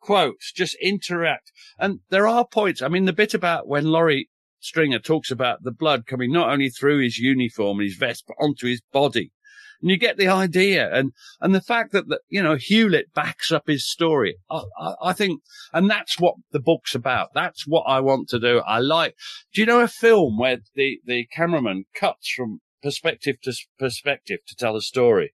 quotes 0.00 0.52
just 0.52 0.76
interact. 0.82 1.52
And 1.78 2.00
there 2.10 2.26
are 2.26 2.46
points. 2.46 2.82
I 2.82 2.88
mean, 2.88 3.06
the 3.06 3.12
bit 3.12 3.32
about 3.32 3.66
when 3.66 3.84
Laurie 3.84 4.28
Stringer 4.62 5.00
talks 5.00 5.30
about 5.30 5.62
the 5.62 5.72
blood 5.72 6.06
coming 6.06 6.32
not 6.32 6.48
only 6.48 6.70
through 6.70 7.02
his 7.02 7.18
uniform 7.18 7.80
and 7.80 7.88
his 7.88 7.96
vest, 7.96 8.24
but 8.26 8.36
onto 8.38 8.68
his 8.68 8.80
body. 8.92 9.32
And 9.80 9.90
you 9.90 9.96
get 9.96 10.16
the 10.16 10.28
idea. 10.28 10.88
And, 10.94 11.10
and 11.40 11.52
the 11.52 11.60
fact 11.60 11.90
that, 11.92 12.06
the, 12.08 12.20
you 12.28 12.40
know, 12.40 12.54
Hewlett 12.54 13.12
backs 13.12 13.50
up 13.50 13.64
his 13.66 13.90
story. 13.90 14.36
I, 14.48 14.62
I, 14.78 14.94
I 15.02 15.12
think, 15.12 15.40
and 15.72 15.90
that's 15.90 16.20
what 16.20 16.36
the 16.52 16.60
book's 16.60 16.94
about. 16.94 17.30
That's 17.34 17.66
what 17.66 17.82
I 17.88 17.98
want 17.98 18.28
to 18.28 18.38
do. 18.38 18.62
I 18.64 18.78
like, 18.78 19.16
do 19.52 19.60
you 19.60 19.66
know 19.66 19.80
a 19.80 19.88
film 19.88 20.38
where 20.38 20.58
the, 20.76 21.00
the 21.04 21.26
cameraman 21.34 21.86
cuts 21.94 22.32
from 22.32 22.60
perspective 22.80 23.40
to 23.42 23.52
perspective 23.78 24.38
to 24.46 24.54
tell 24.54 24.76
a 24.76 24.82
story? 24.82 25.34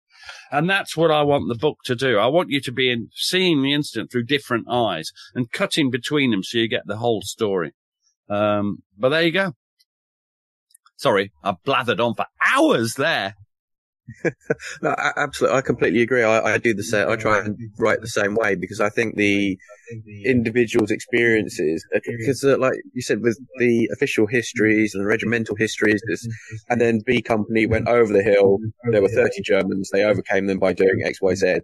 And 0.52 0.70
that's 0.70 0.96
what 0.96 1.12
I 1.12 1.22
want 1.24 1.48
the 1.48 1.56
book 1.56 1.80
to 1.86 1.96
do. 1.96 2.18
I 2.18 2.28
want 2.28 2.50
you 2.50 2.62
to 2.62 2.72
be 2.72 2.92
in 2.92 3.10
seeing 3.14 3.62
the 3.62 3.74
incident 3.74 4.12
through 4.12 4.26
different 4.26 4.68
eyes 4.70 5.12
and 5.34 5.52
cutting 5.52 5.90
between 5.90 6.32
them 6.32 6.44
so 6.44 6.58
you 6.58 6.68
get 6.68 6.84
the 6.86 6.98
whole 6.98 7.22
story. 7.22 7.74
Um, 8.34 8.84
but 8.98 9.10
there 9.10 9.24
you 9.24 9.32
go. 9.32 9.54
Sorry, 10.96 11.32
I 11.44 11.56
blathered 11.66 12.00
on 12.00 12.16
for 12.16 12.26
hours 12.54 12.96
there. 12.96 13.36
no, 14.82 14.96
absolutely. 15.18 15.58
I 15.58 15.62
completely 15.62 16.02
agree. 16.02 16.24
I, 16.24 16.54
I, 16.54 16.58
do 16.58 16.74
the 16.74 16.84
same. 16.84 17.10
I 17.10 17.16
try 17.16 17.40
and 17.40 17.58
write 17.80 18.02
the 18.02 18.08
same 18.08 18.36
way 18.36 18.56
because 18.56 18.82
I 18.82 18.90
think 18.90 19.16
the 19.16 19.58
individual's 20.26 20.92
experiences, 20.92 21.86
because 21.94 22.44
uh, 22.44 22.58
like 22.58 22.74
you 22.94 23.02
said, 23.02 23.22
with 23.22 23.40
the 23.60 23.90
official 23.94 24.28
histories 24.28 24.94
and 24.94 25.04
the 25.04 25.08
regimental 25.08 25.56
histories, 25.56 26.02
and 26.70 26.82
then 26.82 27.02
B 27.06 27.22
Company 27.22 27.66
went 27.66 27.88
over 27.88 28.12
the 28.12 28.24
hill. 28.24 28.58
There 28.92 29.02
were 29.02 29.10
30 29.10 29.42
Germans. 29.42 29.90
They 29.92 30.04
overcame 30.04 30.48
them 30.48 30.60
by 30.60 30.74
doing 30.74 31.02
X, 31.06 31.22
Y, 31.22 31.36
Z. 31.36 31.60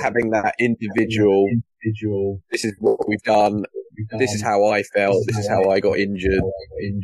Having 0.00 0.30
that 0.30 0.54
individual, 0.58 1.48
this 2.50 2.64
is 2.64 2.74
what 2.80 3.08
we've 3.08 3.22
done. 3.22 3.64
This 4.18 4.32
is 4.32 4.42
how 4.42 4.64
I 4.66 4.82
felt. 4.82 5.24
This 5.26 5.38
is 5.38 5.48
how 5.48 5.70
I 5.70 5.80
got 5.80 5.98
injured. 5.98 6.42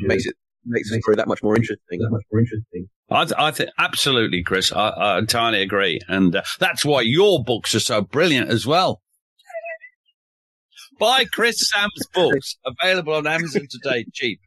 Makes 0.02 0.26
it 0.26 0.34
makes 0.64 0.90
the 0.90 1.00
story 1.00 1.16
that 1.16 1.28
much 1.28 1.42
more 1.42 1.56
interesting. 1.56 2.00
That 2.00 2.10
much 2.10 2.24
more 2.30 2.40
interesting. 2.40 2.88
I, 3.10 3.24
th- 3.24 3.38
I 3.38 3.50
think 3.50 3.70
absolutely, 3.78 4.42
Chris. 4.42 4.70
I, 4.72 4.88
I 4.90 5.18
entirely 5.18 5.62
agree, 5.62 6.00
and 6.08 6.36
uh, 6.36 6.42
that's 6.58 6.84
why 6.84 7.00
your 7.02 7.42
books 7.42 7.74
are 7.74 7.80
so 7.80 8.02
brilliant 8.02 8.50
as 8.50 8.66
well. 8.66 9.00
Buy 11.00 11.24
Chris 11.24 11.70
Sam's 11.70 12.06
books 12.12 12.56
available 12.66 13.14
on 13.14 13.26
Amazon 13.26 13.66
today, 13.70 14.04
cheap. 14.12 14.40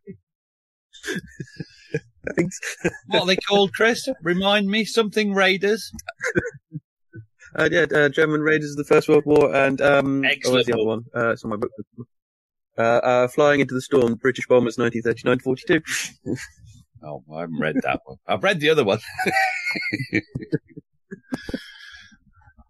Thanks. 2.35 2.59
what 3.07 3.21
are 3.21 3.25
they 3.25 3.35
called, 3.35 3.73
Chris? 3.73 4.07
Remind 4.21 4.67
me 4.67 4.85
something 4.85 5.33
Raiders. 5.33 5.91
Uh, 7.55 7.67
yeah, 7.71 7.85
uh, 7.93 8.09
German 8.09 8.41
Raiders 8.41 8.71
of 8.71 8.77
the 8.77 8.83
First 8.85 9.09
World 9.09 9.23
War, 9.25 9.53
and 9.53 9.81
um, 9.81 10.23
Excellent. 10.23 10.45
oh, 10.45 10.53
where's 10.53 10.65
the 10.67 10.73
other 10.73 10.85
one? 10.85 11.03
Uh, 11.15 11.31
it's 11.31 11.43
on 11.43 11.49
my 11.49 11.57
book. 11.57 11.71
Uh, 12.81 12.99
uh, 13.03 13.27
Flying 13.27 13.59
into 13.59 13.75
the 13.75 13.81
Storm, 13.81 14.15
British 14.15 14.47
Bombers, 14.47 14.77
1939-42. 14.77 15.83
oh, 17.03 17.23
I 17.33 17.41
haven't 17.41 17.59
read 17.59 17.75
that 17.83 17.99
one. 18.05 18.17
I've 18.27 18.43
read 18.43 18.59
the 18.59 18.69
other 18.71 18.83
one. 18.83 18.99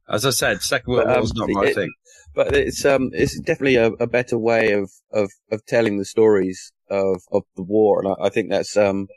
As 0.10 0.26
I 0.26 0.32
said, 0.32 0.62
Second 0.62 0.94
World 0.94 1.08
War 1.08 1.20
is 1.22 1.34
not 1.34 1.50
my 1.50 1.68
it, 1.68 1.76
thing. 1.76 1.94
But 2.36 2.54
it's 2.54 2.84
um, 2.86 3.12
it's 3.14 3.40
definitely 3.40 3.76
a, 3.76 3.88
a, 3.92 4.08
better 4.08 4.38
way 4.38 4.74
of, 4.74 4.92
of, 5.14 5.32
of 5.52 5.66
telling 5.66 5.98
the 5.98 6.06
stories 6.06 6.74
of, 6.90 7.22
of 7.32 7.44
the 7.56 7.64
war, 7.64 8.02
and 8.02 8.14
I, 8.14 8.26
I 8.28 8.30
think 8.30 8.50
that's 8.50 8.76
um, 8.76 9.08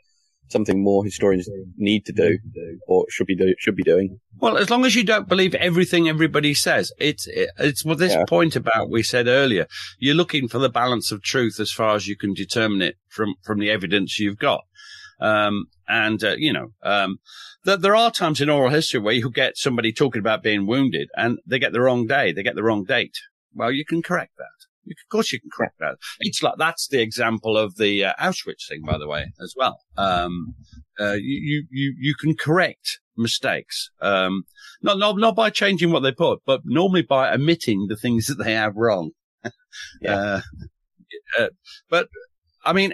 something 0.49 0.83
more 0.83 1.03
historians 1.03 1.49
need 1.77 2.05
to 2.05 2.11
do 2.11 2.37
or 2.87 3.05
should 3.09 3.27
be 3.27 3.35
do, 3.35 3.53
should 3.57 3.75
be 3.75 3.83
doing. 3.83 4.19
Well, 4.37 4.57
as 4.57 4.69
long 4.69 4.85
as 4.85 4.95
you 4.95 5.03
don't 5.03 5.27
believe 5.27 5.55
everything 5.55 6.09
everybody 6.09 6.53
says, 6.53 6.91
it's 6.99 7.27
it's 7.27 7.85
what 7.85 7.99
this 7.99 8.13
yeah. 8.13 8.25
point 8.27 8.55
about 8.55 8.89
we 8.89 9.03
said 9.03 9.27
earlier. 9.27 9.67
You're 9.97 10.15
looking 10.15 10.47
for 10.47 10.59
the 10.59 10.69
balance 10.69 11.11
of 11.11 11.21
truth 11.21 11.59
as 11.59 11.71
far 11.71 11.95
as 11.95 12.07
you 12.07 12.17
can 12.17 12.33
determine 12.33 12.81
it 12.81 12.97
from 13.07 13.35
from 13.43 13.59
the 13.59 13.71
evidence 13.71 14.19
you've 14.19 14.39
got. 14.39 14.65
Um, 15.19 15.67
and 15.87 16.23
uh, 16.23 16.35
you 16.37 16.51
know, 16.51 16.73
um, 16.83 17.19
th- 17.63 17.79
there 17.79 17.95
are 17.95 18.11
times 18.11 18.41
in 18.41 18.49
oral 18.49 18.69
history 18.69 18.99
where 18.99 19.13
you 19.13 19.29
get 19.31 19.57
somebody 19.57 19.93
talking 19.93 20.19
about 20.19 20.43
being 20.43 20.67
wounded 20.67 21.09
and 21.15 21.39
they 21.45 21.59
get 21.59 21.71
the 21.71 21.81
wrong 21.81 22.05
day, 22.05 22.31
they 22.31 22.43
get 22.43 22.55
the 22.55 22.63
wrong 22.63 22.83
date. 22.83 23.17
Well, 23.53 23.71
you 23.71 23.85
can 23.85 24.01
correct 24.01 24.33
that. 24.37 24.54
Of 24.87 25.09
course, 25.09 25.31
you 25.31 25.39
can 25.39 25.49
correct 25.51 25.75
that. 25.79 25.95
It's 26.19 26.43
like 26.43 26.55
that's 26.57 26.87
the 26.87 27.01
example 27.01 27.57
of 27.57 27.77
the 27.77 28.05
uh, 28.05 28.13
Auschwitz 28.19 28.67
thing, 28.69 28.81
by 28.85 28.97
the 28.97 29.07
way, 29.07 29.31
as 29.41 29.53
well. 29.57 29.79
Um, 29.97 30.55
uh, 30.99 31.13
you 31.13 31.65
you 31.71 31.95
you 31.99 32.15
can 32.19 32.35
correct 32.35 32.99
mistakes, 33.17 33.89
um, 34.01 34.43
not 34.81 34.97
not 34.97 35.17
not 35.17 35.35
by 35.35 35.49
changing 35.49 35.91
what 35.91 36.01
they 36.01 36.11
put, 36.11 36.39
but 36.45 36.61
normally 36.65 37.01
by 37.01 37.33
omitting 37.33 37.87
the 37.87 37.95
things 37.95 38.27
that 38.27 38.43
they 38.43 38.53
have 38.53 38.75
wrong. 38.75 39.11
yeah. 40.01 40.15
Uh, 40.15 40.41
uh, 41.39 41.49
but 41.89 42.07
I 42.63 42.73
mean, 42.73 42.93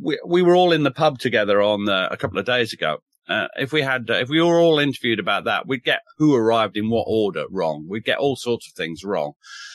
we 0.00 0.18
we 0.26 0.42
were 0.42 0.56
all 0.56 0.72
in 0.72 0.82
the 0.82 0.90
pub 0.90 1.18
together 1.18 1.60
on 1.60 1.88
uh, 1.88 2.08
a 2.10 2.16
couple 2.16 2.38
of 2.38 2.46
days 2.46 2.72
ago, 2.72 2.98
uh, 3.28 3.48
if 3.56 3.72
we 3.72 3.82
had, 3.82 4.08
uh, 4.08 4.14
if 4.14 4.28
we 4.28 4.40
were 4.40 4.58
all 4.60 4.78
interviewed 4.78 5.18
about 5.18 5.44
that, 5.44 5.66
we'd 5.66 5.82
get 5.82 6.00
who 6.18 6.34
arrived 6.34 6.76
in 6.76 6.90
what 6.90 7.06
order 7.08 7.44
wrong. 7.50 7.86
We'd 7.88 8.04
get 8.04 8.18
all 8.18 8.36
sorts 8.36 8.68
of 8.68 8.74
things 8.74 9.04
wrong. 9.04 9.32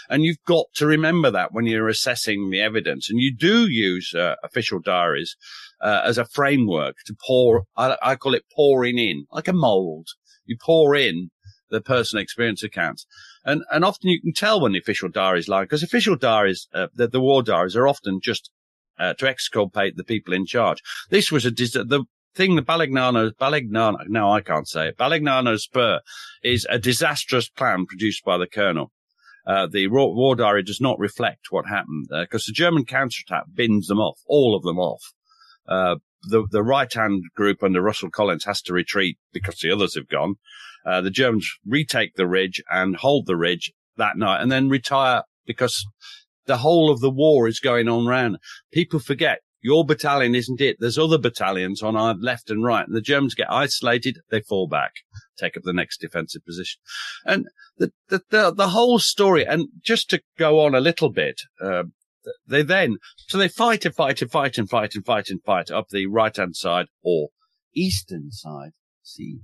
And 0.10 0.24
you've 0.24 0.44
got 0.46 0.66
to 0.76 0.86
remember 0.86 1.32
that 1.32 1.52
when 1.52 1.66
you're 1.66 1.90
assessing 1.90 2.50
the 2.50 2.62
evidence. 2.62 3.10
And 3.10 3.20
you 3.20 3.36
do 3.36 3.68
use 3.68 4.14
uh, 4.14 4.36
official 4.44 4.80
diaries 4.80 5.36
uh, 5.82 6.02
as 6.06 6.18
a 6.18 6.26
framework 6.26 6.96
to 7.06 7.16
pour, 7.26 7.64
I, 7.76 7.98
I, 8.02 8.16
call 8.16 8.36
it 8.36 8.44
pouring 8.56 8.98
in, 8.98 9.26
like 9.32 9.48
a 9.48 9.54
mold. 9.54 10.08
You 10.46 10.58
pour 10.60 10.96
in 10.96 11.30
the 11.70 11.82
personal 11.82 12.22
experience 12.22 12.64
accounts. 12.64 13.06
And, 13.44 13.64
and 13.72 13.84
often 13.84 14.10
you 14.10 14.22
can 14.22 14.34
tell 14.34 14.62
when 14.62 14.74
the 14.74 14.80
official 14.80 15.10
diaries 15.10 15.48
lie, 15.48 15.64
because 15.64 15.84
official 15.84 16.16
diaries, 16.16 16.68
uh, 16.74 16.88
the, 16.94 17.08
the 17.08 17.22
war 17.22 17.44
diaries 17.44 17.76
are 17.76 17.88
often 17.88 18.20
just 18.22 18.52
uh, 19.00 19.14
to 19.16 19.28
exculpate 19.28 19.98
the 19.98 20.04
people 20.04 20.34
in 20.34 20.46
charge. 20.46 20.82
This 21.10 21.32
was 21.32 21.46
a 21.46 21.52
dis- 21.52 21.74
the 21.74 22.06
thing, 22.36 22.56
the 22.56 22.62
Balignano, 22.62 23.32
Balignano, 23.40 23.98
no, 24.08 24.32
I 24.32 24.42
can't 24.42 24.68
say 24.68 24.90
it. 24.90 24.98
Balignano 24.98 25.58
Spur 25.60 26.00
is 26.44 26.66
a 26.70 26.80
disastrous 26.80 27.50
plan 27.50 27.86
produced 27.86 28.24
by 28.24 28.38
the 28.38 28.48
colonel. 28.48 28.92
Uh, 29.46 29.68
the 29.68 29.88
war 29.88 30.36
diary 30.36 30.64
does 30.64 30.80
not 30.80 31.00
reflect 31.00 31.48
what 31.50 31.66
happened 31.68 32.06
because 32.10 32.46
the 32.46 32.54
German 32.54 32.86
counterattack 32.86 33.46
bins 33.54 33.88
them 33.88 34.00
off, 34.00 34.20
all 34.28 34.56
of 34.56 34.64
them 34.64 34.78
off. 34.78 35.02
Uh, 35.68 35.96
the, 36.24 36.46
the 36.52 36.64
right 36.64 36.92
hand 36.94 37.24
group 37.36 37.64
under 37.64 37.82
Russell 37.82 38.12
Collins 38.12 38.46
has 38.46 38.62
to 38.64 38.74
retreat 38.74 39.18
because 39.34 39.58
the 39.60 39.72
others 39.72 39.96
have 39.96 40.08
gone. 40.08 40.36
Uh, 40.86 41.02
the 41.02 41.10
Germans 41.10 41.50
retake 41.66 42.16
the 42.16 42.28
ridge 42.28 42.62
and 42.72 42.96
hold 42.96 43.26
the 43.26 43.36
ridge 43.36 43.72
that 43.98 44.18
night 44.18 44.42
and 44.42 44.52
then 44.52 44.70
retire 44.70 45.24
because 45.46 45.86
the 46.46 46.58
whole 46.58 46.92
of 46.92 47.00
the 47.00 47.10
war 47.10 47.48
is 47.48 47.60
going 47.60 47.88
on 47.88 48.08
around. 48.08 48.38
People 48.72 49.00
forget 49.00 49.40
your 49.62 49.86
battalion 49.86 50.36
isn't 50.36 50.62
it. 50.62 50.78
There's 50.80 50.98
other 50.98 51.18
battalions 51.18 51.84
on 51.84 51.96
our 51.96 52.16
left 52.16 52.50
and 52.50 52.64
right. 52.64 52.86
And 52.86 52.96
the 52.96 53.02
Germans 53.02 53.36
get 53.36 53.52
isolated. 53.52 54.20
They 54.30 54.42
fall 54.42 54.68
back, 54.68 54.94
take 55.38 55.56
up 55.56 55.64
the 55.64 55.74
next 55.74 56.02
defensive 56.02 56.44
position. 56.46 56.82
And 57.26 57.46
the, 57.78 57.92
the, 58.10 58.22
the, 58.30 58.54
the 58.54 58.70
whole 58.70 59.00
story, 59.00 59.46
and 59.46 59.68
just 59.82 60.10
to 60.10 60.22
go 60.38 60.60
on 60.60 60.74
a 60.74 60.82
little 60.82 61.12
bit, 61.12 61.42
uh, 61.62 61.84
they 62.48 62.62
then, 62.64 62.98
so 63.28 63.38
they 63.38 63.48
fight 63.48 63.86
and 63.86 63.96
fight 63.96 64.22
and 64.22 64.32
fight 64.32 64.58
and 64.58 64.70
fight 64.70 64.96
and 64.96 65.06
fight 65.06 65.30
and 65.30 65.44
fight 65.44 65.72
up 65.72 65.90
the 65.90 66.08
right 66.08 66.36
hand 66.36 66.56
side 66.56 66.88
or 67.04 67.30
eastern 67.76 68.32
side. 68.32 68.72
See, 69.04 69.40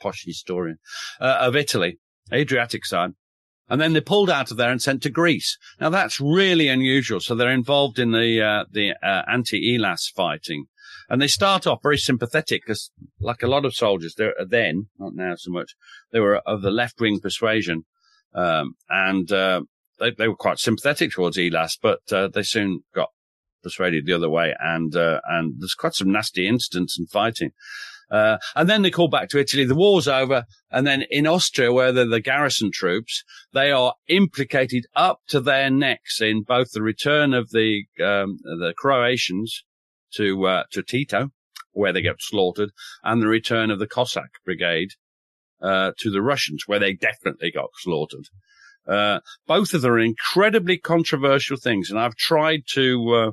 posh 0.00 0.24
historian 0.24 0.78
uh, 1.20 1.38
of 1.40 1.56
Italy, 1.56 1.98
Adriatic 2.32 2.84
side. 2.84 3.12
And 3.68 3.80
then 3.80 3.92
they're 3.92 4.02
pulled 4.02 4.30
out 4.30 4.50
of 4.50 4.56
there 4.56 4.70
and 4.70 4.80
sent 4.80 5.02
to 5.02 5.10
Greece. 5.10 5.58
Now 5.80 5.90
that's 5.90 6.20
really 6.20 6.68
unusual. 6.68 7.20
So 7.20 7.34
they're 7.34 7.50
involved 7.50 7.98
in 7.98 8.12
the, 8.12 8.42
uh, 8.42 8.64
the, 8.70 8.92
uh, 9.02 9.22
anti-Elas 9.30 10.10
fighting. 10.14 10.66
And 11.10 11.20
they 11.20 11.28
start 11.28 11.66
off 11.66 11.80
very 11.82 11.98
sympathetic 11.98 12.62
because 12.64 12.90
like 13.20 13.42
a 13.42 13.48
lot 13.48 13.64
of 13.64 13.74
soldiers, 13.74 14.14
they're 14.16 14.34
then, 14.46 14.88
not 14.98 15.14
now 15.14 15.34
so 15.36 15.50
much, 15.50 15.74
they 16.12 16.20
were 16.20 16.36
of 16.36 16.62
the 16.62 16.70
left 16.70 17.00
wing 17.00 17.20
persuasion. 17.20 17.84
Um, 18.34 18.74
and, 18.88 19.30
uh, 19.32 19.62
they, 19.98 20.12
they 20.12 20.28
were 20.28 20.36
quite 20.36 20.58
sympathetic 20.58 21.12
towards 21.12 21.38
Elas, 21.38 21.76
but, 21.80 22.00
uh, 22.12 22.28
they 22.28 22.42
soon 22.42 22.84
got 22.94 23.08
persuaded 23.62 24.06
the 24.06 24.12
other 24.12 24.30
way. 24.30 24.54
And, 24.60 24.94
uh, 24.94 25.20
and 25.28 25.54
there's 25.58 25.74
quite 25.74 25.94
some 25.94 26.12
nasty 26.12 26.46
incidents 26.46 26.98
and 26.98 27.10
fighting. 27.10 27.50
Uh, 28.10 28.38
and 28.56 28.68
then 28.68 28.82
they 28.82 28.90
call 28.90 29.08
back 29.08 29.28
to 29.28 29.38
Italy. 29.38 29.64
The 29.64 29.74
war's 29.74 30.08
over. 30.08 30.44
And 30.70 30.86
then 30.86 31.04
in 31.10 31.26
Austria, 31.26 31.72
where 31.72 31.92
they're 31.92 32.06
the 32.06 32.20
garrison 32.20 32.70
troops, 32.72 33.22
they 33.52 33.70
are 33.70 33.94
implicated 34.08 34.86
up 34.94 35.20
to 35.28 35.40
their 35.40 35.70
necks 35.70 36.20
in 36.20 36.42
both 36.42 36.72
the 36.72 36.82
return 36.82 37.34
of 37.34 37.50
the, 37.50 37.84
um, 38.00 38.38
the 38.42 38.72
Croatians 38.76 39.64
to, 40.14 40.46
uh, 40.46 40.64
to 40.72 40.82
Tito, 40.82 41.28
where 41.72 41.92
they 41.92 42.02
get 42.02 42.16
slaughtered, 42.18 42.70
and 43.02 43.20
the 43.20 43.28
return 43.28 43.70
of 43.70 43.78
the 43.78 43.86
Cossack 43.86 44.30
brigade, 44.44 44.90
uh, 45.60 45.92
to 45.98 46.10
the 46.10 46.22
Russians, 46.22 46.64
where 46.66 46.78
they 46.78 46.94
definitely 46.94 47.50
got 47.50 47.70
slaughtered. 47.76 48.28
Uh, 48.86 49.20
both 49.46 49.74
of 49.74 49.82
them 49.82 49.92
are 49.92 49.98
incredibly 49.98 50.78
controversial 50.78 51.58
things. 51.58 51.90
And 51.90 51.98
I've 51.98 52.16
tried 52.16 52.62
to, 52.72 53.14
uh, 53.14 53.30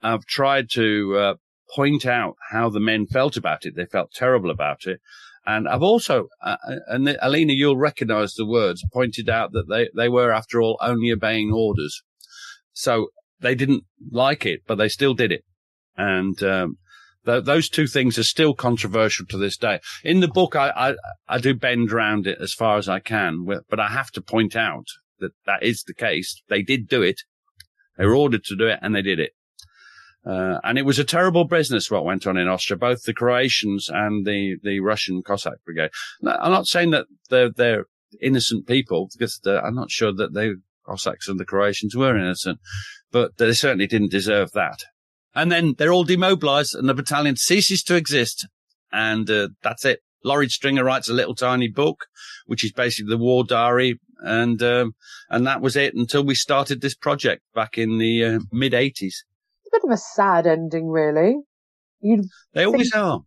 I've 0.00 0.24
tried 0.26 0.70
to, 0.74 1.16
uh, 1.16 1.34
point 1.74 2.06
out 2.06 2.36
how 2.50 2.68
the 2.68 2.80
men 2.80 3.06
felt 3.06 3.36
about 3.36 3.64
it. 3.64 3.74
They 3.76 3.86
felt 3.86 4.12
terrible 4.12 4.50
about 4.50 4.86
it. 4.86 5.00
And 5.46 5.68
I've 5.68 5.82
also, 5.82 6.28
uh, 6.42 6.56
and 6.88 7.18
Alina, 7.20 7.52
you'll 7.52 7.76
recognize 7.76 8.34
the 8.34 8.46
words, 8.46 8.84
pointed 8.92 9.28
out 9.28 9.52
that 9.52 9.68
they, 9.68 9.88
they 9.94 10.08
were, 10.08 10.32
after 10.32 10.62
all, 10.62 10.78
only 10.80 11.10
obeying 11.12 11.52
orders. 11.52 12.02
So 12.72 13.08
they 13.40 13.54
didn't 13.54 13.84
like 14.10 14.46
it, 14.46 14.60
but 14.66 14.76
they 14.76 14.88
still 14.88 15.12
did 15.12 15.32
it. 15.32 15.44
And, 15.96 16.42
um, 16.42 16.78
th- 17.26 17.44
those 17.44 17.68
two 17.68 17.86
things 17.86 18.18
are 18.18 18.24
still 18.24 18.54
controversial 18.54 19.26
to 19.26 19.36
this 19.36 19.58
day. 19.58 19.80
In 20.02 20.20
the 20.20 20.28
book, 20.28 20.56
I, 20.56 20.70
I, 20.70 20.94
I 21.28 21.38
do 21.38 21.54
bend 21.54 21.92
around 21.92 22.26
it 22.26 22.38
as 22.40 22.54
far 22.54 22.78
as 22.78 22.88
I 22.88 23.00
can, 23.00 23.44
but 23.44 23.78
I 23.78 23.88
have 23.88 24.10
to 24.12 24.22
point 24.22 24.56
out 24.56 24.86
that 25.18 25.32
that 25.44 25.62
is 25.62 25.82
the 25.82 25.94
case. 25.94 26.42
They 26.48 26.62
did 26.62 26.88
do 26.88 27.02
it. 27.02 27.20
They 27.98 28.06
were 28.06 28.16
ordered 28.16 28.44
to 28.44 28.56
do 28.56 28.66
it 28.66 28.78
and 28.82 28.94
they 28.94 29.02
did 29.02 29.20
it. 29.20 29.32
Uh, 30.26 30.58
and 30.64 30.78
it 30.78 30.86
was 30.86 30.98
a 30.98 31.04
terrible 31.04 31.44
business 31.44 31.90
what 31.90 32.04
went 32.04 32.26
on 32.26 32.38
in 32.38 32.48
Austria, 32.48 32.78
both 32.78 33.02
the 33.02 33.12
Croatians 33.12 33.90
and 33.92 34.24
the, 34.24 34.56
the 34.62 34.80
Russian 34.80 35.22
Cossack 35.22 35.62
brigade. 35.66 35.90
I'm 36.26 36.50
not 36.50 36.66
saying 36.66 36.90
that 36.92 37.06
they're, 37.28 37.50
they're 37.50 37.84
innocent 38.22 38.66
people 38.66 39.10
because 39.12 39.40
I'm 39.46 39.74
not 39.74 39.90
sure 39.90 40.14
that 40.14 40.32
the 40.32 40.62
Cossacks 40.86 41.28
and 41.28 41.38
the 41.38 41.44
Croatians 41.44 41.94
were 41.94 42.16
innocent, 42.16 42.58
but 43.12 43.36
they 43.36 43.52
certainly 43.52 43.86
didn't 43.86 44.10
deserve 44.10 44.52
that. 44.52 44.84
And 45.34 45.52
then 45.52 45.74
they're 45.76 45.92
all 45.92 46.04
demobilized 46.04 46.74
and 46.74 46.88
the 46.88 46.94
battalion 46.94 47.36
ceases 47.36 47.82
to 47.84 47.96
exist. 47.96 48.46
And, 48.92 49.28
uh, 49.28 49.48
that's 49.62 49.84
it. 49.84 50.00
Laurie 50.24 50.48
Stringer 50.48 50.84
writes 50.84 51.10
a 51.10 51.14
little 51.14 51.34
tiny 51.34 51.68
book, 51.68 52.06
which 52.46 52.64
is 52.64 52.72
basically 52.72 53.10
the 53.10 53.18
war 53.18 53.44
diary. 53.44 54.00
And, 54.20 54.62
um, 54.62 54.94
and 55.28 55.46
that 55.46 55.60
was 55.60 55.76
it 55.76 55.94
until 55.94 56.24
we 56.24 56.34
started 56.34 56.80
this 56.80 56.94
project 56.94 57.42
back 57.54 57.76
in 57.76 57.98
the 57.98 58.24
uh, 58.24 58.38
mid 58.50 58.72
eighties 58.72 59.22
bit 59.74 59.84
of 59.84 59.90
a 59.90 59.96
sad 59.96 60.46
ending, 60.46 60.88
really. 60.88 61.36
You'd 62.00 62.26
they 62.54 62.64
always 62.64 62.90
think, 62.90 63.02
are. 63.02 63.20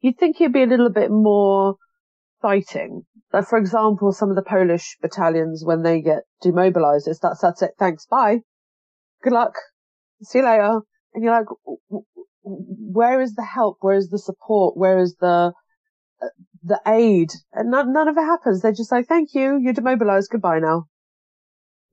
You'd 0.00 0.18
think 0.18 0.36
he'd 0.36 0.52
be 0.52 0.62
a 0.62 0.66
little 0.66 0.90
bit 0.90 1.10
more 1.10 1.76
fighting. 2.40 3.02
Like, 3.32 3.46
for 3.46 3.58
example, 3.58 4.12
some 4.12 4.30
of 4.30 4.36
the 4.36 4.42
Polish 4.42 4.96
battalions, 5.00 5.62
when 5.64 5.82
they 5.82 6.00
get 6.00 6.24
demobilized, 6.42 7.06
it's 7.08 7.20
that's, 7.20 7.40
that's 7.40 7.62
it. 7.62 7.72
Thanks. 7.78 8.06
Bye. 8.06 8.38
Good 9.22 9.32
luck. 9.32 9.54
See 10.22 10.38
you 10.38 10.44
later. 10.44 10.80
And 11.14 11.24
you're 11.24 11.32
like, 11.32 11.46
where 12.42 13.20
is 13.20 13.34
the 13.34 13.44
help? 13.44 13.78
Where 13.80 13.96
is 13.96 14.08
the 14.10 14.18
support? 14.18 14.76
Where 14.76 14.98
is 14.98 15.16
the, 15.20 15.52
uh, 16.22 16.26
the 16.62 16.80
aid? 16.86 17.30
And 17.52 17.70
none, 17.70 17.92
none 17.92 18.08
of 18.08 18.16
it 18.16 18.22
happens. 18.22 18.62
They're 18.62 18.72
just 18.72 18.92
like, 18.92 19.06
thank 19.06 19.30
you. 19.34 19.58
You're 19.62 19.72
demobilized. 19.72 20.30
Goodbye 20.30 20.60
now. 20.60 20.86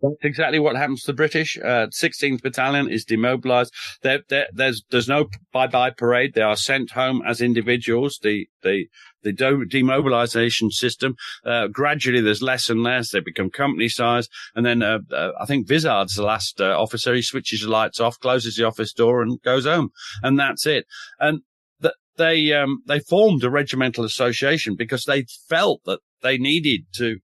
That's 0.02 0.16
exactly 0.22 0.60
what 0.60 0.76
happens 0.76 1.02
to 1.02 1.08
the 1.08 1.16
British. 1.16 1.58
Uh, 1.58 1.88
16th 1.88 2.44
Battalion 2.44 2.88
is 2.90 3.04
demobilised. 3.04 3.74
There, 4.04 4.20
there, 4.30 4.48
there's 4.54 4.84
there's 4.92 5.08
no 5.08 5.28
bye-bye 5.52 5.92
parade. 5.92 6.34
They 6.36 6.42
are 6.42 6.56
sent 6.56 6.92
home 6.92 7.24
as 7.28 7.42
individuals. 7.42 8.20
The 8.22 8.48
the 8.62 8.86
the 9.24 9.34
demobilisation 9.34 10.72
system 10.72 11.16
uh, 11.44 11.68
gradually 11.68 12.22
there's 12.22 12.44
less 12.44 12.70
and 12.70 12.84
less. 12.84 13.12
They 13.12 13.22
become 13.22 13.50
company 13.50 13.90
size, 13.90 14.28
and 14.56 14.66
then 14.66 14.84
uh, 14.84 15.00
uh 15.12 15.32
I 15.40 15.46
think 15.46 15.68
Vizard's 15.68 16.14
the 16.14 16.24
last 16.24 16.62
uh, 16.62 16.80
officer. 16.80 17.16
He 17.16 17.24
switches 17.24 17.62
the 17.62 17.70
lights 17.70 18.00
off, 18.00 18.20
closes 18.20 18.56
the 18.56 18.66
office 18.66 18.94
door, 18.94 19.24
and 19.24 19.42
goes 19.42 19.66
home, 19.66 19.90
and 20.22 20.40
that's 20.40 20.68
it. 20.68 20.86
And 21.20 21.42
th- 21.82 21.96
they 22.18 22.54
um, 22.54 22.84
they 22.86 23.00
formed 23.00 23.44
a 23.44 23.50
regimental 23.50 24.06
association 24.06 24.76
because 24.78 25.06
they 25.06 25.26
felt 25.50 25.82
that 25.86 26.02
they 26.22 26.38
needed 26.38 26.82
to 26.96 27.18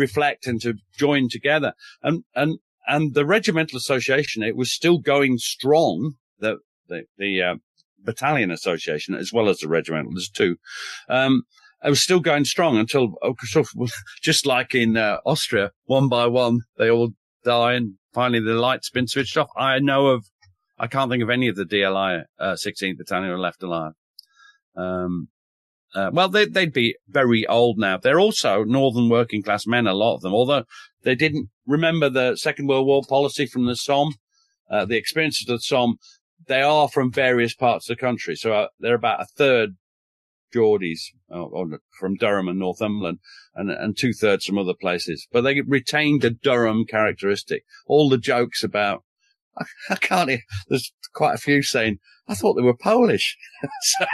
reflect 0.00 0.46
and 0.46 0.60
to 0.62 0.74
join 0.96 1.28
together. 1.28 1.74
And, 2.02 2.24
and, 2.34 2.58
and 2.88 3.14
the 3.14 3.26
regimental 3.26 3.76
association, 3.76 4.42
it 4.42 4.56
was 4.56 4.72
still 4.72 4.98
going 4.98 5.38
strong. 5.38 6.14
The, 6.38 6.58
the, 6.88 7.04
the, 7.18 7.42
uh, 7.42 7.54
battalion 8.02 8.50
association 8.50 9.14
as 9.14 9.32
well 9.32 9.48
as 9.48 9.58
the 9.58 9.68
regimental. 9.68 10.12
There's 10.12 10.30
two. 10.30 10.56
Um, 11.08 11.42
it 11.84 11.90
was 11.90 12.02
still 12.02 12.20
going 12.20 12.44
strong 12.44 12.76
until, 12.76 13.14
oh, 13.22 13.34
just 14.22 14.46
like 14.46 14.74
in 14.74 14.96
uh, 14.96 15.18
Austria, 15.24 15.72
one 15.84 16.08
by 16.08 16.26
one, 16.26 16.60
they 16.76 16.90
all 16.90 17.10
die 17.44 17.74
and 17.74 17.94
finally 18.12 18.40
the 18.40 18.54
light's 18.54 18.90
been 18.90 19.06
switched 19.06 19.36
off. 19.36 19.48
I 19.56 19.78
know 19.78 20.08
of, 20.08 20.26
I 20.78 20.86
can't 20.86 21.10
think 21.10 21.22
of 21.22 21.30
any 21.30 21.48
of 21.48 21.56
the 21.56 21.64
DLI, 21.64 22.24
uh, 22.38 22.52
16th 22.52 22.98
battalion 22.98 23.38
left 23.38 23.62
alive. 23.62 23.92
Um, 24.76 25.28
uh, 25.94 26.10
well, 26.12 26.28
they, 26.28 26.46
would 26.46 26.72
be 26.72 26.96
very 27.08 27.46
old 27.46 27.78
now. 27.78 27.98
They're 27.98 28.20
also 28.20 28.64
northern 28.64 29.08
working 29.08 29.42
class 29.42 29.66
men, 29.66 29.86
a 29.86 29.94
lot 29.94 30.16
of 30.16 30.20
them, 30.20 30.32
although 30.32 30.64
they 31.02 31.14
didn't 31.14 31.48
remember 31.66 32.08
the 32.08 32.36
Second 32.36 32.68
World 32.68 32.86
War 32.86 33.02
policy 33.08 33.46
from 33.46 33.66
the 33.66 33.76
Somme, 33.76 34.14
uh, 34.70 34.84
the 34.84 34.96
experiences 34.96 35.48
of 35.48 35.58
the 35.58 35.62
Somme. 35.62 35.96
They 36.46 36.62
are 36.62 36.88
from 36.88 37.12
various 37.12 37.54
parts 37.54 37.88
of 37.88 37.96
the 37.96 38.00
country. 38.00 38.36
So 38.36 38.52
uh, 38.52 38.68
they're 38.78 38.94
about 38.94 39.20
a 39.20 39.26
third 39.36 39.76
Geordies 40.54 41.00
or, 41.28 41.48
or 41.48 41.80
from 41.98 42.16
Durham 42.16 42.48
and 42.48 42.58
Northumberland 42.58 43.18
and, 43.54 43.70
and 43.70 43.96
two 43.96 44.12
thirds 44.12 44.44
from 44.44 44.58
other 44.58 44.74
places, 44.74 45.26
but 45.32 45.42
they 45.42 45.60
retained 45.60 46.24
a 46.24 46.30
Durham 46.30 46.84
characteristic. 46.84 47.64
All 47.86 48.08
the 48.08 48.18
jokes 48.18 48.62
about, 48.62 49.04
I, 49.60 49.64
I 49.90 49.96
can't, 49.96 50.30
hear. 50.30 50.40
there's 50.68 50.92
quite 51.12 51.34
a 51.34 51.38
few 51.38 51.62
saying, 51.62 51.98
I 52.28 52.34
thought 52.34 52.54
they 52.54 52.62
were 52.62 52.76
Polish. 52.76 53.36
so, 53.82 54.06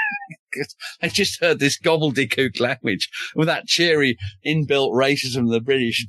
I 1.02 1.08
just 1.08 1.40
heard 1.40 1.58
this 1.58 1.78
gobbledygook 1.78 2.60
language 2.60 3.10
with 3.34 3.46
that 3.46 3.66
cheery 3.66 4.16
inbuilt 4.44 4.92
racism 4.92 5.44
of 5.44 5.50
the 5.50 5.60
British. 5.60 6.06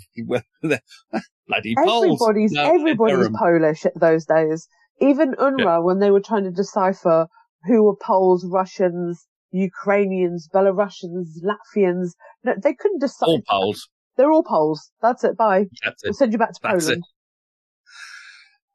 Bloody 1.48 1.76
Poles. 1.84 2.22
Everybody's, 2.22 2.52
no, 2.52 2.76
everybody's 2.76 3.30
Polish 3.38 3.86
those 3.96 4.26
days. 4.26 4.68
Even 5.00 5.34
UNRRA, 5.34 5.60
yeah. 5.60 5.78
when 5.80 6.00
they 6.00 6.12
were 6.12 6.22
trying 6.22 6.44
to 6.46 6.52
decipher 6.52 7.28
who 7.66 7.84
were 7.84 7.96
Poles, 7.96 8.46
Russians, 8.50 9.28
Ukrainians, 9.52 10.50
Belarusians, 10.54 11.28
Latvians, 11.44 12.12
no, 12.44 12.54
they 12.62 12.74
couldn't 12.74 13.00
decide. 13.00 13.28
All 13.28 13.42
Poles. 13.48 13.90
They're 14.16 14.32
all 14.32 14.44
Poles. 14.44 14.92
That's 15.02 15.24
it. 15.24 15.38
Bye. 15.38 15.66
That's 15.84 16.04
it. 16.04 16.08
We'll 16.08 16.14
send 16.14 16.32
you 16.32 16.40
back 16.40 16.54
to 16.54 16.60
That's 16.64 16.86
Poland. 16.86 17.04
It. 17.04 17.17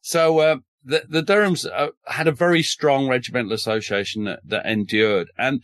So, 0.02 0.38
uh, 0.40 0.56
the, 0.84 1.04
the 1.08 1.22
Durhams 1.22 1.64
uh, 1.64 1.90
had 2.06 2.26
a 2.26 2.32
very 2.32 2.62
strong 2.62 3.08
regimental 3.08 3.52
association 3.52 4.24
that, 4.24 4.40
that 4.44 4.66
endured. 4.66 5.30
And 5.38 5.62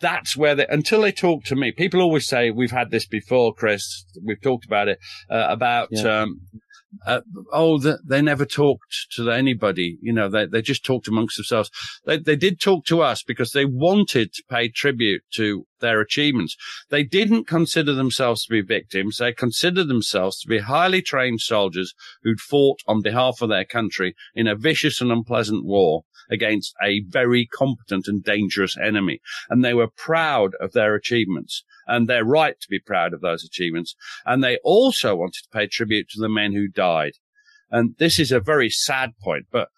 that's 0.00 0.36
where 0.36 0.54
they, 0.54 0.66
until 0.68 1.02
they 1.02 1.12
talk 1.12 1.44
to 1.44 1.56
me, 1.56 1.72
people 1.72 2.00
always 2.00 2.26
say, 2.26 2.50
we've 2.50 2.70
had 2.70 2.90
this 2.90 3.06
before, 3.06 3.52
Chris. 3.54 4.04
We've 4.24 4.40
talked 4.40 4.64
about 4.64 4.88
it, 4.88 4.98
uh, 5.28 5.46
about, 5.48 5.88
yeah. 5.90 6.22
um, 6.22 6.40
uh, 7.06 7.20
oh, 7.52 7.78
the, 7.78 7.98
they 8.04 8.20
never 8.20 8.44
talked 8.44 9.06
to 9.12 9.30
anybody. 9.30 9.98
You 10.02 10.12
know, 10.12 10.28
they, 10.28 10.46
they 10.46 10.62
just 10.62 10.84
talked 10.84 11.08
amongst 11.08 11.36
themselves. 11.36 11.70
They, 12.04 12.18
they 12.18 12.36
did 12.36 12.60
talk 12.60 12.84
to 12.86 13.02
us 13.02 13.22
because 13.22 13.52
they 13.52 13.64
wanted 13.64 14.32
to 14.34 14.42
pay 14.48 14.68
tribute 14.68 15.22
to 15.34 15.66
their 15.80 16.00
achievements. 16.00 16.56
They 16.90 17.02
didn't 17.02 17.46
consider 17.46 17.94
themselves 17.94 18.44
to 18.44 18.50
be 18.50 18.60
victims. 18.62 19.16
They 19.16 19.32
considered 19.32 19.88
themselves 19.88 20.40
to 20.40 20.48
be 20.48 20.58
highly 20.58 21.02
trained 21.02 21.40
soldiers 21.40 21.94
who'd 22.22 22.40
fought 22.40 22.80
on 22.86 23.02
behalf 23.02 23.40
of 23.40 23.48
their 23.48 23.64
country 23.64 24.14
in 24.34 24.46
a 24.46 24.56
vicious 24.56 25.00
and 25.00 25.10
unpleasant 25.10 25.64
war. 25.64 26.02
Against 26.30 26.74
a 26.82 27.02
very 27.08 27.46
competent 27.46 28.06
and 28.06 28.22
dangerous 28.22 28.76
enemy. 28.76 29.20
And 29.48 29.64
they 29.64 29.74
were 29.74 29.88
proud 29.88 30.52
of 30.60 30.72
their 30.72 30.94
achievements 30.94 31.64
and 31.86 32.08
they're 32.08 32.24
right 32.24 32.54
to 32.60 32.68
be 32.68 32.78
proud 32.78 33.12
of 33.12 33.20
those 33.20 33.44
achievements. 33.44 33.96
And 34.24 34.42
they 34.42 34.58
also 34.62 35.16
wanted 35.16 35.42
to 35.42 35.48
pay 35.52 35.66
tribute 35.66 36.08
to 36.10 36.20
the 36.20 36.28
men 36.28 36.52
who 36.52 36.68
died. 36.68 37.12
And 37.70 37.94
this 37.98 38.18
is 38.18 38.32
a 38.32 38.40
very 38.40 38.70
sad 38.70 39.10
point, 39.22 39.46
but 39.50 39.68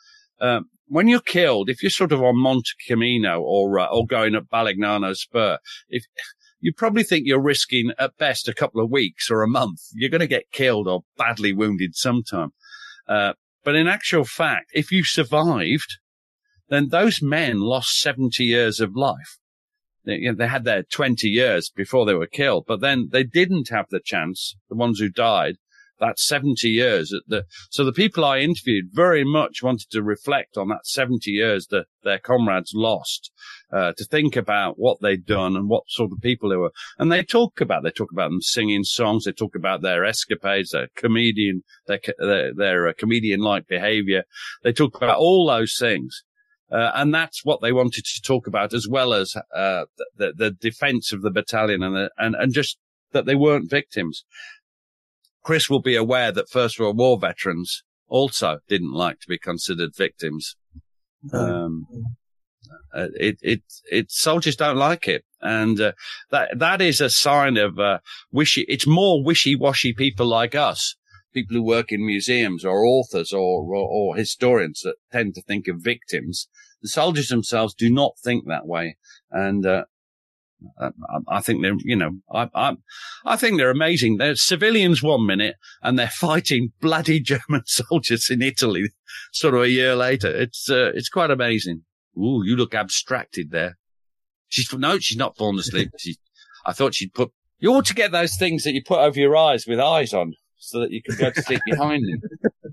um, 0.41 0.67
when 0.89 1.09
you're 1.09 1.21
killed, 1.21 1.71
if 1.71 1.83
you're 1.83 1.91
sort 1.91 2.13
of 2.13 2.23
on 2.23 2.39
Monte 2.39 2.71
Camino 2.87 3.41
or 3.41 3.79
uh, 3.79 3.87
or 3.87 4.07
going 4.07 4.35
up 4.35 4.45
Balignano 4.53 5.17
Spur, 5.17 5.59
if 5.89 6.05
you 6.61 6.73
probably 6.73 7.03
think 7.03 7.27
you're 7.27 7.43
risking 7.43 7.93
at 7.99 8.19
best 8.19 8.47
a 8.47 8.55
couple 8.55 8.83
of 8.83 8.91
weeks 8.91 9.31
or 9.31 9.43
a 9.43 9.49
month, 9.49 9.81
you're 9.95 10.11
going 10.11 10.21
to 10.21 10.27
get 10.27 10.53
killed 10.53 10.87
or 10.87 11.03
badly 11.17 11.53
wounded 11.53 11.97
sometime. 11.97 12.51
Uh, 13.09 13.33
but 13.65 13.75
in 13.75 13.89
actual 13.89 14.25
fact, 14.25 14.71
if 14.75 14.93
you 14.93 15.05
survived, 15.05 15.99
then 16.73 16.89
those 16.89 17.21
men 17.23 17.61
lost 17.61 18.01
70 18.01 18.43
years 18.45 18.81
of 18.81 18.97
life. 18.97 19.39
They, 20.05 20.15
you 20.15 20.33
know, 20.33 20.37
they 20.37 20.49
had 20.49 20.65
their 20.65 20.83
20 20.83 21.29
years 21.29 21.71
before 21.75 22.07
they 22.07 22.15
were 22.15 22.27
killed, 22.27 22.65
but 22.67 22.81
then 22.81 23.09
they 23.13 23.25
didn't 23.25 23.69
have 23.69 23.87
the 23.91 24.01
chance, 24.05 24.57
the 24.69 24.77
ones 24.77 24.99
who 24.99 25.09
died, 25.09 25.57
that 26.01 26.19
70 26.19 26.69
years. 26.69 27.15
The, 27.29 27.45
so 27.71 27.85
the 27.85 27.93
people 27.93 28.25
I 28.25 28.39
interviewed 28.39 28.87
very 28.93 29.23
much 29.23 29.63
wanted 29.63 29.89
to 29.91 30.03
reflect 30.03 30.59
on 30.59 30.69
that 30.69 30.85
70 30.87 31.31
years 31.31 31.69
that 31.69 31.87
their 32.03 32.19
comrades 32.19 32.73
lost, 32.75 33.31
uh, 33.73 33.93
to 33.97 34.05
think 34.05 34.35
about 34.35 34.79
what 34.79 34.99
they'd 35.01 35.25
done 35.25 35.57
and 35.57 35.69
what 35.69 35.85
sort 35.89 36.11
of 36.11 36.21
people 36.21 36.51
they 36.51 36.57
were. 36.57 36.73
And 36.99 37.13
they 37.13 37.23
talk 37.23 37.61
about, 37.61 37.85
they 37.85 37.91
talk 37.91 38.11
about 38.13 38.31
them 38.31 38.43
singing 38.43 38.83
songs. 38.83 39.25
They 39.25 39.33
talk 39.33 39.55
about 39.55 39.83
their 39.83 40.05
escapades, 40.05 40.71
their 40.71 40.89
comedian, 40.97 41.63
their, 41.87 42.01
their, 42.19 42.55
their 42.55 42.89
uh, 42.89 42.93
comedian-like 42.99 43.69
behavior. 43.69 44.25
They 44.65 44.73
talk 44.73 44.97
about 44.97 45.19
all 45.19 45.47
those 45.47 45.77
things. 45.79 46.25
Uh, 46.73 46.91
and 46.95 47.15
that's 47.15 47.45
what 47.45 47.61
they 47.61 47.71
wanted 47.71 48.03
to 48.05 48.23
talk 48.23 48.47
about 48.47 48.73
as 48.73 48.89
well 48.89 49.13
as, 49.13 49.35
uh, 49.55 49.85
the, 50.17 50.33
the 50.35 50.51
defense 50.51 51.13
of 51.13 51.21
the 51.21 51.31
battalion 51.31 51.83
and, 51.83 51.95
the, 51.95 52.11
and, 52.17 52.35
and 52.35 52.55
just 52.55 52.79
that 53.13 53.27
they 53.27 53.35
weren't 53.35 53.71
victims. 53.71 54.25
Chris 55.45 55.69
will 55.69 55.83
be 55.83 55.97
aware 55.97 56.33
that 56.33 56.49
First 56.49 56.81
World 56.81 56.97
War 56.97 57.19
veterans 57.19 57.83
also 58.09 58.61
didn't 58.69 58.95
like 58.95 59.21
to 59.21 59.29
be 59.29 59.39
considered 59.39 59.95
victims. 59.95 60.57
Um, 61.33 61.87
uh, 62.95 63.09
it, 63.15 63.37
it, 63.43 63.63
it, 63.91 64.11
soldiers 64.11 64.57
don't 64.57 64.77
like 64.77 65.07
it. 65.07 65.25
And, 65.43 65.79
uh, 65.79 65.93
that, 66.31 66.59
that 66.59 66.81
is 66.81 67.03
a 67.03 67.11
sign 67.11 67.59
of, 67.59 67.79
uh, 67.79 67.99
wishy, 68.31 68.65
it's 68.67 68.87
more 68.87 69.23
wishy-washy 69.23 69.93
people 69.93 70.27
like 70.27 70.55
us, 70.55 70.97
people 71.35 71.57
who 71.57 71.63
work 71.63 71.93
in 71.93 72.07
museums 72.07 72.65
or 72.65 72.87
authors 72.87 73.33
or, 73.33 73.63
or, 73.63 73.89
or 73.89 74.17
historians 74.17 74.81
that 74.85 74.95
tend 75.11 75.35
to 75.35 75.43
think 75.43 75.69
of 75.69 75.81
victims. 75.81 76.49
The 76.83 76.89
soldiers 76.89 77.29
themselves 77.29 77.75
do 77.75 77.91
not 77.91 78.19
think 78.23 78.47
that 78.47 78.67
way. 78.67 78.97
And, 79.31 79.65
uh, 79.65 79.85
I 81.29 81.41
think 81.41 81.63
they're, 81.63 81.77
you 81.79 81.97
know, 81.97 82.19
I, 82.33 82.49
I, 82.55 82.77
I 83.25 83.37
think 83.37 83.59
they're 83.59 83.71
amazing. 83.71 84.17
They're 84.17 84.37
civilians 84.37 85.03
one 85.03 85.27
minute 85.27 85.57
and 85.83 85.99
they're 85.99 86.09
fighting 86.13 86.73
bloody 86.81 87.21
German 87.21 87.63
soldiers 87.67 88.31
in 88.31 88.43
Italy 88.43 88.91
sort 89.33 89.55
of 89.55 89.63
a 89.63 89.71
year 89.71 89.95
later. 89.97 90.29
It's, 90.29 90.71
uh, 90.71 90.93
it's 90.95 91.09
quite 91.09 91.31
amazing. 91.31 91.83
Ooh, 92.17 92.43
you 92.45 92.57
look 92.57 92.75
abstracted 92.75 93.51
there. 93.51 93.79
She's, 94.49 94.73
no, 94.73 94.99
she's 94.99 95.17
not 95.17 95.37
fallen 95.37 95.59
asleep. 95.59 95.91
She, 95.99 96.17
I 96.67 96.73
thought 96.73 96.95
she'd 96.95 97.15
put, 97.15 97.33
you 97.59 97.73
ought 97.73 97.87
to 97.87 97.95
get 97.95 98.13
those 98.13 98.37
things 98.37 98.65
that 98.65 98.75
you 98.75 98.83
put 98.85 98.99
over 98.99 99.19
your 99.19 99.37
eyes 99.37 99.67
with 99.67 99.81
eyes 99.81 100.13
on 100.13 100.35
so 100.59 100.81
that 100.81 100.91
you 100.91 101.03
can 101.03 101.17
go 101.17 101.31
to 101.31 101.43
sleep 101.43 101.61
behind 101.65 102.05
them. 102.05 102.73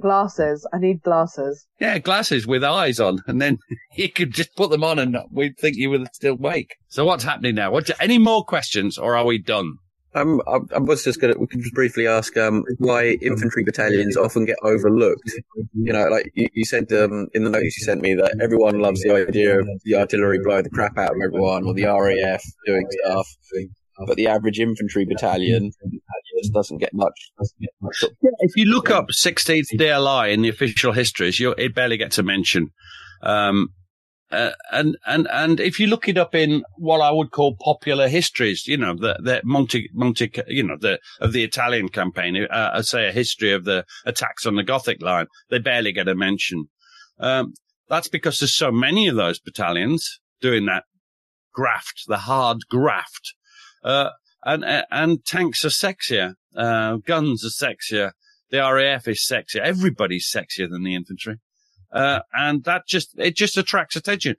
Glasses. 0.00 0.66
I 0.72 0.78
need 0.78 1.02
glasses. 1.02 1.66
Yeah, 1.80 1.98
glasses 1.98 2.46
with 2.46 2.64
eyes 2.64 2.98
on, 2.98 3.20
and 3.26 3.40
then 3.40 3.58
you 3.96 4.10
could 4.10 4.32
just 4.32 4.54
put 4.56 4.70
them 4.70 4.84
on, 4.84 4.98
and 4.98 5.16
we'd 5.30 5.56
think 5.58 5.76
you 5.76 5.90
were 5.90 6.04
still 6.12 6.34
awake. 6.34 6.76
So 6.88 7.04
what's 7.04 7.24
happening 7.24 7.54
now? 7.54 7.70
What, 7.70 7.90
any 8.00 8.18
more 8.18 8.44
questions, 8.44 8.98
or 8.98 9.16
are 9.16 9.24
we 9.24 9.38
done? 9.38 9.78
Um, 10.16 10.40
I, 10.46 10.58
I 10.76 10.78
was 10.78 11.02
just 11.02 11.20
going 11.20 11.34
to, 11.34 11.40
we 11.40 11.48
could 11.48 11.60
just 11.60 11.74
briefly 11.74 12.06
ask, 12.06 12.36
um, 12.36 12.64
why 12.78 13.18
infantry 13.20 13.64
battalions 13.64 14.16
often 14.16 14.44
get 14.44 14.56
overlooked. 14.62 15.32
You 15.74 15.92
know, 15.92 16.06
like 16.06 16.30
you, 16.34 16.48
you 16.52 16.64
said, 16.64 16.92
um, 16.92 17.26
in 17.34 17.42
the 17.42 17.50
notes 17.50 17.76
you 17.76 17.84
sent 17.84 18.00
me 18.00 18.14
that 18.14 18.38
everyone 18.40 18.78
loves 18.78 19.02
the 19.02 19.12
idea 19.12 19.58
of 19.58 19.66
the 19.84 19.96
artillery 19.96 20.38
blowing 20.38 20.62
the 20.62 20.70
crap 20.70 20.96
out 20.98 21.10
of 21.10 21.16
everyone 21.22 21.66
or 21.66 21.74
the 21.74 21.86
RAF 21.86 22.44
doing 22.64 22.86
stuff 23.02 23.26
but 24.06 24.16
the 24.16 24.26
average 24.26 24.58
infantry 24.58 25.04
battalion 25.04 25.70
just 26.38 26.52
doesn't 26.52 26.78
get 26.78 26.92
much. 26.92 27.32
Yeah, 27.58 27.68
if 28.40 28.56
you 28.56 28.66
look 28.66 28.90
up 28.90 29.08
16th 29.08 29.66
DLI 29.74 30.32
in 30.32 30.42
the 30.42 30.48
official 30.48 30.92
histories, 30.92 31.40
it 31.40 31.74
barely 31.74 31.96
gets 31.96 32.18
a 32.18 32.22
mention. 32.22 32.70
Um, 33.22 33.68
uh, 34.30 34.52
and 34.72 34.96
and 35.06 35.28
and 35.30 35.60
if 35.60 35.78
you 35.78 35.86
look 35.86 36.08
it 36.08 36.18
up 36.18 36.34
in 36.34 36.64
what 36.76 37.00
I 37.00 37.10
would 37.12 37.30
call 37.30 37.56
popular 37.60 38.08
histories, 38.08 38.66
you 38.66 38.76
know, 38.76 38.94
the 38.94 39.16
the 39.22 39.40
Monte 39.44 39.90
Monte, 39.92 40.32
you 40.48 40.64
know, 40.64 40.76
the 40.80 40.98
of 41.20 41.32
the 41.32 41.44
Italian 41.44 41.88
campaign, 41.88 42.36
uh, 42.50 42.70
I 42.74 42.80
say 42.80 43.06
a 43.06 43.12
history 43.12 43.52
of 43.52 43.64
the 43.64 43.84
attacks 44.04 44.44
on 44.44 44.56
the 44.56 44.64
Gothic 44.64 45.00
line, 45.02 45.26
they 45.50 45.58
barely 45.58 45.92
get 45.92 46.08
a 46.08 46.16
mention. 46.16 46.64
Um, 47.20 47.54
that's 47.88 48.08
because 48.08 48.40
there's 48.40 48.56
so 48.56 48.72
many 48.72 49.06
of 49.06 49.14
those 49.14 49.38
battalions 49.38 50.20
doing 50.40 50.66
that 50.66 50.84
graft, 51.52 52.04
the 52.08 52.18
hard 52.18 52.58
graft 52.68 53.34
uh, 53.84 54.10
and, 54.44 54.64
and 54.90 55.24
tanks 55.24 55.64
are 55.64 55.68
sexier. 55.68 56.34
Uh, 56.56 56.96
guns 56.96 57.44
are 57.44 57.66
sexier. 57.66 58.12
The 58.50 58.58
RAF 58.58 59.08
is 59.08 59.26
sexier. 59.30 59.60
Everybody's 59.60 60.30
sexier 60.30 60.68
than 60.70 60.84
the 60.84 60.94
infantry. 60.94 61.36
Uh, 61.92 62.20
and 62.32 62.64
that 62.64 62.86
just, 62.86 63.10
it 63.18 63.36
just 63.36 63.56
attracts 63.56 63.96
attention. 63.96 64.36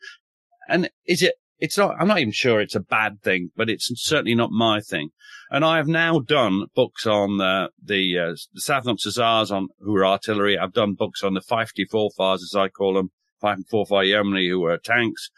And 0.68 0.90
is 1.08 1.22
it, 1.22 1.36
it's 1.60 1.78
not, 1.78 1.96
I'm 2.00 2.08
not 2.08 2.20
even 2.20 2.34
sure 2.34 2.60
it's 2.60 2.76
a 2.76 2.82
bad 2.82 3.22
thing, 3.22 3.52
but 3.56 3.70
it's 3.70 3.90
certainly 3.96 4.36
not 4.36 4.52
my 4.52 4.82
thing. 4.82 5.10
And 5.50 5.64
I 5.64 5.78
have 5.78 5.88
now 5.88 6.20
done 6.20 6.66
books 6.76 7.06
on 7.06 7.40
uh, 7.40 7.68
the, 7.82 8.18
uh, 8.20 8.36
the 8.54 8.62
Southampton 8.62 9.12
on 9.22 9.68
who 9.80 9.96
are 9.96 10.06
artillery. 10.06 10.58
I've 10.58 10.74
done 10.74 10.96
books 10.96 11.24
on 11.24 11.34
the 11.34 11.42
54 11.42 12.12
fires, 12.18 12.44
as 12.44 12.56
I 12.58 12.68
call 12.68 12.96
them, 12.96 13.12
Fife 13.40 13.58
and 13.58 13.68
Forfar 13.68 14.06
yeomanry 14.06 14.50
who 14.50 14.62
were 14.62 14.78
tanks 14.78 15.30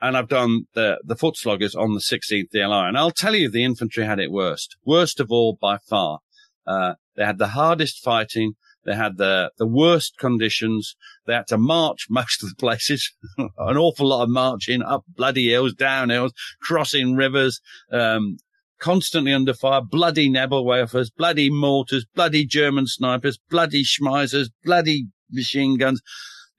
and 0.00 0.16
I've 0.16 0.28
done 0.28 0.66
the, 0.74 0.98
the 1.04 1.16
foot 1.16 1.36
sloggers 1.36 1.74
on 1.74 1.94
the 1.94 2.00
16th 2.00 2.50
DLI. 2.54 2.88
And 2.88 2.96
I'll 2.96 3.10
tell 3.10 3.34
you, 3.34 3.50
the 3.50 3.64
infantry 3.64 4.04
had 4.04 4.20
it 4.20 4.30
worst. 4.30 4.76
Worst 4.84 5.20
of 5.20 5.30
all 5.30 5.58
by 5.60 5.78
far. 5.78 6.20
Uh, 6.66 6.94
they 7.16 7.24
had 7.24 7.38
the 7.38 7.48
hardest 7.48 8.02
fighting. 8.02 8.54
They 8.84 8.94
had 8.94 9.16
the, 9.16 9.50
the 9.58 9.66
worst 9.66 10.16
conditions. 10.18 10.94
They 11.26 11.34
had 11.34 11.48
to 11.48 11.58
march 11.58 12.06
most 12.10 12.42
of 12.42 12.48
the 12.48 12.56
places, 12.56 13.12
an 13.36 13.76
awful 13.76 14.08
lot 14.08 14.22
of 14.22 14.30
marching 14.30 14.82
up 14.82 15.04
bloody 15.08 15.48
hills, 15.48 15.74
down 15.74 16.10
hills, 16.10 16.32
crossing 16.62 17.14
rivers, 17.14 17.60
um, 17.90 18.38
constantly 18.78 19.32
under 19.32 19.52
fire, 19.52 19.82
bloody 19.82 20.30
Nebelwerfers, 20.30 21.10
bloody 21.16 21.50
mortars, 21.50 22.06
bloody 22.14 22.46
German 22.46 22.86
snipers, 22.86 23.38
bloody 23.50 23.82
Schmeissers, 23.82 24.48
bloody 24.64 25.08
machine 25.30 25.76
guns. 25.76 26.00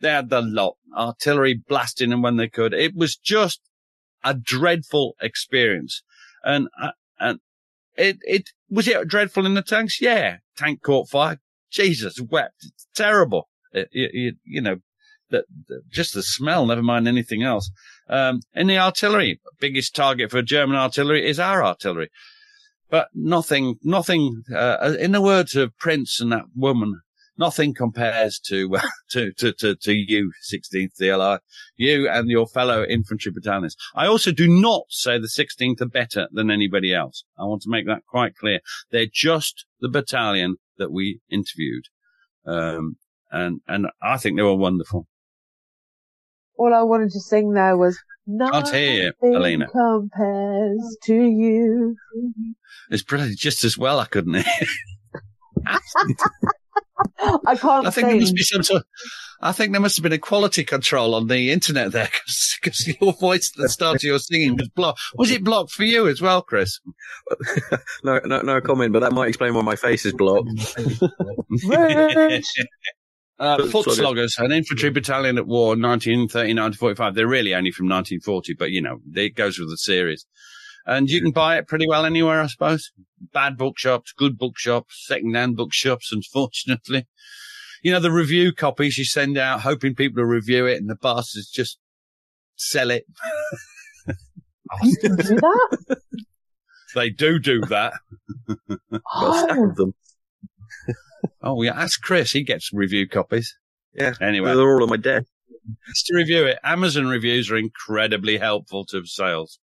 They 0.02 0.10
had 0.10 0.30
the 0.30 0.42
lot, 0.42 0.78
artillery 0.96 1.62
blasting 1.68 2.10
them 2.10 2.22
when 2.22 2.38
they 2.38 2.48
could. 2.48 2.74
It 2.74 2.96
was 2.96 3.16
just 3.16 3.62
a 4.24 4.34
dreadful 4.34 5.16
experience. 5.22 6.04
And, 6.44 6.68
uh, 6.82 6.92
and 7.20 7.40
it, 7.98 8.18
it, 8.22 8.50
was 8.70 8.88
it 8.88 9.08
dreadful 9.08 9.46
in 9.46 9.56
the 9.56 9.62
tanks? 9.62 10.02
Yeah. 10.02 10.38
Tank 10.58 10.82
caught 10.82 11.10
fire. 11.10 11.40
Jesus 11.72 12.20
wept. 12.20 12.64
It's 12.64 12.88
terrible. 12.96 13.50
It, 13.72 13.90
you, 13.92 14.34
you 14.44 14.62
know, 14.62 14.78
the, 15.30 15.44
just 15.92 16.14
the 16.14 16.24
smell, 16.24 16.66
never 16.66 16.82
mind 16.82 17.08
anything 17.08 17.44
else. 17.44 17.70
Um, 18.08 18.42
in 18.54 18.68
the 18.68 18.78
artillery, 18.78 19.40
biggest 19.60 19.96
target 19.96 20.32
for 20.32 20.42
German 20.42 20.76
artillery 20.76 21.28
is 21.28 21.40
our 21.40 21.64
artillery. 21.64 22.10
But 22.90 23.10
nothing, 23.14 23.76
nothing, 23.84 24.44
uh, 24.54 24.96
in 25.00 25.12
the 25.12 25.22
words 25.22 25.56
of 25.56 25.78
Prince 25.78 26.20
and 26.20 26.32
that 26.32 26.46
woman, 26.56 27.02
nothing 27.40 27.74
compares 27.74 28.40
to, 28.40 28.76
uh, 28.76 28.82
to, 29.12 29.32
to, 29.34 29.54
to, 29.54 29.76
to 29.76 29.94
you, 29.94 30.32
16th 30.52 30.92
DLI, 31.02 31.40
you 31.78 32.08
and 32.08 32.30
your 32.30 32.46
fellow 32.46 32.84
infantry 32.84 33.32
battalions. 33.32 33.76
I 33.96 34.06
also 34.06 34.32
do 34.32 34.48
not 34.48 34.84
say 34.90 35.18
the 35.18 35.28
16th 35.28 35.82
are 35.82 35.88
better 35.88 36.28
than 36.32 36.52
anybody 36.52 36.94
else. 36.94 37.24
I 37.40 37.46
want 37.46 37.64
to 37.64 37.70
make 37.70 37.88
that 37.88 38.06
quite 38.08 38.36
clear. 38.36 38.60
They're 38.92 39.08
just 39.12 39.66
the 39.80 39.90
battalion 39.90 40.58
that 40.78 40.92
we 40.92 41.22
interviewed. 41.32 41.86
Um, 42.46 42.98
and, 43.32 43.62
and 43.68 43.88
I 44.02 44.18
think 44.18 44.38
they 44.38 44.44
were 44.44 44.56
wonderful. 44.56 45.08
All 46.58 46.74
I 46.74 46.84
wanted 46.84 47.12
to 47.12 47.20
sing 47.22 47.54
there 47.54 47.78
was 47.78 47.98
Can't 48.52 48.70
hear 48.70 49.04
you, 49.06 49.12
compares 49.72 50.98
to 51.04 51.16
you. 51.16 51.96
It's 52.90 53.02
probably 53.02 53.36
just 53.36 53.64
as 53.64 53.78
well 53.78 54.00
I 54.00 54.06
couldn't 54.06 54.34
hear. 54.34 54.68
I 57.20 57.56
can't. 57.56 57.88
I 57.88 57.92
think 57.92 57.94
sing. 57.94 58.08
there 58.08 58.20
must 58.20 58.36
be 58.36 58.42
some 58.44 58.64
sort. 58.64 58.84
I 59.42 59.54
think 59.54 59.72
there 59.72 59.82
must 59.82 59.96
have 59.98 60.04
been 60.04 60.12
a 60.12 60.18
quality 60.18 60.66
control 60.66 61.16
on 61.16 61.28
the 61.28 61.52
internet 61.52 61.94
there 61.94 62.10
because 62.62 62.88
your 63.00 63.14
voice 63.14 63.52
at 63.56 63.62
the 63.62 63.70
start 63.70 63.96
of 63.98 64.04
your 64.04 64.20
singing 64.20 64.58
was 64.58 64.68
blocked. 64.70 65.00
Was 65.16 65.32
it 65.32 65.44
blocked 65.44 65.72
for 65.72 65.84
you 65.84 66.08
as 66.08 66.22
well, 66.22 66.42
Chris? 66.42 66.80
no, 68.04 68.20
no, 68.26 68.42
no 68.42 68.60
comment. 68.60 68.92
But 68.92 69.00
that 69.00 69.14
might 69.14 69.30
explain 69.30 69.54
why 69.54 69.62
my 69.62 69.76
face 69.76 70.06
is 70.06 70.14
blocked. 70.14 70.50
Uh, 73.40 73.56
Foot 73.56 73.72
foot 73.72 73.84
sloggers. 73.86 74.36
sloggers, 74.36 74.38
an 74.40 74.52
infantry 74.52 74.90
battalion 74.90 75.38
at 75.38 75.48
war, 75.48 75.70
1939 75.70 76.74
to 76.74 76.78
45. 76.78 77.16
They're 77.16 77.26
really 77.26 77.56
only 77.56 77.72
from 77.72 77.86
1940, 77.86 78.56
but 78.56 78.72
you 78.72 78.82
know, 78.82 79.00
it 79.16 79.34
goes 79.34 79.58
with 79.58 79.70
the 79.70 79.78
series. 79.78 80.26
And 80.86 81.10
you 81.10 81.22
can 81.22 81.32
buy 81.32 81.58
it 81.58 81.66
pretty 81.66 81.88
well 81.88 82.04
anywhere, 82.06 82.42
I 82.42 82.48
suppose. 82.48 82.92
Bad 83.34 83.58
bookshops, 83.58 84.14
good 84.16 84.38
bookshops, 84.38 85.06
second-hand 85.08 85.56
bookshops, 85.58 86.12
unfortunately. 86.12 87.08
You 87.84 87.92
know, 87.92 88.00
the 88.00 88.12
review 88.12 88.52
copies 88.54 88.98
you 88.98 89.06
send 89.06 89.38
out, 89.38 89.62
hoping 89.62 89.96
people 89.96 90.22
will 90.24 90.30
review 90.30 90.66
it, 90.66 90.78
and 90.78 90.90
the 90.90 90.96
bastards 90.96 91.50
just 91.50 91.80
sell 92.56 92.92
it. 92.92 93.06
Do 94.08 94.14
that? 95.16 96.02
They 96.96 97.10
do 97.10 97.40
do 97.40 97.62
that. 97.62 97.94
Got 98.68 98.76
a 98.92 99.40
stack 99.40 99.58
Oh, 99.58 99.70
of 99.70 99.76
them. 99.76 99.94
Oh, 101.42 101.62
yeah, 101.62 101.74
ask 101.80 102.02
Chris. 102.02 102.32
He 102.32 102.44
gets 102.44 102.72
review 102.74 103.08
copies. 103.08 103.56
Yeah. 103.94 104.14
Anyway, 104.22 104.54
They're 104.54 104.70
all 104.74 104.84
on 104.84 104.90
my 104.90 104.98
desk. 104.98 105.28
just 105.88 106.06
to 106.08 106.16
review 106.16 106.46
it, 106.46 106.58
Amazon 106.64 107.08
reviews 107.08 107.50
are 107.52 107.58
incredibly 107.58 108.38
helpful 108.38 108.86
to 108.86 109.06
sales. 109.06 109.60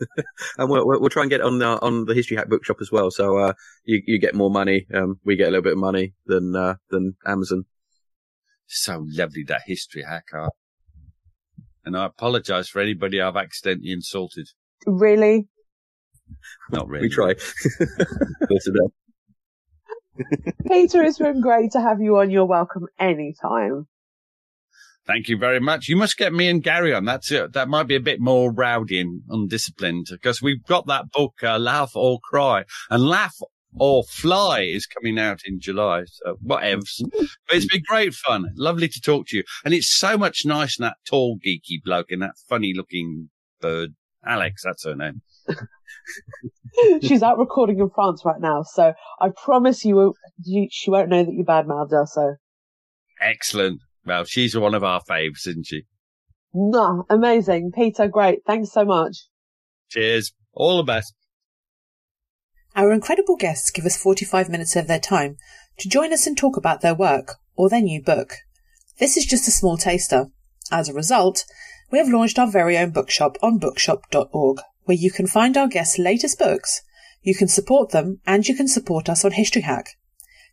And 0.58 0.70
we'll, 0.70 0.86
we'll, 0.86 1.00
we'll 1.00 1.10
try 1.10 1.22
and 1.22 1.30
get 1.30 1.40
on 1.40 1.58
the, 1.58 1.66
on 1.66 2.06
the 2.06 2.14
History 2.14 2.36
Hack 2.36 2.48
Bookshop 2.48 2.78
as 2.80 2.90
well. 2.90 3.10
So, 3.10 3.36
uh, 3.38 3.52
you, 3.84 4.02
you 4.06 4.18
get 4.18 4.34
more 4.34 4.50
money. 4.50 4.86
Um, 4.94 5.20
we 5.24 5.36
get 5.36 5.48
a 5.48 5.50
little 5.50 5.62
bit 5.62 5.72
of 5.74 5.78
money 5.78 6.14
than, 6.26 6.54
uh, 6.56 6.74
than 6.90 7.16
Amazon. 7.26 7.64
So 8.66 9.04
lovely 9.08 9.42
that 9.48 9.62
history 9.66 10.04
hack 10.08 10.26
art. 10.32 10.52
And 11.84 11.96
I 11.96 12.06
apologise 12.06 12.68
for 12.68 12.80
anybody 12.80 13.20
I've 13.20 13.36
accidentally 13.36 13.90
insulted. 13.90 14.48
really? 14.86 15.48
Not 16.70 16.88
really. 16.88 17.08
We 17.08 17.14
try. 17.14 17.34
Close 17.34 18.68
enough. 18.68 18.92
Peter, 20.68 21.02
it's 21.02 21.18
been 21.18 21.40
great 21.40 21.72
to 21.72 21.80
have 21.80 22.00
you 22.00 22.18
on. 22.18 22.30
You're 22.30 22.44
welcome 22.44 22.86
anytime. 22.98 23.86
Thank 25.10 25.28
you 25.28 25.36
very 25.36 25.58
much. 25.58 25.88
You 25.88 25.96
must 25.96 26.16
get 26.16 26.32
me 26.32 26.48
and 26.48 26.62
Gary 26.62 26.94
on. 26.94 27.04
That's 27.04 27.32
it. 27.32 27.52
That 27.54 27.68
might 27.68 27.88
be 27.88 27.96
a 27.96 28.00
bit 28.00 28.20
more 28.20 28.52
rowdy 28.52 29.00
and 29.00 29.22
undisciplined 29.28 30.06
because 30.08 30.40
we've 30.40 30.64
got 30.66 30.86
that 30.86 31.10
book, 31.10 31.34
uh, 31.42 31.58
Laugh 31.58 31.90
or 31.96 32.20
Cry, 32.20 32.62
and 32.90 33.02
Laugh 33.08 33.34
or 33.74 34.04
Fly 34.04 34.60
is 34.60 34.86
coming 34.86 35.18
out 35.18 35.40
in 35.44 35.58
July. 35.58 36.04
So 36.06 36.36
whatevs. 36.46 37.02
But 37.10 37.56
it's 37.56 37.66
been 37.66 37.82
great 37.88 38.14
fun. 38.14 38.50
Lovely 38.54 38.86
to 38.86 39.00
talk 39.00 39.26
to 39.28 39.38
you. 39.38 39.42
And 39.64 39.74
it's 39.74 39.92
so 39.92 40.16
much 40.16 40.42
nicer 40.44 40.76
than 40.78 40.90
that 40.90 40.98
tall, 41.08 41.38
geeky 41.44 41.82
bloke 41.84 42.12
and 42.12 42.22
that 42.22 42.36
funny 42.48 42.72
looking 42.72 43.30
bird. 43.60 43.94
Alex, 44.24 44.62
that's 44.64 44.84
her 44.84 44.94
name. 44.94 45.22
She's 47.02 47.24
out 47.24 47.38
recording 47.38 47.80
in 47.80 47.90
France 47.90 48.22
right 48.24 48.40
now, 48.40 48.62
so 48.62 48.94
I 49.20 49.30
promise 49.30 49.84
you, 49.84 49.96
won't- 49.96 50.16
you 50.44 50.68
she 50.70 50.88
won't 50.90 51.08
know 51.08 51.24
that 51.24 51.32
you 51.32 51.44
badmouthed 51.44 51.90
her. 51.90 52.06
So, 52.06 52.36
Excellent. 53.20 53.80
Well, 54.04 54.24
she's 54.24 54.56
one 54.56 54.74
of 54.74 54.84
our 54.84 55.00
faves, 55.08 55.46
isn't 55.46 55.66
she? 55.66 55.82
nah, 56.52 57.02
amazing, 57.08 57.72
Peter. 57.72 58.08
Great, 58.08 58.40
thanks 58.46 58.72
so 58.72 58.84
much. 58.84 59.26
Cheers. 59.88 60.32
All 60.52 60.76
the 60.78 60.82
best. 60.82 61.14
Our 62.74 62.92
incredible 62.92 63.36
guests 63.36 63.70
give 63.70 63.84
us 63.84 64.00
45 64.00 64.48
minutes 64.48 64.76
of 64.76 64.86
their 64.86 64.98
time 64.98 65.36
to 65.78 65.88
join 65.88 66.12
us 66.12 66.26
and 66.26 66.36
talk 66.36 66.56
about 66.56 66.80
their 66.80 66.94
work 66.94 67.36
or 67.56 67.68
their 67.68 67.80
new 67.80 68.02
book. 68.02 68.34
This 68.98 69.16
is 69.16 69.26
just 69.26 69.48
a 69.48 69.52
small 69.52 69.76
taster. 69.76 70.26
As 70.70 70.88
a 70.88 70.94
result, 70.94 71.44
we 71.90 71.98
have 71.98 72.08
launched 72.08 72.38
our 72.38 72.46
very 72.46 72.78
own 72.78 72.90
bookshop 72.90 73.36
on 73.42 73.58
bookshop.org, 73.58 74.60
where 74.84 74.96
you 74.96 75.10
can 75.10 75.26
find 75.26 75.56
our 75.56 75.68
guests' 75.68 75.98
latest 75.98 76.38
books, 76.38 76.82
you 77.22 77.34
can 77.34 77.48
support 77.48 77.90
them, 77.90 78.20
and 78.26 78.46
you 78.46 78.54
can 78.54 78.68
support 78.68 79.08
us 79.08 79.24
on 79.24 79.32
History 79.32 79.62
Hack. 79.62 79.96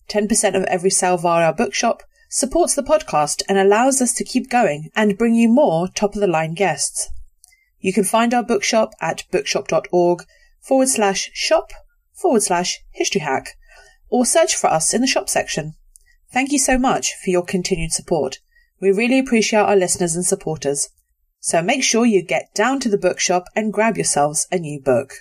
10% 0.09 0.55
of 0.55 0.63
every 0.63 0.89
sale 0.89 1.17
via 1.17 1.45
our 1.45 1.53
bookshop 1.53 2.01
supports 2.30 2.75
the 2.75 2.84
podcast 2.84 3.41
and 3.47 3.57
allows 3.57 4.01
us 4.01 4.13
to 4.13 4.23
keep 4.23 4.49
going 4.49 4.89
and 4.95 5.17
bring 5.17 5.36
you 5.36 5.49
more 5.49 5.88
top 5.88 6.15
of 6.15 6.21
the 6.21 6.28
line 6.28 6.53
guests. 6.53 7.09
You 7.80 7.93
can 7.93 8.03
find 8.03 8.34
our 8.34 8.43
bookshop 8.43 8.93
at 8.99 9.23
bookshop.org 9.32 10.23
forward 10.59 10.89
slash 10.89 11.32
shop 11.34 11.71
forward 12.13 12.43
slash 12.43 12.80
history 12.91 13.21
hack 13.21 13.57
or 14.09 14.25
search 14.25 14.55
for 14.55 14.67
us 14.67 14.93
in 14.93 15.01
the 15.01 15.07
shop 15.07 15.30
section. 15.30 15.75
Thank 16.32 16.51
you 16.51 16.59
so 16.59 16.78
much 16.78 17.13
for 17.23 17.30
your 17.30 17.43
continued 17.43 17.91
support. 17.91 18.39
We 18.82 18.91
really 18.91 19.19
appreciate 19.19 19.59
our 19.59 19.75
listeners 19.75 20.15
and 20.15 20.25
supporters. 20.25 20.89
So 21.39 21.61
make 21.61 21.84
sure 21.84 22.05
you 22.05 22.21
get 22.21 22.53
down 22.53 22.80
to 22.82 22.89
the 22.89 22.97
bookshop 22.97 23.45
and 23.55 23.73
grab 23.73 23.95
yourselves 23.95 24.47
a 24.51 24.57
new 24.57 24.82
book. 24.82 25.13